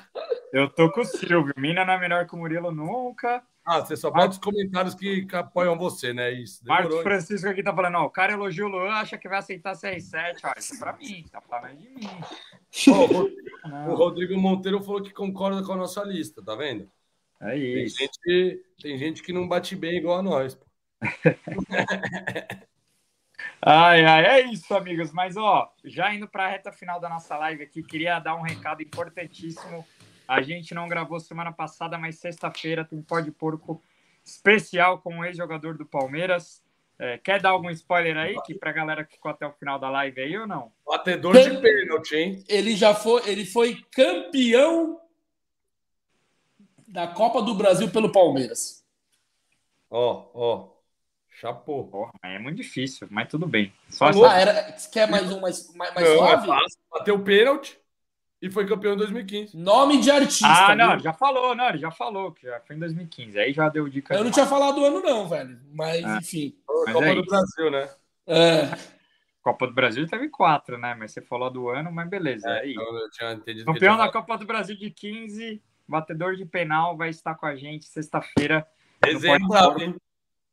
[0.53, 1.53] Eu tô com o Silvio.
[1.57, 3.43] Mina não é melhor que o Murilo nunca.
[3.65, 6.31] Ah, você só bota os comentários que, que apoiam você, né?
[6.33, 6.65] Isso.
[6.67, 7.03] Marcos Demorou.
[7.03, 10.39] Francisco aqui tá falando, ó, o cara elogia o Luan, acha que vai aceitar CR7.
[10.45, 12.09] Ó, isso é pra mim, tá falando de mim.
[12.89, 13.51] Ó, o Rodrigo-
[13.91, 16.91] o Rodrigo Monteiro falou que concorda com a nossa lista, tá vendo?
[17.43, 17.99] é Tem isso.
[17.99, 20.59] gente, tem gente que não bate bem igual a nós.
[23.61, 25.13] Ai, ai, é isso, amigos.
[25.13, 28.43] Mas, ó, já indo para a reta final da nossa live aqui, queria dar um
[28.43, 29.85] recado importantíssimo.
[30.27, 33.83] A gente não gravou semana passada, mas sexta-feira tem Pode Porco
[34.25, 36.63] especial com o ex-jogador do Palmeiras.
[36.99, 39.89] É, quer dar algum spoiler aí, que pra galera que ficou até o final da
[39.89, 40.73] live aí ou não?
[40.87, 42.45] Batedor de pênalti, hein?
[42.49, 45.01] Ele já foi, ele foi campeão
[46.87, 48.85] da Copa do Brasil pelo Palmeiras.
[49.91, 50.78] Ó, ó.
[51.41, 51.85] Chapô.
[51.85, 53.73] Porra, é muito difícil, mas tudo bem.
[53.89, 54.07] Só?
[54.27, 56.47] Ah, era, quer mais um mais, mais, mais Não, é suave?
[56.47, 56.79] fácil.
[56.91, 57.79] Bateu pênalti
[58.43, 59.57] e foi campeão em 2015.
[59.57, 60.47] Nome de artista.
[60.49, 60.95] Ah, não, viu?
[60.95, 63.39] ele já falou, não, ele já falou que já foi em 2015.
[63.39, 64.15] Aí já deu dica.
[64.15, 65.61] Eu não tinha falado do ano, não, velho.
[65.73, 66.19] Mas, Ah.
[66.21, 66.57] enfim.
[66.85, 67.31] Mas Copa é do isso.
[67.31, 67.89] Brasil, né?
[68.27, 68.79] É,
[69.41, 70.95] Copa do Brasil teve quatro, né?
[70.99, 72.49] Mas você falou do ano, mas beleza.
[72.51, 72.81] É, isso.
[72.81, 76.97] Então, eu tinha entendido que Campeão da Copa do Brasil de 15, batedor de penal,
[76.97, 78.67] vai estar com a gente sexta-feira.
[79.01, 79.81] Pôr.
[79.83, 79.95] hein?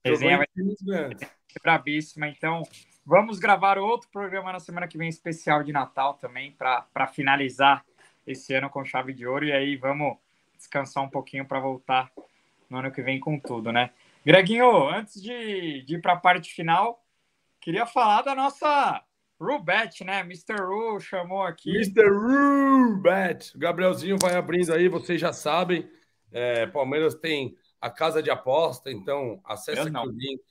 [0.06, 0.80] Resenha vai grandes.
[0.80, 2.28] ser brabíssima.
[2.28, 2.62] Então,
[3.06, 7.84] vamos gravar outro programa na semana que vem, especial de Natal também, para finalizar
[8.26, 9.46] esse ano com chave de ouro.
[9.46, 10.18] E aí vamos
[10.58, 12.12] descansar um pouquinho para voltar
[12.70, 13.92] no ano que vem com tudo, né?
[14.26, 17.04] Greginho, antes de, de ir para a parte final,
[17.60, 19.04] queria falar da nossa
[19.40, 20.22] Rubet, né?
[20.22, 20.56] Mr.
[20.62, 21.70] Ru chamou aqui.
[21.76, 22.10] Mr.
[22.10, 23.56] Rubet.
[23.56, 25.88] O Gabrielzinho vai abrindo aí, vocês já sabem.
[26.32, 27.56] É, Palmeiras tem
[27.86, 30.42] a casa de aposta, então acesse Eu aqui o link.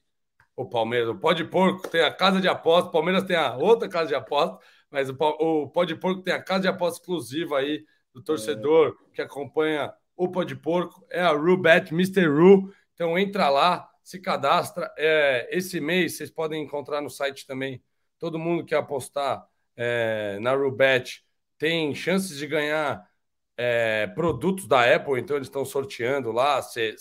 [0.55, 1.09] o Palmeiras.
[1.09, 4.15] O Pode Porco tem a casa de aposta, o Palmeiras tem a outra casa de
[4.15, 4.57] aposta,
[4.89, 7.85] mas o, o Pode Porco tem a casa de aposta exclusiva aí
[8.15, 9.17] do torcedor é.
[9.17, 11.05] que acompanha o Pode Porco.
[11.11, 12.25] É a Rubet, Mr.
[12.29, 12.73] Ru.
[12.95, 14.89] Então entra lá, se cadastra.
[14.97, 17.83] É, esse mês vocês podem encontrar no site também.
[18.17, 19.45] Todo mundo que apostar
[19.75, 21.25] é, na Rubet
[21.59, 23.05] tem chances de ganhar
[23.57, 26.63] é, produtos da Apple, então eles estão sorteando lá.
[26.63, 26.95] Se,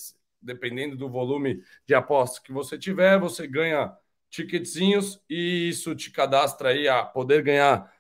[0.43, 3.95] dependendo do volume de apostas que você tiver, você ganha
[4.29, 7.91] ticketzinhos e isso te cadastra aí a poder ganhar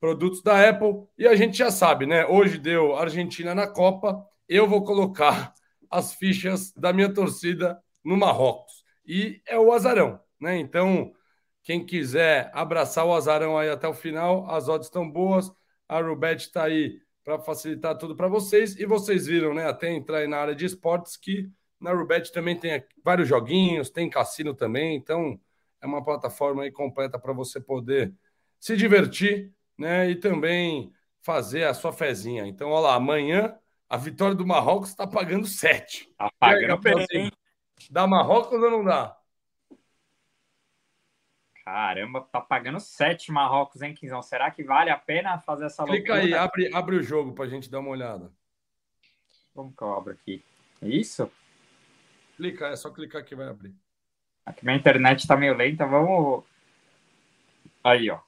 [0.00, 1.06] produtos da Apple.
[1.16, 2.26] E a gente já sabe, né?
[2.26, 4.26] Hoje deu Argentina na Copa.
[4.48, 5.54] Eu vou colocar
[5.88, 8.84] as fichas da minha torcida no Marrocos.
[9.06, 10.58] E é o azarão, né?
[10.58, 11.12] Então,
[11.62, 15.52] quem quiser abraçar o azarão aí até o final, as odds estão boas.
[15.88, 18.76] A Rubet está aí para facilitar tudo para vocês.
[18.76, 19.68] E vocês viram, né?
[19.68, 21.48] Até entrar na área de esportes que
[21.82, 24.96] na Rubet também tem vários joguinhos, tem cassino também.
[24.96, 25.38] Então,
[25.80, 28.14] é uma plataforma aí completa para você poder
[28.58, 30.08] se divertir, né?
[30.08, 32.46] E também fazer a sua fezinha.
[32.46, 36.08] Então, olha lá, amanhã a vitória do Marrocos está pagando 7.
[36.10, 37.30] Está pagando bem.
[37.90, 39.18] Dá Marrocos ou não dá?
[41.64, 44.22] Caramba, tá pagando 7 Marrocos, hein, Quinzão?
[44.22, 46.20] Será que vale a pena fazer essa Clica loucura?
[46.20, 48.32] aí, abre, abre o jogo pra gente dar uma olhada.
[49.54, 50.44] Como que eu abro aqui?
[50.80, 51.30] Isso?
[52.36, 53.74] Clica, é só clicar que vai abrir.
[54.44, 56.44] Aqui minha internet tá meio lenta, vamos.
[57.84, 58.18] Aí, ó.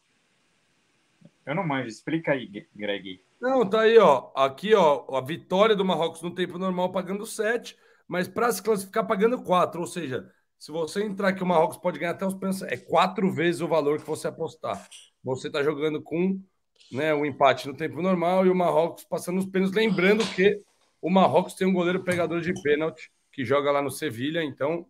[1.46, 3.22] Eu não manjo, explica aí, Greg.
[3.40, 4.30] Não, tá aí, ó.
[4.34, 7.76] Aqui, ó, a vitória do Marrocos no tempo normal pagando 7,
[8.08, 11.98] mas para se classificar pagando 4, ou seja, se você entrar aqui, o Marrocos pode
[11.98, 12.62] ganhar até os pênaltis.
[12.62, 14.88] É quatro vezes o valor que você apostar.
[15.22, 16.40] Você está jogando com
[16.90, 19.76] né, o empate no tempo normal e o Marrocos passando os pênaltis.
[19.76, 20.58] Lembrando que
[21.02, 24.86] o Marrocos tem um goleiro pegador de pênalti que joga lá no Sevilha, então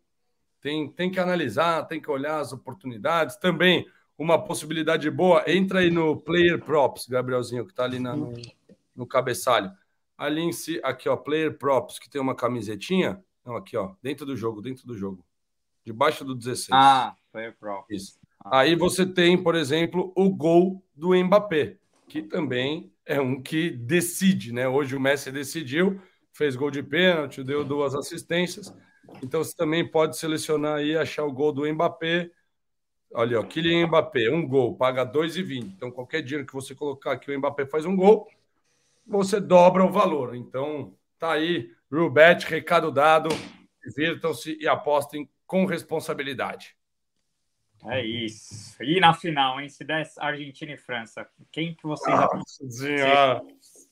[0.60, 3.36] tem, tem que analisar, tem que olhar as oportunidades.
[3.36, 3.86] Também
[4.18, 8.34] uma possibilidade boa, entra aí no Player Props, Gabrielzinho, que está ali na, no,
[8.94, 9.72] no cabeçalho.
[10.16, 13.24] Ali em si, aqui, ó, Player Props, que tem uma camisetinha.
[13.44, 15.24] Não, aqui, ó, dentro do jogo, dentro do jogo
[15.84, 16.68] debaixo do 16.
[16.72, 17.84] Ah, Player Pro.
[17.90, 18.18] Isso.
[18.42, 18.60] Ah.
[18.60, 21.76] Aí você tem, por exemplo, o gol do Mbappé,
[22.08, 24.66] que também é um que decide, né?
[24.66, 26.00] Hoje o Messi decidiu,
[26.35, 28.74] fez gol de pênalti, deu duas assistências.
[29.23, 32.31] Então você também pode selecionar aí, achar o gol do Mbappé.
[33.15, 35.65] Olha, ó, Kylian Mbappé, um gol, paga 2,20.
[35.77, 38.28] Então qualquer dinheiro que você colocar que o Mbappé faz um gol,
[39.06, 40.35] você dobra o valor.
[40.35, 43.28] Então tá aí, Rubet, recado dado.
[43.85, 46.74] Divirtam-se e apostem com responsabilidade.
[47.86, 48.82] É isso.
[48.82, 49.69] E na final, hein?
[49.69, 53.43] Se der Argentina e França, quem que vocês Nossa.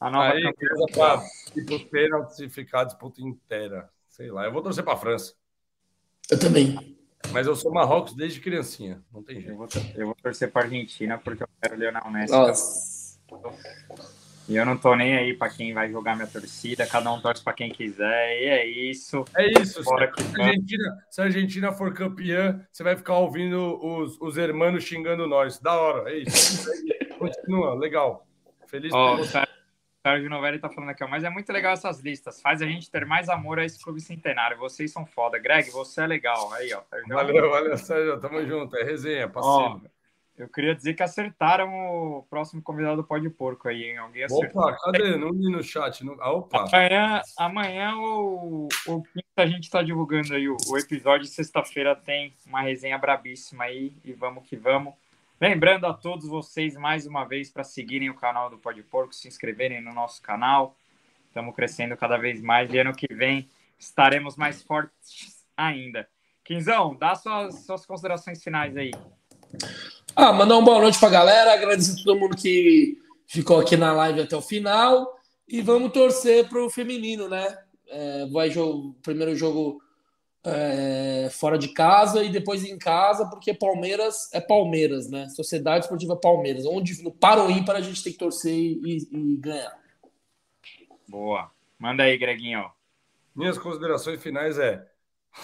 [0.02, 0.68] A nova Aí, campeã.
[0.92, 1.22] para
[1.56, 3.88] ir para pênaltis e ficar a disputa inteira.
[4.08, 4.44] Sei lá.
[4.44, 5.34] Eu vou torcer para a França.
[6.28, 6.96] Eu também.
[7.30, 9.00] Mas eu sou Marrocos desde criancinha.
[9.12, 9.50] Não tem jeito.
[9.50, 12.32] Eu vou, eu vou torcer para a Argentina porque eu quero Leonel Messi.
[12.32, 13.20] Nossa.
[14.48, 17.44] E eu não tô nem aí para quem vai jogar minha torcida, cada um torce
[17.44, 19.24] para quem quiser, e é isso.
[19.36, 19.84] É isso.
[19.84, 24.82] Se a, Argentina, se a Argentina for campeã, você vai ficar ouvindo os, os hermanos
[24.82, 25.60] xingando nós.
[25.60, 26.68] Da hora, é isso.
[27.20, 28.26] Continua, legal.
[28.66, 29.16] Feliz oh.
[30.04, 32.40] Sérgio Novelli tá falando aqui, ó, mas é muito legal essas listas.
[32.40, 34.58] Faz a gente ter mais amor a esse clube centenário.
[34.58, 35.38] Vocês são foda.
[35.38, 36.52] Greg, você é legal.
[36.54, 36.82] Aí, ó.
[36.90, 37.14] Sérgio.
[37.14, 38.20] Valeu, valeu, Sérgio.
[38.20, 38.76] Tamo junto.
[38.76, 39.80] É resenha, passeio.
[39.84, 39.88] Oh,
[40.36, 43.98] eu queria dizer que acertaram o próximo convidado do Pode Porco aí, hein?
[43.98, 44.62] Alguém acertou.
[44.62, 45.16] Opa, cadê?
[45.16, 46.04] Não li no chat.
[46.04, 46.16] Não...
[46.18, 46.66] Ah, opa.
[46.66, 49.02] Amanhã, amanhã o, o
[49.36, 51.26] a gente está divulgando aí o, o episódio.
[51.26, 54.94] Sexta-feira tem uma resenha brabíssima aí e vamos que vamos.
[55.42, 59.26] Lembrando a todos vocês mais uma vez para seguirem o canal do Pode Porco, se
[59.26, 60.76] inscreverem no nosso canal.
[61.26, 66.08] Estamos crescendo cada vez mais e ano que vem estaremos mais fortes ainda.
[66.44, 68.92] Quinzão, dá suas, suas considerações finais aí.
[70.14, 72.96] Ah, mandar uma boa noite para a galera, agradecer a todo mundo que
[73.26, 77.58] ficou aqui na live até o final e vamos torcer para o feminino, né?
[77.88, 79.82] É, vai jogo, primeiro jogo
[80.44, 85.28] é, fora de casa e depois em casa, porque Palmeiras é Palmeiras, né?
[85.28, 89.36] Sociedade Esportiva Palmeiras, onde no para ou ímpar a gente tem que torcer e, e
[89.36, 89.78] ganhar.
[91.08, 91.50] Boa.
[91.78, 92.70] Manda aí, Greginho.
[93.34, 94.86] Minhas considerações finais é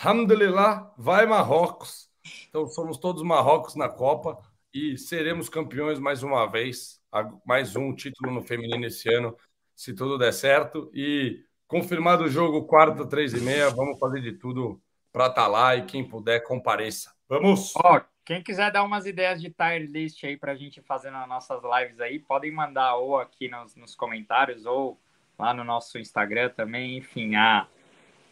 [0.02, 2.08] Alhamdulillah, vai Marrocos.
[2.48, 4.38] Então somos todos Marrocos na Copa
[4.72, 7.00] e seremos campeões mais uma vez,
[7.44, 9.36] mais um título no feminino esse ano,
[9.74, 10.90] se tudo der certo.
[10.92, 14.80] E confirmado o jogo, quarta, três e meia, vamos fazer de tudo
[15.12, 17.12] para estar tá lá e quem puder, compareça.
[17.28, 17.72] Vamos!
[17.76, 21.28] Ó, quem quiser dar umas ideias de tier list aí para a gente fazer nas
[21.28, 24.98] nossas lives aí, podem mandar ou aqui nos, nos comentários ou
[25.38, 26.96] lá no nosso Instagram também.
[26.96, 27.66] Enfim, a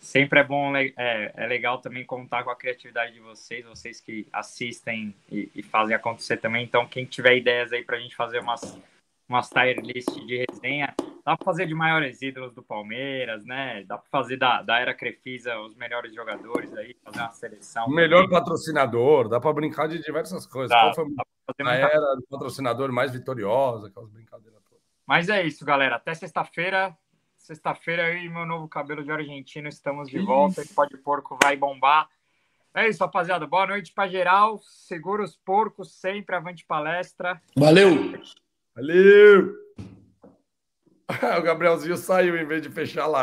[0.07, 0.93] Sempre é bom, é,
[1.35, 5.97] é legal também contar com a criatividade de vocês, vocês que assistem e, e fazem
[5.97, 6.65] acontecer também.
[6.65, 8.78] Então, quem tiver ideias aí para a gente fazer umas,
[9.28, 10.94] umas tier list de resenha,
[11.24, 13.85] dá para fazer de maiores ídolos do Palmeiras, né?
[13.85, 17.86] Dá para fazer da, da era Crefisa os melhores jogadores aí, fazer uma seleção.
[17.86, 18.39] O melhor também.
[18.39, 20.70] patrocinador, dá para brincar de diversas coisas.
[20.70, 21.05] Dá, Qual foi
[21.65, 24.82] a era do patrocinador mais vitoriosa, aquelas brincadeiras todas.
[25.07, 25.97] Mas é isso, galera.
[25.97, 26.97] Até sexta-feira.
[27.36, 30.62] Sexta-feira eu e meu novo cabelo de argentino estamos de volta.
[30.62, 32.09] E pode porco vai bombar.
[32.74, 33.47] É isso, rapaziada.
[33.47, 34.59] Boa noite para geral.
[34.59, 37.40] Segura os porcos sempre, avante palestra.
[37.57, 38.20] Valeu!
[38.77, 39.55] Valeu!
[41.39, 43.15] o Gabrielzinho saiu em vez de fechar lá.